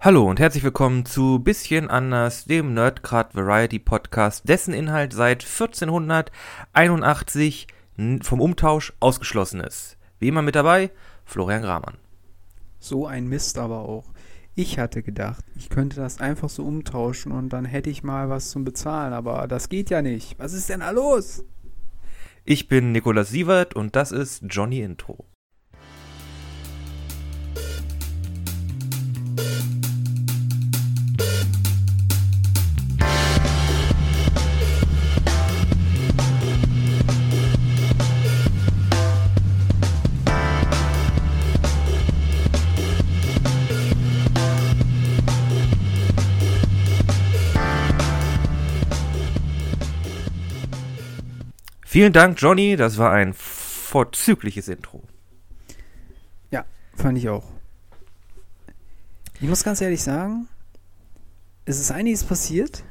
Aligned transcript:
Hallo 0.00 0.30
und 0.30 0.38
herzlich 0.38 0.62
willkommen 0.62 1.04
zu 1.04 1.40
Bisschen 1.40 1.90
anders, 1.90 2.44
dem 2.44 2.72
Nerdcard 2.72 3.34
Variety 3.34 3.80
Podcast, 3.80 4.48
dessen 4.48 4.72
Inhalt 4.72 5.12
seit 5.12 5.44
1481 5.44 7.66
vom 8.22 8.40
Umtausch 8.40 8.92
ausgeschlossen 9.00 9.58
ist. 9.58 9.98
Wie 10.20 10.28
immer 10.28 10.42
mit 10.42 10.54
dabei, 10.54 10.92
Florian 11.24 11.62
Gramann. 11.62 11.96
So 12.78 13.08
ein 13.08 13.26
Mist 13.26 13.58
aber 13.58 13.80
auch. 13.80 14.04
Ich 14.54 14.78
hatte 14.78 15.02
gedacht, 15.02 15.44
ich 15.56 15.68
könnte 15.68 15.96
das 15.96 16.20
einfach 16.20 16.48
so 16.48 16.64
umtauschen 16.64 17.32
und 17.32 17.48
dann 17.48 17.64
hätte 17.64 17.90
ich 17.90 18.04
mal 18.04 18.30
was 18.30 18.50
zum 18.50 18.64
Bezahlen, 18.64 19.12
aber 19.12 19.48
das 19.48 19.68
geht 19.68 19.90
ja 19.90 20.00
nicht. 20.00 20.38
Was 20.38 20.52
ist 20.52 20.68
denn 20.68 20.78
da 20.78 20.92
los? 20.92 21.42
Ich 22.44 22.68
bin 22.68 22.92
Nikolaus 22.92 23.30
Sievert 23.30 23.74
und 23.74 23.96
das 23.96 24.12
ist 24.12 24.44
Johnny 24.48 24.80
Intro. 24.80 25.24
Vielen 51.98 52.12
Dank, 52.12 52.40
Johnny. 52.40 52.76
Das 52.76 52.96
war 52.96 53.10
ein 53.10 53.34
vorzügliches 53.34 54.68
Intro. 54.68 55.02
Ja, 56.52 56.64
fand 56.94 57.18
ich 57.18 57.28
auch. 57.28 57.42
Ich 59.40 59.48
muss 59.48 59.64
ganz 59.64 59.80
ehrlich 59.80 60.00
sagen, 60.00 60.46
es 61.64 61.80
ist 61.80 61.90
einiges 61.90 62.22
passiert. 62.22 62.84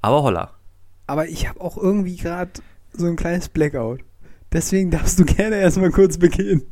Aber 0.00 0.22
holla. 0.22 0.54
Aber 1.06 1.28
ich 1.28 1.50
habe 1.50 1.60
auch 1.60 1.76
irgendwie 1.76 2.16
gerade 2.16 2.52
so 2.94 3.06
ein 3.08 3.16
kleines 3.16 3.50
Blackout. 3.50 4.00
Deswegen 4.50 4.90
darfst 4.90 5.18
du 5.18 5.26
gerne 5.26 5.56
erstmal 5.56 5.90
kurz 5.90 6.16
beginnen. 6.16 6.62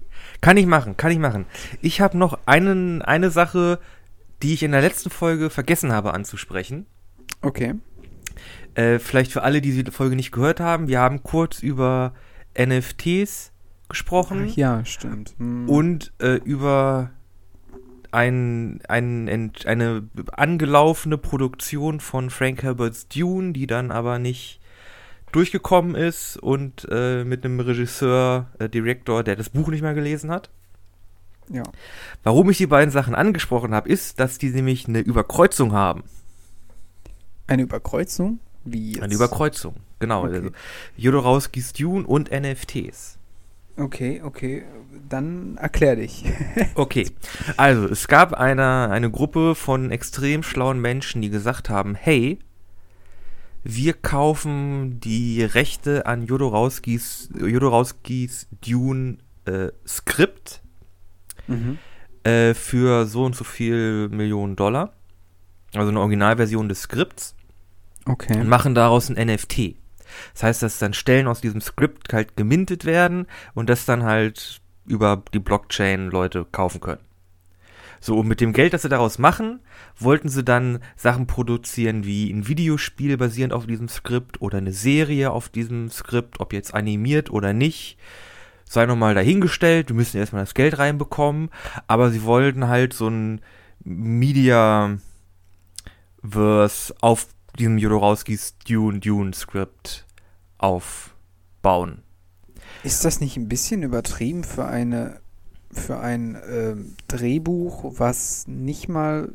Kann 0.40 0.56
ich 0.56 0.64
machen, 0.64 0.96
kann 0.96 1.12
ich 1.12 1.18
machen. 1.18 1.44
Ich 1.82 2.00
habe 2.00 2.16
noch 2.16 2.38
einen, 2.46 3.02
eine 3.02 3.30
Sache, 3.30 3.78
die 4.42 4.54
ich 4.54 4.62
in 4.62 4.72
der 4.72 4.80
letzten 4.80 5.10
Folge 5.10 5.50
vergessen 5.50 5.92
habe 5.92 6.14
anzusprechen. 6.14 6.86
Okay. 7.42 7.74
Äh, 8.78 9.00
vielleicht 9.00 9.32
für 9.32 9.42
alle, 9.42 9.60
die 9.60 9.82
die 9.82 9.90
Folge 9.90 10.14
nicht 10.14 10.30
gehört 10.30 10.60
haben, 10.60 10.86
wir 10.86 11.00
haben 11.00 11.24
kurz 11.24 11.64
über 11.64 12.12
NFTs 12.56 13.50
gesprochen. 13.88 14.46
Ach, 14.52 14.56
ja, 14.56 14.84
stimmt. 14.84 15.34
Hm. 15.38 15.68
Und 15.68 16.12
äh, 16.20 16.36
über 16.36 17.10
ein, 18.12 18.78
ein, 18.86 19.50
eine 19.64 20.08
angelaufene 20.30 21.18
Produktion 21.18 21.98
von 21.98 22.30
Frank 22.30 22.62
Herberts 22.62 23.08
Dune, 23.08 23.52
die 23.52 23.66
dann 23.66 23.90
aber 23.90 24.20
nicht 24.20 24.60
durchgekommen 25.32 25.96
ist 25.96 26.36
und 26.36 26.86
äh, 26.88 27.24
mit 27.24 27.44
einem 27.44 27.58
Regisseur, 27.58 28.46
äh, 28.60 28.68
Director, 28.68 29.24
der 29.24 29.34
das 29.34 29.50
Buch 29.50 29.66
nicht 29.70 29.82
mehr 29.82 29.94
gelesen 29.94 30.30
hat. 30.30 30.50
Ja. 31.50 31.64
Warum 32.22 32.48
ich 32.48 32.58
die 32.58 32.68
beiden 32.68 32.92
Sachen 32.92 33.16
angesprochen 33.16 33.74
habe, 33.74 33.88
ist, 33.88 34.20
dass 34.20 34.38
die 34.38 34.50
nämlich 34.50 34.86
eine 34.86 35.00
Überkreuzung 35.00 35.72
haben. 35.72 36.04
Eine 37.48 37.62
Überkreuzung? 37.62 38.38
Wie 38.72 38.92
jetzt? 38.92 39.02
Eine 39.02 39.14
Überkreuzung, 39.14 39.74
genau. 39.98 40.24
Okay. 40.24 40.34
Also 40.34 40.50
Jodorowskis 40.96 41.72
Dune 41.72 42.06
und 42.06 42.30
NFTs. 42.30 43.18
Okay, 43.76 44.20
okay. 44.24 44.64
Dann 45.08 45.56
erklär 45.56 45.96
dich. 45.96 46.24
Okay, 46.74 47.10
also 47.56 47.86
es 47.86 48.08
gab 48.08 48.34
eine, 48.34 48.90
eine 48.90 49.10
Gruppe 49.10 49.54
von 49.54 49.90
extrem 49.90 50.42
schlauen 50.42 50.80
Menschen, 50.80 51.22
die 51.22 51.30
gesagt 51.30 51.70
haben, 51.70 51.94
hey, 51.94 52.38
wir 53.64 53.94
kaufen 53.94 55.00
die 55.00 55.42
Rechte 55.42 56.06
an 56.06 56.22
Jodorowskis, 56.22 57.30
Jodorowskis 57.38 58.48
Dune 58.60 59.18
äh, 59.44 59.68
Skript 59.86 60.62
mhm. 61.46 61.78
äh, 62.22 62.54
für 62.54 63.06
so 63.06 63.24
und 63.24 63.34
so 63.36 63.44
viel 63.44 64.08
Millionen 64.08 64.56
Dollar. 64.56 64.94
Also 65.74 65.90
eine 65.90 66.00
Originalversion 66.00 66.68
des 66.68 66.82
Skripts. 66.82 67.34
Okay. 68.08 68.40
und 68.40 68.48
machen 68.48 68.74
daraus 68.74 69.08
ein 69.10 69.26
NFT. 69.26 69.76
Das 70.32 70.42
heißt, 70.42 70.62
dass 70.62 70.78
dann 70.78 70.94
Stellen 70.94 71.28
aus 71.28 71.40
diesem 71.40 71.60
Skript 71.60 72.12
halt 72.12 72.36
gemintet 72.36 72.84
werden 72.84 73.26
und 73.54 73.68
das 73.68 73.84
dann 73.84 74.02
halt 74.04 74.60
über 74.86 75.22
die 75.34 75.38
Blockchain 75.38 76.10
Leute 76.10 76.46
kaufen 76.50 76.80
können. 76.80 77.02
So, 78.00 78.16
und 78.18 78.28
mit 78.28 78.40
dem 78.40 78.52
Geld, 78.52 78.72
das 78.74 78.82
sie 78.82 78.88
daraus 78.88 79.18
machen, 79.18 79.58
wollten 79.98 80.28
sie 80.28 80.44
dann 80.44 80.78
Sachen 80.96 81.26
produzieren 81.26 82.04
wie 82.04 82.30
ein 82.30 82.46
Videospiel 82.46 83.16
basierend 83.16 83.52
auf 83.52 83.66
diesem 83.66 83.88
Skript 83.88 84.40
oder 84.40 84.58
eine 84.58 84.72
Serie 84.72 85.32
auf 85.32 85.48
diesem 85.48 85.90
Skript, 85.90 86.38
ob 86.38 86.52
jetzt 86.52 86.74
animiert 86.74 87.28
oder 87.30 87.52
nicht. 87.52 87.98
Sei 88.64 88.86
nochmal 88.86 89.14
dahingestellt, 89.14 89.88
wir 89.88 89.96
müssen 89.96 90.18
erstmal 90.18 90.42
das 90.42 90.54
Geld 90.54 90.78
reinbekommen, 90.78 91.50
aber 91.88 92.10
sie 92.10 92.22
wollten 92.22 92.68
halt 92.68 92.92
so 92.92 93.08
ein 93.08 93.40
Media-Verse 93.82 95.00
auf 97.00 97.26
diesem 97.58 97.78
Jodorowskis 97.78 98.56
Dune 98.66 99.00
Dune 99.00 99.32
Skript 99.34 100.06
aufbauen. 100.58 102.02
Ist 102.82 103.04
das 103.04 103.20
nicht 103.20 103.36
ein 103.36 103.48
bisschen 103.48 103.82
übertrieben 103.82 104.44
für 104.44 104.66
eine 104.66 105.20
für 105.70 105.98
ein 106.00 106.38
ähm, 106.50 106.94
Drehbuch, 107.08 107.98
was 107.98 108.46
nicht 108.48 108.88
mal 108.88 109.32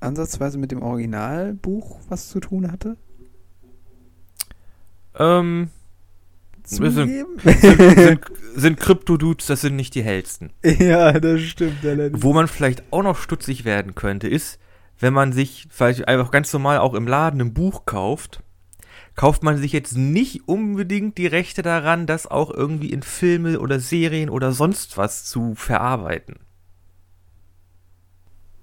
ansatzweise 0.00 0.58
mit 0.58 0.72
dem 0.72 0.82
Originalbuch 0.82 2.00
was 2.08 2.28
zu 2.28 2.40
tun 2.40 2.72
hatte? 2.72 2.96
Ähm, 5.16 5.70
Zugeben? 6.64 7.38
sind, 7.44 8.20
sind 8.54 8.80
Krypto-Dudes, 8.80 9.46
das 9.46 9.60
sind 9.60 9.76
nicht 9.76 9.94
die 9.94 10.02
hellsten. 10.02 10.50
ja, 10.64 11.12
das 11.18 11.40
stimmt 11.42 11.84
allerdings. 11.84 12.22
Wo 12.22 12.32
man 12.32 12.48
vielleicht 12.48 12.82
auch 12.92 13.02
noch 13.02 13.18
stutzig 13.18 13.64
werden 13.64 13.94
könnte, 13.94 14.28
ist, 14.28 14.58
wenn 15.02 15.12
man 15.12 15.32
sich 15.32 15.66
vielleicht 15.70 16.08
einfach 16.08 16.30
ganz 16.30 16.52
normal 16.52 16.78
auch 16.78 16.94
im 16.94 17.06
Laden 17.08 17.40
ein 17.40 17.52
Buch 17.54 17.84
kauft, 17.86 18.42
kauft 19.16 19.42
man 19.42 19.56
sich 19.58 19.72
jetzt 19.72 19.96
nicht 19.96 20.48
unbedingt 20.48 21.18
die 21.18 21.26
Rechte 21.26 21.62
daran, 21.62 22.06
das 22.06 22.26
auch 22.26 22.50
irgendwie 22.50 22.90
in 22.92 23.02
Filme 23.02 23.58
oder 23.60 23.80
Serien 23.80 24.30
oder 24.30 24.52
sonst 24.52 24.96
was 24.96 25.24
zu 25.24 25.54
verarbeiten. 25.54 26.36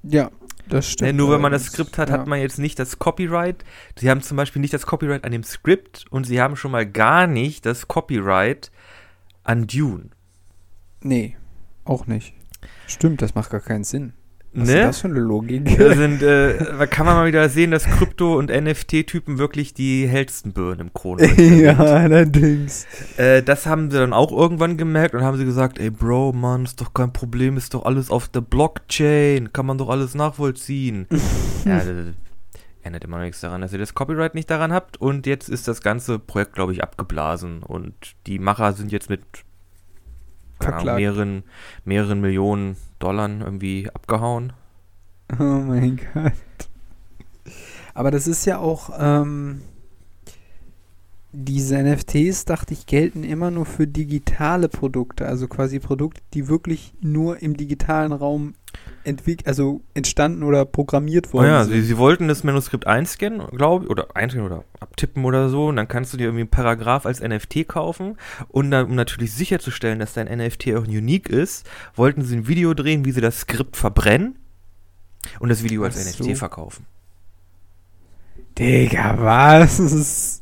Ja, 0.02 0.32
das 0.68 0.86
Ne, 0.86 0.92
stimmt. 0.92 1.18
nur 1.18 1.32
wenn 1.32 1.42
man 1.42 1.52
das. 1.52 1.66
Skript 1.66 1.98
hat, 1.98 2.10
ja. 2.10 2.20
hat 2.20 2.28
man 2.28 2.40
jetzt 2.40 2.58
nicht 2.60 2.80
das 2.80 3.00
Copyright. 3.00 3.66
Sie 3.98 4.10
haben 4.10 4.22
zum 4.22 4.38
Beispiel 4.38 4.62
nicht 4.62 4.74
das 4.74 4.86
Copyright 4.86 5.24
an 5.26 5.32
dem 5.32 5.44
Skript 5.44 6.06
und 6.10 6.26
sie 6.26 6.42
haben 6.42 6.56
schon 6.56 6.72
mal 6.72 6.86
gar 6.86 7.28
nicht 7.28 7.66
das 7.66 7.88
Copyright 7.88 8.72
an 9.44 9.68
Dune. 9.68 10.10
Nee, 11.02 11.36
auch 11.86 12.08
nicht. 12.08 12.34
Stimmt, 12.88 13.22
das 13.22 13.36
macht 13.36 13.50
gar 13.50 13.62
keinen 13.62 13.84
Sinn. 13.84 14.14
Was 14.52 14.68
ist 14.68 14.74
Ne? 14.76 14.82
das 14.82 15.02
für 15.02 15.08
eine 15.08 15.20
Logik? 15.20 15.78
Da 15.78 15.94
sind, 15.96 16.24
äh, 16.24 16.88
kann 16.90 17.06
man 17.06 17.16
mal 17.16 17.28
wieder 17.28 17.48
sehen, 17.50 17.70
dass 17.72 17.86
Krypto- 17.86 18.38
und 18.38 18.50
NFT-Typen 18.50 19.38
wirklich 19.38 19.74
die 19.76 20.08
hellsten 20.08 20.54
Birnen 20.54 20.90
im 20.92 20.94
ja, 21.60 21.76
sind. 21.76 21.80
allerdings. 21.80 22.88
Äh, 23.18 23.44
das 23.44 23.66
haben 23.68 23.92
sie 23.92 23.98
dann 23.98 24.12
auch 24.14 24.32
irgendwann 24.32 24.76
gemerkt 24.78 25.14
und 25.14 25.22
haben 25.22 25.38
sie 25.38 25.46
gesagt, 25.46 25.78
ey 25.80 25.92
Bro, 25.92 26.34
Mann, 26.34 26.66
ist 26.66 26.82
doch 26.82 26.94
kein 26.94 27.14
Problem, 27.14 27.58
ist 27.58 27.74
doch 27.76 27.86
alles 27.86 28.10
auf 28.10 28.28
der 28.28 28.42
Blockchain, 28.42 29.54
kann 29.54 29.66
man 29.68 29.78
doch 29.78 29.90
alles 29.90 30.16
nachvollziehen. 30.16 31.08
ja, 31.66 31.78
das 31.78 31.88
ändert 32.82 33.04
immer 33.04 33.18
noch 33.18 33.26
nichts 33.26 33.42
daran, 33.42 33.62
dass 33.62 33.74
ihr 33.74 33.78
das 33.80 33.94
Copyright 33.94 34.34
nicht 34.34 34.50
daran 34.50 34.74
habt 34.74 34.98
und 34.98 35.28
jetzt 35.28 35.50
ist 35.50 35.68
das 35.68 35.82
ganze 35.82 36.18
Projekt, 36.18 36.54
glaube 36.54 36.72
ich, 36.74 36.82
abgeblasen 36.82 37.62
und 37.62 37.94
die 38.26 38.40
Macher 38.40 38.74
sind 38.74 38.92
jetzt 38.92 39.10
mit 39.10 39.22
Ahnung, 40.68 40.96
mehreren, 40.96 41.44
mehreren 41.86 42.22
Millionen 42.22 42.78
Dollar 43.00 43.30
irgendwie 43.30 43.90
abgehauen. 43.94 44.54
Oh 45.40 45.44
mein 45.44 46.00
Gott. 46.14 46.34
Aber 47.94 48.12
das 48.12 48.28
ist 48.28 48.46
ja 48.46 48.60
auch, 48.60 48.92
ähm, 48.98 49.62
diese 51.32 51.78
NFTs, 51.82 52.46
dachte 52.46 52.74
ich, 52.74 52.88
gelten 52.88 53.24
immer 53.24 53.52
nur 53.52 53.66
für 53.66 53.86
digitale 53.86 54.68
Produkte, 54.68 55.28
also 55.28 55.48
quasi 55.48 55.80
Produkte, 55.80 56.22
die 56.34 56.48
wirklich 56.48 56.94
nur 57.02 57.42
im 57.42 57.56
digitalen 57.56 58.12
Raum 58.12 58.56
entwickelt, 59.04 59.48
also 59.48 59.82
entstanden 59.94 60.44
oder 60.44 60.66
programmiert 60.66 61.28
Oh 61.30 61.34
worden 61.34 61.48
ja, 61.48 61.64
sind. 61.64 61.74
sie, 61.74 61.82
sie 61.84 61.98
wollten 61.98 62.28
das 62.28 62.44
Manuskript 62.44 62.88
einscannen, 62.88 63.46
glaube 63.52 63.86
ich, 63.86 63.92
oder 63.92 64.16
einscannen 64.16 64.48
oder 64.48 64.64
abtippen 64.80 65.24
oder 65.24 65.50
so, 65.50 65.68
und 65.68 65.76
dann 65.76 65.88
kannst 65.88 66.14
du 66.14 66.18
dir 66.18 66.26
irgendwie 66.26 66.42
einen 66.42 66.50
Paragraph 66.50 67.06
als 67.06 67.22
NFT 67.22 67.68
kaufen. 67.68 68.18
Und 68.48 68.72
dann, 68.72 68.88
um 68.88 68.96
natürlich 68.96 69.34
sicherzustellen, 69.34 70.00
dass 70.00 70.14
dein 70.14 70.28
NFT 70.28 70.74
auch 70.74 70.88
unique 70.88 71.30
ist, 71.30 71.70
wollten 71.96 72.24
sie 72.24 72.38
ein 72.38 72.48
Video 72.48 72.74
drehen, 72.74 73.06
wie 73.06 73.12
sie 73.12 73.22
das 73.22 73.42
Skript 73.42 73.78
verbrennen 73.78 74.36
und 75.40 75.50
das 75.50 75.64
Video 75.64 75.84
als 75.84 75.96
Ach 75.98 76.10
NFT 76.10 76.24
so. 76.24 76.36
verkaufen. 76.36 76.86
Digga, 78.58 79.16
was? 79.20 80.39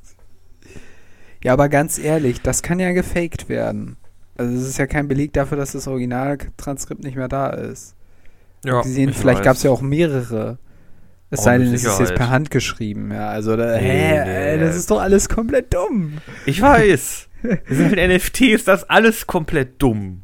Ja, 1.48 1.54
aber 1.54 1.70
ganz 1.70 1.98
ehrlich, 1.98 2.42
das 2.42 2.62
kann 2.62 2.78
ja 2.78 2.92
gefaked 2.92 3.48
werden. 3.48 3.96
Also 4.36 4.54
es 4.54 4.68
ist 4.68 4.78
ja 4.80 4.86
kein 4.86 5.08
Beleg 5.08 5.32
dafür, 5.32 5.58
dass 5.58 5.72
das 5.72 5.88
Originaltranskript 5.88 7.02
nicht 7.02 7.16
mehr 7.16 7.30
da 7.30 7.52
ist. 7.52 7.96
Ja, 8.66 8.82
gesehen, 8.82 9.12
ich 9.12 9.16
vielleicht 9.18 9.44
gab 9.44 9.56
es 9.56 9.64
ja 9.64 9.72
auch 9.72 9.80
mehrere. 9.82 10.58
Es 11.30 11.40
Oh, 11.40 11.44
sei 11.44 11.58
denn, 11.60 11.74
es 11.74 11.86
ist 11.86 12.00
jetzt 12.02 12.16
per 12.16 12.30
Hand 12.32 12.52
geschrieben, 12.52 13.14
ja. 13.14 13.30
Also, 13.30 13.56
da, 13.56 13.78
Nee, 13.78 13.80
hä, 13.80 14.24
nee. 14.26 14.52
ey, 14.52 14.60
das 14.60 14.76
ist 14.76 14.92
doch 14.92 15.00
alles 15.00 15.30
komplett 15.30 15.74
dumm. 15.74 16.18
Ich 16.46 16.62
weiß. 16.62 17.30
Mit 17.44 17.96
NFT 17.96 18.42
ist 18.42 18.68
das 18.68 18.84
alles 18.90 19.26
komplett 19.26 19.82
dumm. 19.82 20.24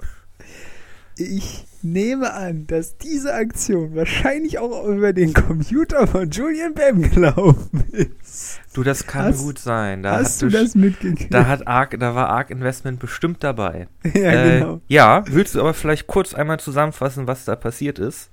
Ich 1.17 1.63
nehme 1.83 2.33
an, 2.33 2.65
dass 2.67 2.97
diese 2.97 3.33
Aktion 3.33 3.95
wahrscheinlich 3.95 4.59
auch 4.59 4.85
über 4.85 5.13
den 5.13 5.33
Computer 5.33 6.07
von 6.07 6.29
Julian 6.29 6.73
Bam 6.73 7.01
gelaufen 7.01 7.83
ist. 7.91 8.59
Du, 8.73 8.83
das 8.83 9.05
kann 9.05 9.25
Hast- 9.25 9.43
gut 9.43 9.59
sein. 9.59 10.03
Da 10.03 10.17
Hast 10.17 10.41
du 10.41 10.49
das 10.49 10.75
mitgekriegt? 10.75 11.33
Da 11.33 11.47
hat 11.47 11.67
Arc, 11.67 11.99
da 11.99 12.15
war 12.15 12.29
Arc 12.29 12.49
Investment 12.49 12.99
bestimmt 12.99 13.43
dabei. 13.43 13.87
ja, 14.03 14.11
äh, 14.11 14.59
genau. 14.59 14.81
ja, 14.87 15.23
willst 15.27 15.55
du 15.55 15.59
aber 15.59 15.73
vielleicht 15.73 16.07
kurz 16.07 16.33
einmal 16.33 16.59
zusammenfassen, 16.59 17.27
was 17.27 17.45
da 17.45 17.55
passiert 17.55 17.99
ist? 17.99 18.29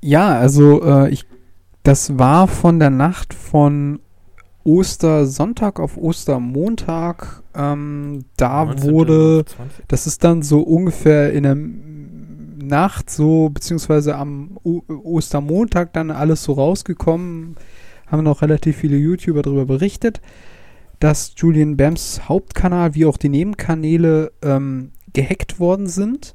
Ja, 0.00 0.38
also 0.38 0.82
äh, 0.82 1.10
ich, 1.10 1.26
das 1.82 2.18
war 2.18 2.48
von 2.48 2.78
der 2.78 2.90
Nacht 2.90 3.34
von 3.34 4.00
Ostersonntag 4.64 5.80
auf 5.80 5.96
Ostermontag. 5.96 7.42
Ähm, 7.54 8.24
da 8.36 8.64
19. 8.64 8.90
wurde, 8.90 9.44
20? 9.44 9.84
das 9.88 10.06
ist 10.06 10.22
dann 10.22 10.42
so 10.42 10.60
ungefähr 10.60 11.32
in 11.32 11.42
der 11.42 11.56
Nacht 12.70 13.10
so, 13.10 13.50
beziehungsweise 13.50 14.16
am 14.16 14.58
o 14.62 14.82
Ostermontag 14.88 15.92
dann 15.92 16.10
alles 16.10 16.42
so 16.42 16.54
rausgekommen. 16.54 17.56
Haben 18.06 18.24
noch 18.24 18.42
relativ 18.42 18.76
viele 18.78 18.96
YouTuber 18.96 19.42
darüber 19.42 19.66
berichtet, 19.66 20.20
dass 20.98 21.34
Julian 21.36 21.76
Bams 21.76 22.28
Hauptkanal 22.28 22.94
wie 22.94 23.04
auch 23.04 23.16
die 23.16 23.28
Nebenkanäle 23.28 24.32
ähm, 24.42 24.92
gehackt 25.12 25.60
worden 25.60 25.86
sind. 25.86 26.34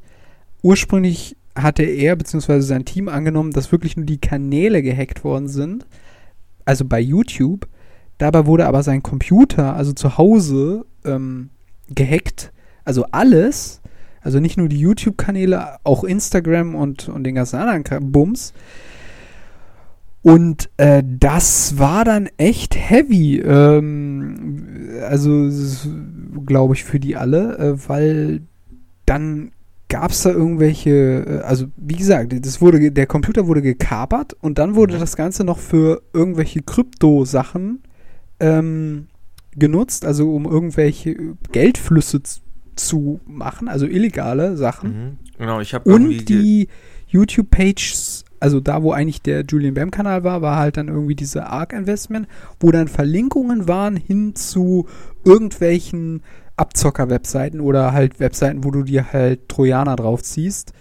Ursprünglich 0.62 1.36
hatte 1.56 1.84
er 1.84 2.16
bzw. 2.16 2.60
sein 2.60 2.86
Team 2.86 3.08
angenommen, 3.08 3.52
dass 3.52 3.72
wirklich 3.72 3.98
nur 3.98 4.06
die 4.06 4.20
Kanäle 4.20 4.82
gehackt 4.82 5.24
worden 5.24 5.48
sind. 5.48 5.86
Also 6.66 6.86
bei 6.86 7.00
YouTube. 7.00 7.68
Dabei 8.18 8.46
wurde 8.46 8.66
aber 8.66 8.82
sein 8.84 9.04
Computer, 9.04 9.76
also 9.76 9.94
zu 9.94 10.18
Hause, 10.18 10.86
ähm, 11.04 11.50
gehackt. 11.90 12.52
Also 12.84 13.06
alles. 13.12 13.82
Also 14.26 14.40
nicht 14.40 14.58
nur 14.58 14.68
die 14.68 14.80
YouTube-Kanäle, 14.80 15.78
auch 15.84 16.04
Instagram 16.04 16.74
und, 16.74 17.08
und 17.10 17.24
den 17.24 17.36
ganzen 17.36 17.58
anderen 17.58 18.12
Bums. 18.12 18.54
Und 20.24 20.70
äh, 20.78 21.04
das 21.06 21.78
war 21.78 22.04
dann 22.04 22.28
echt 22.38 22.76
heavy. 22.76 23.40
Ähm, 23.40 24.90
also, 25.08 25.50
glaube 26.46 26.74
ich, 26.74 26.84
für 26.84 27.00
die 27.00 27.16
alle, 27.16 27.58
äh, 27.60 27.88
weil 27.88 28.42
dann 29.06 29.52
gab 29.88 30.10
es 30.10 30.24
da 30.24 30.32
irgendwelche, 30.32 30.92
äh, 30.92 31.40
also 31.44 31.68
wie 31.78 31.96
gesagt, 31.96 32.34
das 32.44 32.60
wurde, 32.60 32.92
der 32.92 33.06
Computer 33.06 33.46
wurde 33.46 33.62
gekapert 33.62 34.36
und 34.42 34.58
dann 34.58 34.74
wurde 34.74 34.96
Mhm. 34.96 35.00
das 35.02 35.16
Ganze 35.16 35.44
noch 35.44 35.60
für 35.60 36.02
irgendwelche 36.14 36.64
Krypto-Sachen 36.64 37.84
ähm, 38.40 39.06
genutzt, 39.56 40.04
also 40.06 40.34
um 40.34 40.46
irgendwelche 40.46 41.16
Geldflüsse 41.52 42.24
z- 42.24 42.42
zu 42.76 43.20
machen, 43.26 43.68
also 43.68 43.86
illegale 43.86 44.58
Sachen. 44.58 44.90
Mhm. 44.90 45.18
Genau, 45.38 45.60
ich 45.60 45.74
habe 45.74 45.92
Und 45.92 46.30
die 46.30 46.68
YouTube-Pages, 47.08 48.26
also 48.40 48.60
da, 48.60 48.84
wo 48.84 48.92
eigentlich 48.92 49.22
der 49.22 49.44
Julian 49.44 49.74
Bam-Kanal 49.74 50.24
war, 50.24 50.42
war 50.42 50.58
halt 50.58 50.78
dann 50.78 50.88
irgendwie 50.88 51.16
diese 51.16 51.48
ARC-Investment, 51.48 52.28
wo 52.60 52.72
dann 52.72 52.88
Verlinkungen 52.88 53.68
waren 53.68 53.96
hin 53.96 54.36
zu 54.36 54.88
irgendwelchen 55.24 56.22
Abzocker-Webseiten 56.58 57.60
oder 57.60 57.92
halt 57.92 58.20
Webseiten, 58.20 58.64
wo 58.64 58.72
du 58.72 58.84
dir 58.84 59.12
halt 59.12 59.50
Trojaner 59.50 59.96
draufziehst. 59.96 60.74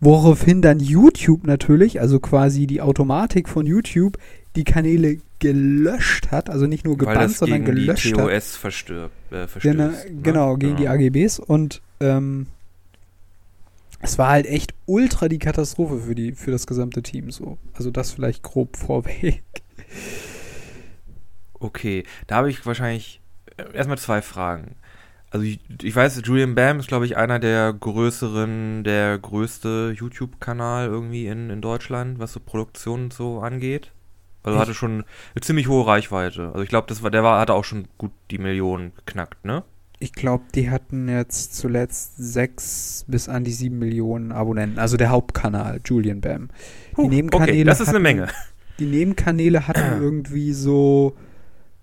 Woraufhin 0.00 0.62
dann 0.62 0.80
YouTube 0.80 1.46
natürlich, 1.46 2.00
also 2.00 2.20
quasi 2.20 2.66
die 2.66 2.80
Automatik 2.80 3.48
von 3.48 3.66
YouTube, 3.66 4.16
die 4.56 4.64
Kanäle 4.64 5.18
gelöscht 5.38 6.30
hat, 6.30 6.50
also 6.50 6.66
nicht 6.66 6.84
nur 6.84 6.98
gebannt, 6.98 7.36
sondern 7.36 7.64
gegen 7.64 7.76
die 7.76 7.86
gelöscht 7.86 8.16
hat. 8.16 8.28
TOS 8.28 8.56
verstirbt, 8.56 9.32
äh, 9.32 9.46
verstößt. 9.46 9.62
Genau, 9.62 9.86
ne? 9.88 10.22
genau 10.22 10.56
gegen 10.56 10.76
die 10.76 10.84
Genau. 10.84 10.94
AGBs 10.94 11.38
und 11.38 11.80
ähm, 12.00 12.46
es 14.00 14.18
war 14.18 14.30
halt 14.30 14.46
echt 14.46 14.74
ultra 14.86 15.28
die 15.28 15.38
Katastrophe 15.38 15.98
für 16.00 16.14
die 16.14 16.32
für 16.32 16.50
das 16.50 16.66
gesamte 16.66 17.02
Team 17.02 17.30
so. 17.30 17.58
Also 17.74 17.90
das 17.90 18.12
vielleicht 18.12 18.42
grob 18.42 18.76
vorweg. 18.76 19.42
Okay, 21.58 22.04
da 22.26 22.36
habe 22.36 22.50
ich 22.50 22.64
wahrscheinlich 22.64 23.20
äh, 23.56 23.64
erstmal 23.74 23.98
zwei 23.98 24.22
Fragen. 24.22 24.76
Also 25.30 25.46
ich, 25.46 25.60
ich 25.82 25.94
weiß, 25.94 26.20
Julian 26.24 26.56
Bam 26.56 26.80
ist, 26.80 26.88
glaube 26.88 27.04
ich, 27.04 27.16
einer 27.16 27.38
der 27.38 27.72
größeren, 27.72 28.82
der 28.82 29.16
größte 29.18 29.94
YouTube-Kanal 29.96 30.88
irgendwie 30.88 31.26
in, 31.26 31.50
in 31.50 31.60
Deutschland, 31.60 32.18
was 32.18 32.32
so 32.32 32.40
Produktion 32.40 33.04
und 33.04 33.12
so 33.12 33.40
angeht. 33.40 33.92
Also 34.42 34.58
hatte 34.58 34.74
schon 34.74 35.04
eine 35.34 35.42
ziemlich 35.42 35.68
hohe 35.68 35.86
Reichweite. 35.86 36.48
Also 36.48 36.62
ich 36.62 36.68
glaube, 36.68 36.86
das 36.88 37.02
war, 37.02 37.10
der 37.10 37.22
war, 37.22 37.40
hatte 37.40 37.54
auch 37.54 37.64
schon 37.64 37.88
gut 37.98 38.12
die 38.30 38.38
Millionen 38.38 38.92
geknackt, 38.96 39.44
ne? 39.44 39.64
Ich 40.02 40.14
glaube, 40.14 40.44
die 40.54 40.70
hatten 40.70 41.10
jetzt 41.10 41.56
zuletzt 41.56 42.14
sechs 42.16 43.04
bis 43.06 43.28
an 43.28 43.44
die 43.44 43.52
sieben 43.52 43.78
Millionen 43.78 44.32
Abonnenten. 44.32 44.78
Also 44.78 44.96
der 44.96 45.10
Hauptkanal, 45.10 45.80
Julian 45.84 46.22
Bam. 46.22 46.48
Huh, 46.96 47.06
Nebenkanäle 47.06 47.52
okay, 47.52 47.64
das 47.64 47.80
ist 47.80 47.90
eine 47.90 48.00
Menge. 48.00 48.28
Die 48.78 48.86
Nebenkanäle 48.86 49.66
hatten 49.68 50.00
irgendwie 50.00 50.54
so, 50.54 51.16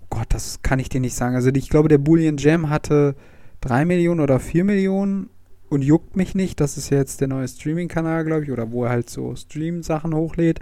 Gott, 0.10 0.26
das 0.30 0.64
kann 0.64 0.80
ich 0.80 0.90
dir 0.90 1.00
nicht 1.00 1.14
sagen. 1.14 1.36
Also 1.36 1.52
ich 1.54 1.70
glaube, 1.70 1.90
der 1.90 2.00
Boolean 2.00 2.38
Jam 2.38 2.72
hatte 2.72 3.16
drei 3.62 3.86
Millionen 3.86 4.20
oder 4.20 4.40
vier 4.40 4.64
Millionen 4.64 5.30
und 5.70 5.84
juckt 5.84 6.16
mich 6.16 6.34
nicht. 6.34 6.60
Das 6.60 6.76
ist 6.76 6.90
ja 6.90 6.98
jetzt 6.98 7.22
der 7.22 7.28
neue 7.28 7.48
Streaming-Kanal, 7.48 8.26
glaube 8.26 8.46
ich, 8.46 8.52
oder 8.52 8.72
wo 8.72 8.86
er 8.86 8.90
halt 8.90 9.12
so 9.12 9.36
Stream-Sachen 9.36 10.16
hochlädt. 10.16 10.60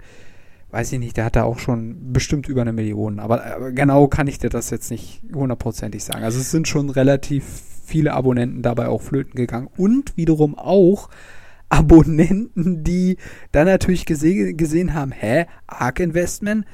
Weiß 0.76 0.92
ich 0.92 0.98
nicht, 0.98 1.16
der 1.16 1.24
hatte 1.24 1.44
auch 1.44 1.58
schon 1.58 2.12
bestimmt 2.12 2.50
über 2.50 2.60
eine 2.60 2.74
Million. 2.74 3.18
Aber, 3.18 3.72
genau 3.72 4.08
kann 4.08 4.26
ich 4.26 4.38
dir 4.38 4.50
das 4.50 4.68
jetzt 4.68 4.90
nicht 4.90 5.22
hundertprozentig 5.34 6.04
sagen. 6.04 6.22
Also 6.22 6.38
es 6.38 6.50
sind 6.50 6.68
schon 6.68 6.90
relativ 6.90 7.44
viele 7.86 8.12
Abonnenten 8.12 8.60
dabei 8.60 8.88
auch 8.88 9.00
flöten 9.00 9.36
gegangen. 9.36 9.70
Und 9.78 10.14
wiederum 10.18 10.54
auch 10.54 11.08
Abonnenten, 11.70 12.84
die 12.84 13.16
dann 13.52 13.64
natürlich 13.68 14.04
gese 14.04 14.52
gesehen 14.52 14.92
haben, 14.92 15.12
hä, 15.12 15.46
Arc 15.66 15.98
Investment, 15.98 16.66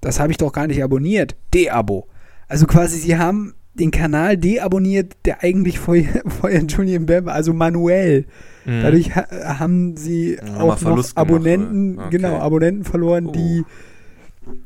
das 0.00 0.18
habe 0.18 0.32
ich 0.32 0.36
doch 0.36 0.52
gar 0.52 0.66
nicht 0.66 0.82
abonniert. 0.82 1.36
De-Abo. 1.54 2.08
Also 2.48 2.66
quasi, 2.66 2.98
sie 2.98 3.18
haben 3.18 3.54
den 3.74 3.92
Kanal 3.92 4.36
deabonniert, 4.36 5.12
der 5.26 5.44
eigentlich 5.44 5.78
vorher, 5.78 6.24
vorher 6.26 6.64
Julian 6.64 7.06
Bam, 7.06 7.28
also 7.28 7.52
manuell. 7.52 8.26
Mhm. 8.64 8.82
Dadurch 8.82 9.14
ha 9.14 9.58
haben 9.58 9.96
sie 9.96 10.38
wir 10.42 10.56
auch 10.60 10.68
noch 10.68 10.78
Verlust 10.78 11.14
gemacht, 11.16 11.30
Abonnenten, 11.30 11.94
oder? 11.96 12.06
Okay. 12.06 12.16
genau, 12.16 12.38
Abonnenten 12.38 12.84
verloren, 12.84 13.26
Oh. 13.26 13.32
die 13.32 13.64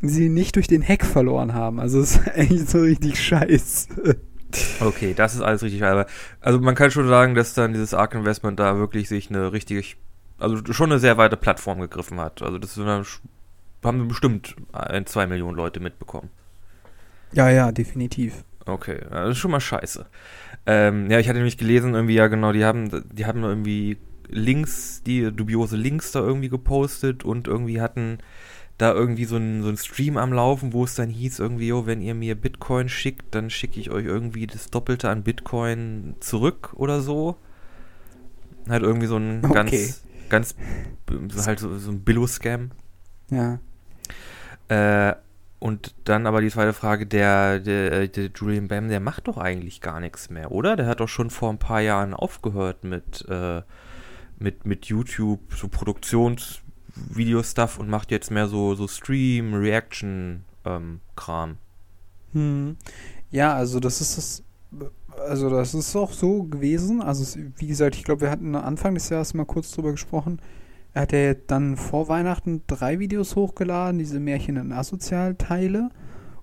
sie 0.02 0.28
nicht 0.28 0.56
durch 0.56 0.66
den 0.68 0.86
Hack 0.86 1.04
verloren 1.04 1.54
haben. 1.54 1.80
Also 1.80 2.00
es 2.00 2.16
ist 2.16 2.28
eigentlich 2.34 2.68
so 2.68 2.80
richtig 2.80 3.20
scheiße. 3.22 4.16
Okay, 4.80 5.14
das 5.14 5.34
ist 5.34 5.42
alles 5.42 5.62
richtig. 5.62 5.82
Aber, 5.84 6.06
also 6.40 6.58
man 6.60 6.74
kann 6.74 6.90
schon 6.90 7.08
sagen, 7.08 7.34
dass 7.34 7.54
dann 7.54 7.72
dieses 7.72 7.94
Arc 7.94 8.14
Investment 8.14 8.58
da 8.58 8.76
wirklich 8.78 9.08
sich 9.08 9.30
eine 9.30 9.52
richtige, 9.52 9.82
also 10.38 10.58
schon 10.72 10.90
eine 10.90 11.00
sehr 11.00 11.16
weite 11.18 11.36
Plattform 11.36 11.80
gegriffen 11.80 12.18
hat. 12.18 12.42
Also 12.42 12.58
das 12.58 12.78
eine, 12.78 13.04
haben 13.84 14.08
bestimmt 14.08 14.56
ein, 14.72 15.06
zwei 15.06 15.26
Millionen 15.26 15.56
Leute 15.56 15.80
mitbekommen. 15.80 16.30
Ja, 17.32 17.50
ja, 17.50 17.72
definitiv. 17.72 18.42
Okay, 18.64 19.00
ja, 19.10 19.24
das 19.24 19.30
ist 19.32 19.38
schon 19.38 19.50
mal 19.50 19.60
scheiße. 19.60 20.06
Ähm, 20.70 21.10
ja, 21.10 21.18
ich 21.18 21.28
hatte 21.30 21.38
nämlich 21.38 21.56
gelesen, 21.56 21.94
irgendwie, 21.94 22.14
ja 22.14 22.26
genau, 22.26 22.52
die 22.52 22.62
haben, 22.62 22.90
die 23.10 23.24
haben 23.24 23.42
irgendwie 23.42 23.96
Links, 24.28 25.02
die 25.02 25.32
dubiose 25.32 25.78
Links 25.78 26.12
da 26.12 26.20
irgendwie 26.20 26.50
gepostet 26.50 27.24
und 27.24 27.48
irgendwie 27.48 27.80
hatten 27.80 28.18
da 28.76 28.92
irgendwie 28.92 29.24
so 29.24 29.36
ein, 29.36 29.62
so 29.62 29.70
ein 29.70 29.78
Stream 29.78 30.18
am 30.18 30.30
Laufen, 30.30 30.74
wo 30.74 30.84
es 30.84 30.94
dann 30.94 31.08
hieß, 31.08 31.38
irgendwie, 31.38 31.68
jo, 31.68 31.86
wenn 31.86 32.02
ihr 32.02 32.14
mir 32.14 32.34
Bitcoin 32.34 32.90
schickt, 32.90 33.34
dann 33.34 33.48
schicke 33.48 33.80
ich 33.80 33.90
euch 33.90 34.04
irgendwie 34.04 34.46
das 34.46 34.68
Doppelte 34.68 35.08
an 35.08 35.22
Bitcoin 35.22 36.16
zurück 36.20 36.74
oder 36.76 37.00
so. 37.00 37.36
Halt 38.68 38.82
irgendwie 38.82 39.06
so 39.06 39.16
ein 39.16 39.40
Okay. 39.46 39.94
ganz, 40.28 40.54
ganz, 41.08 41.46
halt 41.46 41.60
so, 41.60 41.78
so 41.78 41.90
ein 41.90 42.00
Billo-Scam. 42.00 42.72
Ja. 43.30 43.58
Äh, 44.68 45.16
und 45.60 45.94
dann 46.04 46.26
aber 46.26 46.40
die 46.40 46.50
zweite 46.50 46.72
Frage, 46.72 47.06
der, 47.06 47.58
der, 47.58 48.06
der 48.06 48.30
Julian 48.34 48.68
Bam, 48.68 48.88
der 48.88 49.00
macht 49.00 49.26
doch 49.26 49.38
eigentlich 49.38 49.80
gar 49.80 49.98
nichts 49.98 50.30
mehr, 50.30 50.52
oder? 50.52 50.76
Der 50.76 50.86
hat 50.86 51.00
doch 51.00 51.08
schon 51.08 51.30
vor 51.30 51.50
ein 51.50 51.58
paar 51.58 51.80
Jahren 51.80 52.14
aufgehört 52.14 52.84
mit, 52.84 53.26
äh, 53.28 53.62
mit, 54.38 54.66
mit 54.66 54.86
YouTube, 54.86 55.52
so 55.54 55.66
Produktionsvideo-Stuff 55.66 57.78
und 57.78 57.88
macht 57.88 58.12
jetzt 58.12 58.30
mehr 58.30 58.46
so, 58.46 58.76
so 58.76 58.86
Stream, 58.86 59.54
Reaction-Kram. 59.54 61.56
Hm. 62.32 62.76
Ja, 63.30 63.54
also 63.54 63.80
das 63.80 64.00
ist 64.00 64.16
das. 64.16 64.44
Also 65.18 65.50
das 65.50 65.74
ist 65.74 65.96
auch 65.96 66.12
so 66.12 66.44
gewesen. 66.44 67.02
Also 67.02 67.40
wie 67.56 67.66
gesagt, 67.66 67.96
ich 67.96 68.04
glaube, 68.04 68.20
wir 68.20 68.30
hatten 68.30 68.54
Anfang 68.54 68.94
des 68.94 69.08
Jahres 69.08 69.34
mal 69.34 69.44
kurz 69.44 69.72
drüber 69.72 69.90
gesprochen. 69.90 70.40
Er 70.94 71.02
hat 71.02 71.12
ja 71.12 71.34
dann 71.34 71.76
vor 71.76 72.08
Weihnachten 72.08 72.62
drei 72.66 72.98
Videos 72.98 73.36
hochgeladen, 73.36 73.98
diese 73.98 74.20
Märchen 74.20 74.56
in 74.56 74.72
Asozial-Teile. 74.72 75.90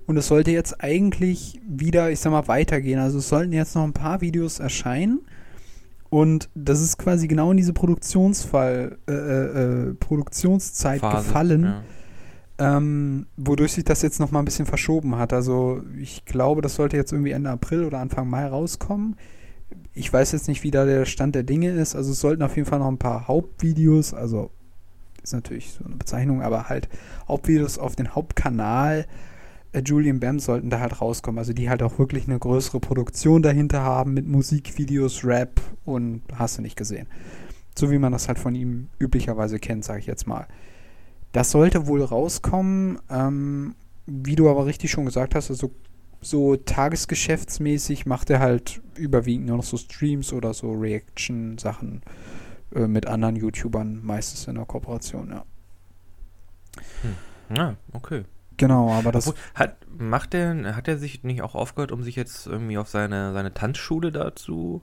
Und 0.06 0.18
es 0.18 0.28
sollte 0.28 0.52
jetzt 0.52 0.84
eigentlich 0.84 1.60
wieder, 1.68 2.12
ich 2.12 2.20
sag 2.20 2.32
mal, 2.32 2.48
weitergehen. 2.48 3.00
Also 3.00 3.20
es 3.20 3.30
sollten 3.30 3.54
jetzt 3.54 3.76
noch 3.76 3.84
ein 3.84 3.94
paar 3.94 4.22
Videos 4.22 4.60
erscheinen. 4.60 5.22
Und 6.10 6.50
das 6.54 6.82
ist 6.82 6.98
quasi 6.98 7.28
genau 7.28 7.52
in 7.52 7.58
diese 7.58 7.74
Produktionsfall, 7.74 8.98
äh, 9.10 9.12
äh, 9.12 9.94
Produktionszeit 9.96 11.02
Phase, 11.02 11.28
gefallen, 11.28 11.64
ja. 11.64 12.78
ähm, 12.78 13.26
wodurch 13.36 13.74
sich 13.74 13.84
das 13.84 14.02
jetzt 14.02 14.20
nochmal 14.20 14.44
ein 14.44 14.46
bisschen 14.46 14.68
verschoben 14.68 15.18
hat. 15.18 15.34
Also 15.34 15.82
ich 16.00 16.24
glaube, 16.24 16.62
das 16.62 16.76
sollte 16.76 16.96
jetzt 16.96 17.12
irgendwie 17.12 17.32
Ende 17.32 17.50
April 17.50 17.84
oder 17.84 18.00
Anfang 18.00 18.30
Mai 18.30 18.46
rauskommen. 18.48 19.18
Ich 19.94 20.12
weiß 20.12 20.32
jetzt 20.34 20.48
nicht, 20.48 20.64
wie 20.64 20.72
da 20.72 20.86
der 20.86 21.06
Stand 21.06 21.36
der 21.36 21.44
Dinge 21.44 21.72
ist. 21.72 21.96
Also 21.96 22.12
es 22.12 22.20
sollten 22.20 22.44
auf 22.44 22.56
jeden 22.56 22.68
Fall 22.68 22.80
noch 22.80 22.88
ein 22.88 22.98
paar 22.98 23.28
Hauptvideos, 23.28 24.14
also 24.14 24.52
ist 25.24 25.34
natürlich 25.34 25.74
so 25.74 25.84
eine 25.84 25.96
Bezeichnung, 25.96 26.42
aber 26.42 26.70
halt 26.70 26.88
Hauptvideos 27.28 27.80
auf 27.80 27.96
den 27.96 28.14
Hauptkanal 28.14 29.08
äh, 29.76 29.82
Julian 29.86 30.20
Bam 30.20 30.40
sollten 30.40 30.70
da 30.70 30.80
halt 30.80 31.02
rauskommen. 31.02 31.38
Also 31.38 31.54
die 31.54 31.70
halt 31.70 31.84
auch 31.84 32.00
wirklich 32.00 32.28
eine 32.28 32.40
größere 32.40 32.80
Produktion 32.80 33.42
dahinter 33.42 33.82
haben 33.82 34.14
mit 34.14 34.28
Musikvideos, 34.28 35.26
Rap 35.26 35.62
und 35.84 36.22
hast 36.34 36.58
du 36.58 36.62
nicht 36.62 36.78
gesehen. 36.78 37.08
So 37.78 37.92
wie 37.92 38.00
man 38.00 38.14
das 38.14 38.28
halt 38.28 38.40
von 38.40 38.56
ihm 38.56 38.88
üblicherweise 39.00 39.60
kennt, 39.60 39.84
sage 39.84 40.00
ich 40.00 40.06
jetzt 40.06 40.28
mal. 40.28 40.48
Das 41.34 41.52
sollte 41.52 41.88
wohl 41.88 42.02
rauskommen, 42.02 43.00
ähm, 43.10 43.76
wie 44.06 44.36
du 44.36 44.50
aber 44.50 44.66
richtig 44.66 44.92
schon 44.92 45.06
gesagt 45.06 45.36
hast, 45.36 45.50
also 45.50 45.72
so 46.26 46.56
tagesgeschäftsmäßig 46.56 48.06
macht 48.06 48.30
er 48.30 48.40
halt 48.40 48.82
überwiegend 48.96 49.48
nur 49.48 49.58
noch 49.58 49.64
so 49.64 49.78
Streams 49.78 50.34
oder 50.34 50.54
so 50.54 50.72
Reaction-Sachen 50.72 52.02
äh, 52.74 52.88
mit 52.88 53.06
anderen 53.06 53.36
YouTubern, 53.36 54.04
meistens 54.04 54.48
in 54.48 54.56
der 54.56 54.66
Kooperation, 54.66 55.30
ja. 55.30 55.46
Ja, 57.56 57.76
okay. 57.94 58.24
Genau, 58.58 58.92
aber 58.92 59.12
das. 59.12 59.28
Obwohl, 59.28 59.42
hat, 59.54 59.78
macht 59.98 60.34
der, 60.34 60.76
hat 60.76 60.88
er 60.88 60.98
sich 60.98 61.24
nicht 61.24 61.42
auch 61.42 61.56
aufgehört, 61.56 61.92
um 61.92 62.04
sich 62.04 62.16
jetzt 62.16 62.48
irgendwie 62.48 62.78
auf 62.78 62.90
seine, 62.90 63.34
seine 63.34 63.54
Tanzschule 63.54 64.12
da 64.12 64.36
zu 64.36 64.82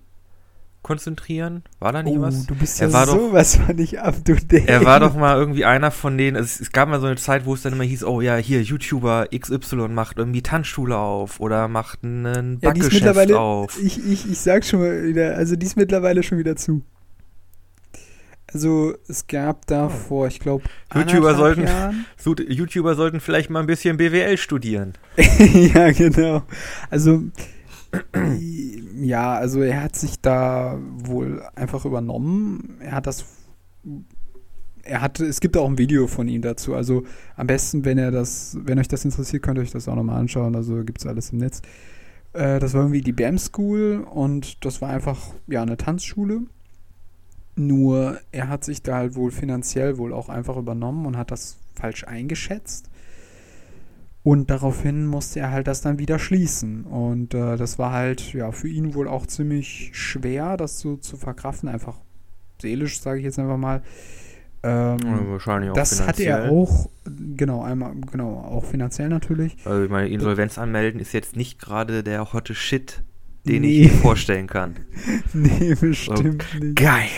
konzentrieren? 0.83 1.63
War 1.79 1.93
da 1.93 2.03
nicht 2.03 2.17
oh, 2.19 2.23
was? 2.23 2.47
du 2.47 2.55
bist 2.55 2.81
Er 2.81 2.89
ja 2.89 2.93
war 2.93 3.07
doch- 3.07 3.13
sowas 3.15 3.57
von 3.57 3.77
nicht 3.77 4.01
up 4.01 4.25
to 4.25 4.35
date. 4.35 4.69
Er 4.69 4.85
war 4.85 5.01
doch 5.01 5.15
mal 5.15 5.37
irgendwie 5.37 5.65
einer 5.65 5.91
von 5.91 6.19
denen, 6.19 6.37
es, 6.37 6.61
es 6.61 6.73
gab 6.73 6.89
mal 6.89 7.01
so 7.01 7.07
eine 7.07 7.17
Zeit, 7.17 7.45
wo 7.47 7.55
es 7.55 7.63
dann 7.63 7.73
immer 7.73 7.85
hieß, 7.85 8.05
oh 8.05 8.21
ja, 8.21 8.37
hier, 8.37 8.63
YouTuber 8.63 9.29
XY 9.37 9.89
macht 9.89 10.19
irgendwie 10.19 10.43
Tanzschule 10.43 10.97
auf 10.97 11.41
oder 11.41 11.69
macht 11.69 12.01
einen 12.03 12.59
ja, 12.61 12.73
die 12.73 12.81
Backgeschäft 12.81 12.95
mittlerweile. 12.95 13.39
auf. 13.39 13.79
Ich, 13.83 13.99
ich, 14.05 14.31
ich 14.31 14.39
sag 14.41 14.65
schon 14.65 14.81
mal 14.81 15.05
wieder, 15.05 15.37
also 15.37 15.57
die 15.57 15.67
ist 15.67 15.77
mittlerweile 15.77 16.23
schon 16.23 16.39
wieder 16.39 16.57
zu. 16.57 16.83
Also 18.53 18.95
es 19.09 19.27
gab 19.29 19.67
da 19.67 19.89
vor, 19.89 20.27
ich 20.27 20.39
glaube, 20.39 20.65
YouTuber 20.95 21.35
sollten- 21.37 21.67
Jahren. 21.67 22.05
YouTuber 22.49 22.95
sollten 22.97 23.21
vielleicht 23.21 23.49
mal 23.49 23.61
ein 23.61 23.67
bisschen 23.67 23.97
BWL 23.97 24.37
studieren. 24.37 24.93
ja, 25.17 25.91
genau. 25.93 26.43
Also, 26.91 27.23
ja, 29.03 29.35
also 29.35 29.61
er 29.61 29.83
hat 29.83 29.97
sich 29.97 30.21
da 30.21 30.79
wohl 31.05 31.43
einfach 31.55 31.85
übernommen. 31.85 32.79
Er 32.81 32.93
hat 32.93 33.07
das. 33.07 33.25
Er 34.85 35.01
hatte, 35.01 35.25
es 35.25 35.41
gibt 35.41 35.57
auch 35.57 35.69
ein 35.69 35.79
Video 35.79 36.09
von 36.09 36.27
ihm 36.27 36.43
dazu. 36.43 36.75
Also 36.75 37.05
am 37.37 37.47
besten, 37.47 37.85
wenn 37.85 37.99
er 37.99 38.11
das, 38.11 38.57
wenn 38.61 38.79
euch 38.79 38.89
das 38.89 39.05
interessiert, 39.05 39.43
könnt 39.43 39.59
ihr 39.59 39.63
euch 39.63 39.71
das 39.71 39.87
auch 39.89 39.95
nochmal 39.95 40.19
anschauen. 40.19 40.57
Also 40.57 40.83
gibt 40.85 40.99
es 40.99 41.07
alles 41.07 41.31
im 41.31 41.39
Netz. 41.39 41.63
Äh, 42.33 42.59
das 42.59 42.75
war 42.75 42.83
irgendwie 42.83 43.01
die 43.01 43.13
BAM 43.13 43.39
School 43.39 44.05
und 44.11 44.65
das 44.65 44.81
war 44.83 44.91
einfach 44.91 45.21
ja 45.47 45.63
eine 45.63 45.77
Tanzschule. 45.77 46.43
Nur 47.55 48.19
er 48.33 48.49
hat 48.49 48.65
sich 48.65 48.83
da 48.83 48.97
halt 48.97 49.15
wohl 49.15 49.31
finanziell 49.31 49.99
wohl 49.99 50.13
auch 50.13 50.29
einfach 50.29 50.57
übernommen 50.57 51.07
und 51.07 51.17
hat 51.17 51.31
das 51.31 51.59
falsch 51.75 52.05
eingeschätzt. 52.05 52.89
Und 54.25 54.51
daraufhin 54.51 55.07
musste 55.07 55.41
er 55.41 55.51
halt 55.51 55.67
das 55.67 55.81
dann 55.81 55.99
wieder 55.99 56.19
schließen. 56.19 56.85
Und 56.85 57.35
äh, 57.35 57.57
das 57.57 57.79
war 57.79 57.93
halt 57.93 58.33
ja 58.35 58.53
für 58.53 58.69
ihn 58.69 58.95
wohl 58.95 59.09
auch 59.09 59.27
ziemlich 59.27 59.91
schwer, 59.95 60.57
das 60.57 60.79
so 60.79 60.97
zu 60.97 61.17
verkraften. 61.17 61.69
Einfach 61.69 61.99
seelisch, 62.61 63.01
sage 63.01 63.19
ich 63.19 63.25
jetzt 63.25 63.39
einfach 63.41 63.57
mal. 63.57 63.83
Ähm, 64.63 64.99
Ja, 65.03 65.29
wahrscheinlich 65.29 65.71
auch 65.71 65.75
das 65.75 66.07
hatte 66.07 66.23
er 66.23 66.53
auch, 66.53 66.89
genau, 67.37 67.63
einmal, 67.65 67.95
genau, 68.13 68.35
auch 68.39 68.65
finanziell 68.65 69.09
natürlich. 69.09 69.57
Also 69.65 69.83
ich 69.83 69.91
meine, 69.91 70.09
Insolvenz 70.09 70.57
anmelden 70.57 71.01
ist 71.01 71.13
jetzt 71.13 71.35
nicht 71.35 71.59
gerade 71.61 72.05
der 72.05 72.33
hotte 72.33 72.55
Shit, 72.55 73.03
den 73.45 73.63
Nee. 73.63 73.81
ich 73.87 73.93
mir 73.93 73.99
vorstellen 73.99 74.47
kann. 74.47 74.77
nee, 75.33 75.75
bestimmt 75.75 76.45
nicht. 76.61 76.77
Geil. 76.77 77.09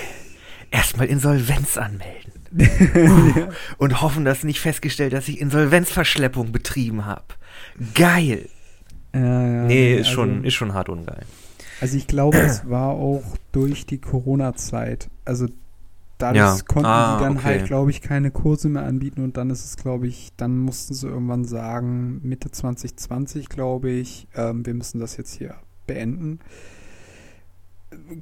Erstmal 0.70 1.06
Insolvenz 1.06 1.76
anmelden. 1.76 2.32
Ja. 2.56 3.48
Und 3.78 4.00
hoffen, 4.02 4.24
dass 4.24 4.44
nicht 4.44 4.60
festgestellt, 4.60 5.12
dass 5.12 5.28
ich 5.28 5.40
Insolvenzverschleppung 5.40 6.52
betrieben 6.52 7.04
habe. 7.06 7.24
Geil. 7.94 8.48
Ja, 9.14 9.64
nee, 9.64 9.94
ist 9.94 10.06
also- 10.08 10.10
schon, 10.12 10.44
ist 10.44 10.54
schon 10.54 10.74
hart 10.74 10.88
ungeil. 10.88 11.22
Also 11.80 11.96
ich 11.96 12.06
glaube, 12.06 12.38
es 12.38 12.68
war 12.68 12.90
auch 12.90 13.22
durch 13.52 13.84
die 13.84 13.98
Corona-Zeit. 13.98 15.08
Also 15.24 15.48
dadurch 16.18 16.36
Ja. 16.58 16.58
konnten 16.66 16.86
Ah, 16.86 17.18
die 17.18 17.24
dann 17.24 17.36
okay. 17.36 17.44
halt, 17.44 17.66
glaube 17.66 17.90
ich, 17.90 18.00
keine 18.00 18.30
Kurse 18.30 18.68
mehr 18.68 18.84
anbieten 18.84 19.22
und 19.22 19.36
dann 19.36 19.50
ist 19.50 19.64
es, 19.64 19.76
glaube 19.76 20.06
ich, 20.06 20.30
dann 20.36 20.58
mussten 20.58 20.94
sie 20.94 21.08
irgendwann 21.08 21.44
sagen, 21.44 22.20
Mitte 22.22 22.50
2020, 22.50 23.48
glaube 23.48 23.90
ich, 23.90 24.28
ähm, 24.36 24.64
wir 24.64 24.74
müssen 24.74 25.00
das 25.00 25.16
jetzt 25.16 25.34
hier 25.34 25.56
beenden. 25.86 26.38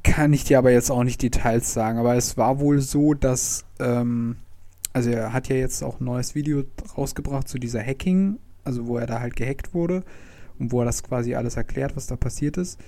Kann 0.02 0.32
ich 0.32 0.44
dir 0.44 0.58
aber 0.58 0.70
jetzt 0.70 0.90
auch 0.90 1.04
nicht 1.04 1.22
Details 1.22 1.72
sagen, 1.72 1.98
aber 1.98 2.14
es 2.14 2.36
war 2.36 2.60
wohl 2.60 2.80
so, 2.80 3.14
dass, 3.14 3.64
ähm, 3.78 4.36
also 4.92 5.10
er 5.10 5.32
hat 5.32 5.48
ja 5.48 5.56
jetzt 5.56 5.82
auch 5.82 6.00
ein 6.00 6.04
neues 6.04 6.34
Video 6.34 6.64
rausgebracht 6.96 7.48
zu 7.48 7.58
dieser 7.58 7.82
Hacking, 7.82 8.38
also 8.64 8.86
wo 8.86 8.98
er 8.98 9.06
da 9.06 9.20
halt 9.20 9.36
gehackt 9.36 9.74
wurde 9.74 10.04
und 10.58 10.72
wo 10.72 10.80
er 10.80 10.84
das 10.84 11.02
quasi 11.02 11.34
alles 11.34 11.56
erklärt, 11.56 11.96
was 11.96 12.06
da 12.06 12.16
passiert 12.16 12.56
ist. 12.56 12.78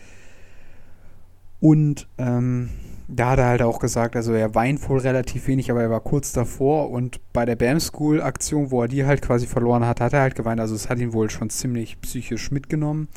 Und 1.61 2.09
ähm, 2.19 2.69
da 3.09 3.31
hat 3.31 3.39
er 3.39 3.47
halt 3.47 3.63
auch 3.63 3.79
gesagt, 3.79 4.17
also 4.17 4.33
er 4.33 4.55
weint 4.55 4.87
wohl 4.89 4.99
relativ 4.99 5.47
wenig, 5.47 5.71
aber 5.71 5.83
er 5.83 5.91
war 5.91 6.01
kurz 6.01 6.33
davor 6.33 6.91
und 6.91 7.21
bei 7.33 7.45
der 7.45 7.57
BAM 7.57 7.81
School 7.81 8.21
Aktion, 8.21 8.71
wo 8.71 8.83
er 8.83 8.89
die 8.89 9.05
halt 9.05 9.23
quasi 9.23 9.47
verloren 9.47 9.87
hat, 9.87 10.01
hat 10.01 10.13
er 10.13 10.21
halt 10.23 10.35
geweint. 10.35 10.61
Also 10.61 10.75
es 10.75 10.89
hat 10.89 10.99
ihn 10.99 11.13
wohl 11.13 11.31
schon 11.31 11.51
ziemlich 11.51 12.01
psychisch 12.01 12.51
mitgenommen, 12.51 13.09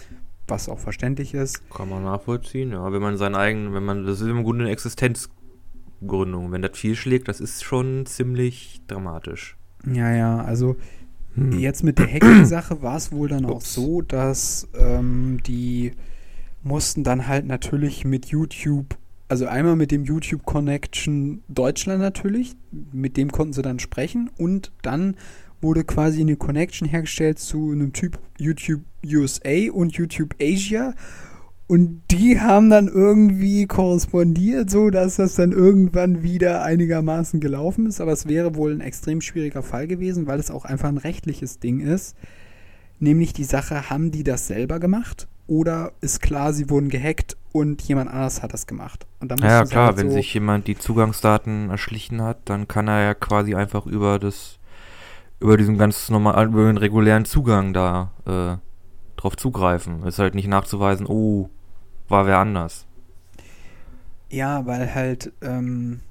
was 0.47 0.69
auch 0.69 0.79
verständlich 0.79 1.33
ist. 1.33 1.69
Kann 1.69 1.89
man 1.89 2.03
nachvollziehen, 2.03 2.71
ja. 2.71 2.91
Wenn 2.91 3.01
man 3.01 3.17
seinen 3.17 3.35
eigenen, 3.35 3.73
wenn 3.73 3.83
man, 3.83 4.05
das 4.05 4.21
ist 4.21 4.27
im 4.27 4.43
Grunde 4.43 4.63
eine 4.65 4.71
Existenzgründung. 4.73 6.51
Wenn 6.51 6.61
das 6.61 6.77
viel 6.77 6.95
schlägt, 6.95 7.27
das 7.27 7.39
ist 7.39 7.63
schon 7.63 8.05
ziemlich 8.05 8.81
dramatisch. 8.87 9.57
Ja, 9.85 10.11
ja, 10.11 10.41
also 10.41 10.75
Hm. 11.37 11.59
Jetzt 11.59 11.83
mit 11.83 11.99
der 11.99 12.11
Hacking-Sache 12.11 12.81
war 12.81 12.97
es 12.97 13.11
wohl 13.11 13.29
dann 13.29 13.45
auch 13.45 13.57
Ups. 13.57 13.73
so, 13.73 14.01
dass 14.01 14.67
ähm, 14.77 15.39
die 15.45 15.91
mussten 16.63 17.03
dann 17.03 17.27
halt 17.27 17.45
natürlich 17.45 18.03
mit 18.03 18.25
YouTube, 18.25 18.97
also 19.29 19.45
einmal 19.45 19.75
mit 19.75 19.91
dem 19.91 20.03
YouTube 20.03 20.45
Connection 20.45 21.43
Deutschland 21.47 22.01
natürlich, 22.01 22.55
mit 22.91 23.17
dem 23.17 23.31
konnten 23.31 23.53
sie 23.53 23.61
dann 23.61 23.77
sprechen 23.79 24.31
und 24.37 24.71
dann 24.81 25.15
wurde 25.61 25.83
quasi 25.83 26.21
eine 26.21 26.35
Connection 26.35 26.87
hergestellt 26.87 27.39
zu 27.39 27.71
einem 27.71 27.93
Typ 27.93 28.19
YouTube 28.37 28.81
USA 29.05 29.71
und 29.71 29.93
YouTube 29.93 30.35
Asia 30.41 30.93
und 31.67 32.01
die 32.11 32.39
haben 32.39 32.69
dann 32.69 32.87
irgendwie 32.87 33.65
korrespondiert, 33.67 34.69
so 34.69 34.89
dass 34.89 35.17
das 35.17 35.35
dann 35.35 35.51
irgendwann 35.51 36.23
wieder 36.23 36.63
einigermaßen 36.63 37.39
gelaufen 37.41 37.87
ist. 37.87 37.99
Aber 37.99 38.13
es 38.13 38.27
wäre 38.27 38.55
wohl 38.55 38.71
ein 38.73 38.79
extrem 38.81 39.19
schwieriger 39.19 39.63
Fall 39.63 39.85
gewesen, 39.87 40.27
weil 40.27 40.39
es 40.39 40.49
auch 40.49 40.63
einfach 40.63 40.87
ein 40.87 40.97
rechtliches 40.97 41.59
Ding 41.59 41.81
ist. 41.81 42.15
Nämlich 42.99 43.33
die 43.33 43.43
Sache, 43.43 43.89
haben 43.89 44.11
die 44.11 44.23
das 44.23 44.47
selber 44.47 44.79
gemacht? 44.79 45.27
Oder 45.45 45.91
ist 46.01 46.21
klar, 46.21 46.53
sie 46.53 46.69
wurden 46.69 46.89
gehackt 46.89 47.35
und 47.51 47.81
jemand 47.81 48.09
anders 48.11 48.41
hat 48.41 48.53
das 48.53 48.65
gemacht? 48.65 49.05
Und 49.19 49.29
dann 49.29 49.39
Ja, 49.39 49.63
klar, 49.65 49.87
halt 49.87 49.97
wenn 49.97 50.09
so- 50.09 50.15
sich 50.15 50.33
jemand 50.33 50.67
die 50.67 50.77
Zugangsdaten 50.77 51.69
erschlichen 51.69 52.21
hat, 52.21 52.37
dann 52.45 52.67
kann 52.69 52.87
er 52.87 53.03
ja 53.03 53.13
quasi 53.13 53.55
einfach 53.55 53.85
über 53.85 54.19
das, 54.19 54.57
über 55.39 55.57
diesen 55.57 55.77
ganz 55.77 56.09
normalen, 56.09 56.49
über 56.49 56.65
den 56.65 56.77
regulären 56.77 57.25
Zugang 57.25 57.73
da 57.73 58.11
äh, 58.25 58.57
drauf 59.19 59.35
zugreifen. 59.35 60.03
Ist 60.03 60.19
halt 60.19 60.35
nicht 60.35 60.47
nachzuweisen, 60.47 61.05
oh, 61.07 61.49
war 62.07 62.25
wer 62.25 62.39
anders. 62.39 62.85
Ja, 64.29 64.65
weil 64.65 64.93
halt, 64.93 65.31
ähm, 65.41 66.01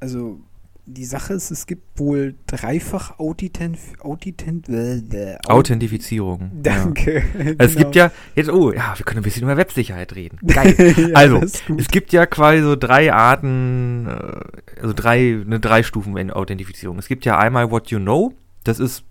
also 0.00 0.40
die 0.86 1.04
Sache 1.06 1.32
ist, 1.34 1.50
es 1.50 1.66
gibt 1.66 1.98
wohl 1.98 2.34
dreifach 2.46 3.18
Authent, 3.18 3.78
Authent, 4.00 4.68
Aut- 4.68 5.50
Authentifizierung. 5.50 6.50
Danke. 6.62 7.22
Ja. 7.38 7.52
Es 7.58 7.72
genau. 7.72 7.78
gibt 7.84 7.96
ja, 7.96 8.10
jetzt, 8.34 8.50
oh, 8.50 8.70
ja, 8.72 8.92
wir 8.96 9.04
können 9.04 9.20
ein 9.20 9.22
bisschen 9.24 9.44
über 9.44 9.56
Websicherheit 9.56 10.14
reden. 10.14 10.38
Geil. 10.46 10.74
ja, 10.96 11.14
Also. 11.14 11.38
Es 11.38 11.88
gibt 11.88 12.12
ja 12.12 12.26
quasi 12.26 12.62
so 12.62 12.76
drei 12.76 13.12
Arten, 13.12 14.06
äh, 14.06 14.80
also 14.82 14.92
drei, 14.94 15.40
eine 15.44 15.58
drei 15.60 15.82
Stufen 15.82 16.16
in 16.16 16.30
Authentifizierung. 16.30 16.98
Es 16.98 17.08
gibt 17.08 17.24
ja 17.24 17.38
einmal 17.38 17.70
What 17.70 17.88
You 17.88 17.98
Know, 17.98 18.34
das 18.64 18.78
ist 18.78 19.04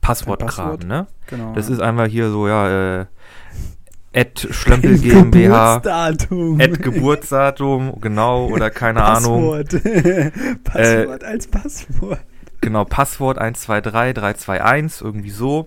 Passwortkram, 0.00 0.48
Passwort. 0.48 0.84
ne? 0.86 1.06
genau, 1.28 1.54
Das 1.54 1.70
ist 1.70 1.80
einmal 1.80 2.08
hier 2.08 2.28
so, 2.30 2.46
ja, 2.46 3.00
äh, 3.00 3.06
Ad 4.14 4.52
Schlömpel 4.52 4.98
GmbH, 4.98 5.78
Geburtsdatum. 5.78 6.60
Ad 6.60 6.76
Geburtsdatum, 6.78 8.00
genau, 8.00 8.46
oder 8.46 8.70
keine 8.70 9.02
Ahnung. 9.02 9.64
Passwort. 9.64 10.64
Passwort 10.64 11.24
als 11.24 11.46
Passwort. 11.48 12.20
Genau, 12.60 12.84
Passwort 12.84 13.38
123321, 13.38 15.04
irgendwie 15.04 15.30
so. 15.30 15.66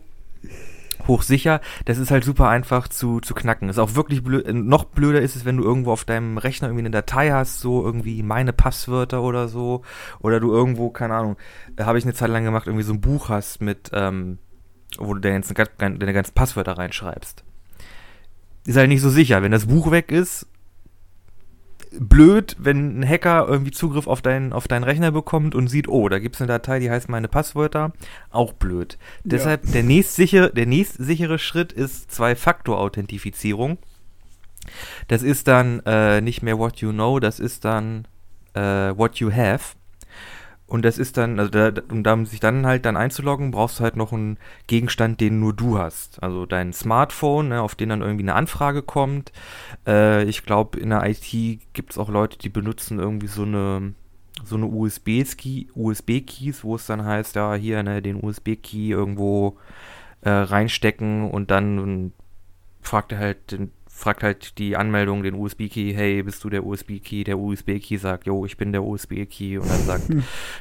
hochsicher. 1.08 1.62
Das 1.86 1.98
ist 1.98 2.12
halt 2.12 2.24
super 2.24 2.50
einfach 2.50 2.88
zu, 2.88 3.20
zu 3.20 3.34
knacken. 3.34 3.70
Ist 3.70 3.80
auch 3.80 3.96
wirklich 3.96 4.24
blöd. 4.24 4.52
Noch 4.54 4.86
blöder 4.86 5.22
ist 5.22 5.36
es, 5.36 5.46
wenn 5.46 5.58
du 5.58 5.64
irgendwo 5.64 5.92
auf 5.92 6.06
deinem 6.06 6.38
Rechner 6.38 6.70
irgendwie 6.70 6.84
eine 6.84 6.92
Datei 6.92 7.32
hast, 7.32 7.60
so 7.60 7.84
irgendwie 7.84 8.24
meine 8.24 8.54
Passwörter 8.54 9.22
oder 9.22 9.48
so. 9.48 9.84
Oder 10.20 10.40
du 10.40 10.52
irgendwo, 10.52 10.90
keine 10.90 11.16
Ahnung, 11.16 11.38
äh, 11.76 11.84
habe 11.84 11.98
ich 11.98 12.04
eine 12.06 12.14
Zeit 12.14 12.30
lang 12.30 12.44
gemacht, 12.44 12.68
irgendwie 12.68 12.84
so 12.84 12.94
ein 12.94 13.02
Buch 13.02 13.30
hast 13.30 13.62
mit, 13.62 13.92
ähm, 13.94 14.38
wo 14.98 15.14
du 15.14 15.20
deine, 15.20 15.42
deine 15.42 16.14
ganzen 16.14 16.34
Passwörter 16.34 16.78
reinschreibst. 16.78 17.44
Ist 18.68 18.76
halt 18.76 18.90
nicht 18.90 19.02
so 19.02 19.10
sicher. 19.10 19.42
Wenn 19.42 19.54
das 19.54 19.68
Buch 19.68 19.92
weg 19.92 20.12
ist, 20.12 20.46
blöd, 21.98 22.58
wenn 22.60 23.00
ein 23.00 23.08
Hacker 23.08 23.48
irgendwie 23.48 23.72
Zugriff 23.72 24.08
auf, 24.08 24.22
dein, 24.22 24.52
auf 24.52 24.68
deinen 24.68 24.84
Rechner 24.84 25.12
bekommt 25.12 25.56
und 25.56 25.70
sieht, 25.70 25.88
oh, 25.88 26.10
da 26.10 26.20
gibt 26.20 26.36
es 26.36 26.42
eine 26.42 26.50
Datei, 26.50 26.80
die 26.80 26.92
heißt 26.92 27.08
meine 27.08 27.30
Passwörter. 27.30 27.94
Auch 28.30 28.52
blöd. 28.52 28.98
Ja. 29.00 29.22
Deshalb 29.24 29.72
der 29.72 29.84
nächstsichere, 29.84 30.52
der 30.54 30.66
nächstsichere 30.66 31.40
Schritt 31.40 31.72
ist 31.72 32.12
Zwei-Faktor-Authentifizierung. 32.12 33.78
Das 35.08 35.24
ist 35.24 35.48
dann 35.48 35.82
äh, 35.86 36.20
nicht 36.20 36.44
mehr 36.44 36.60
what 36.60 36.82
you 36.82 36.92
know, 36.92 37.22
das 37.22 37.40
ist 37.40 37.64
dann 37.64 38.06
äh, 38.54 38.60
what 38.60 39.16
you 39.16 39.32
have. 39.32 39.78
Und 40.68 40.84
das 40.84 40.98
ist 40.98 41.16
dann, 41.16 41.40
also 41.40 41.50
da, 41.50 41.72
um 41.90 42.04
da, 42.04 42.26
sich 42.26 42.42
dann 42.42 42.66
halt 42.66 42.86
dann 42.86 42.98
einzuloggen, 42.98 43.52
brauchst 43.52 43.80
du 43.80 43.84
halt 43.84 43.96
noch 43.96 44.12
einen 44.12 44.38
Gegenstand, 44.68 45.22
den 45.22 45.40
nur 45.40 45.54
du 45.54 45.80
hast. 45.80 46.22
Also 46.22 46.46
dein 46.46 46.74
Smartphone, 46.74 47.50
ne, 47.50 47.62
auf 47.62 47.76
den 47.76 47.90
dann 47.90 48.02
irgendwie 48.02 48.26
eine 48.26 48.36
Anfrage 48.36 48.84
kommt. 48.84 49.32
Äh, 49.88 50.26
ich 50.26 50.46
glaube, 50.46 50.78
in 50.78 50.90
der 50.90 51.06
IT 51.06 51.32
gibt 51.74 51.92
es 51.92 51.98
auch 51.98 52.10
Leute, 52.10 52.38
die 52.38 52.50
benutzen 52.50 53.00
irgendwie 53.00 53.28
so 53.28 53.44
eine 53.44 53.94
so 54.44 54.56
eine 54.56 54.68
USB-Keys, 54.68 55.72
USB 55.74 56.64
wo 56.64 56.76
es 56.76 56.86
dann 56.86 57.04
heißt, 57.04 57.36
ja, 57.36 57.56
hier 57.56 57.82
ne, 57.82 58.02
den 58.02 58.24
USB-Key 58.24 58.90
irgendwo 58.90 59.58
äh, 60.22 60.30
reinstecken 60.30 61.32
und 61.32 61.50
dann 61.50 62.12
fragt 62.82 63.14
er 63.14 63.20
halt 63.20 63.52
den 63.52 63.72
fragt 63.98 64.22
halt 64.22 64.60
die 64.60 64.78
Anmeldung 64.78 65.24
den 65.24 65.34
USB-Key, 65.34 65.94
hey, 65.94 66.22
bist 66.22 66.44
du 66.44 66.50
der 66.50 66.64
USB-Key? 66.64 67.24
Der 67.24 67.40
USB-Key 67.40 67.98
sagt, 67.98 68.28
yo, 68.28 68.46
ich 68.46 68.56
bin 68.56 68.72
der 68.72 68.84
USB-Key 68.84 69.58
und 69.58 69.68
dann 69.70 69.84
sagt 69.86 70.04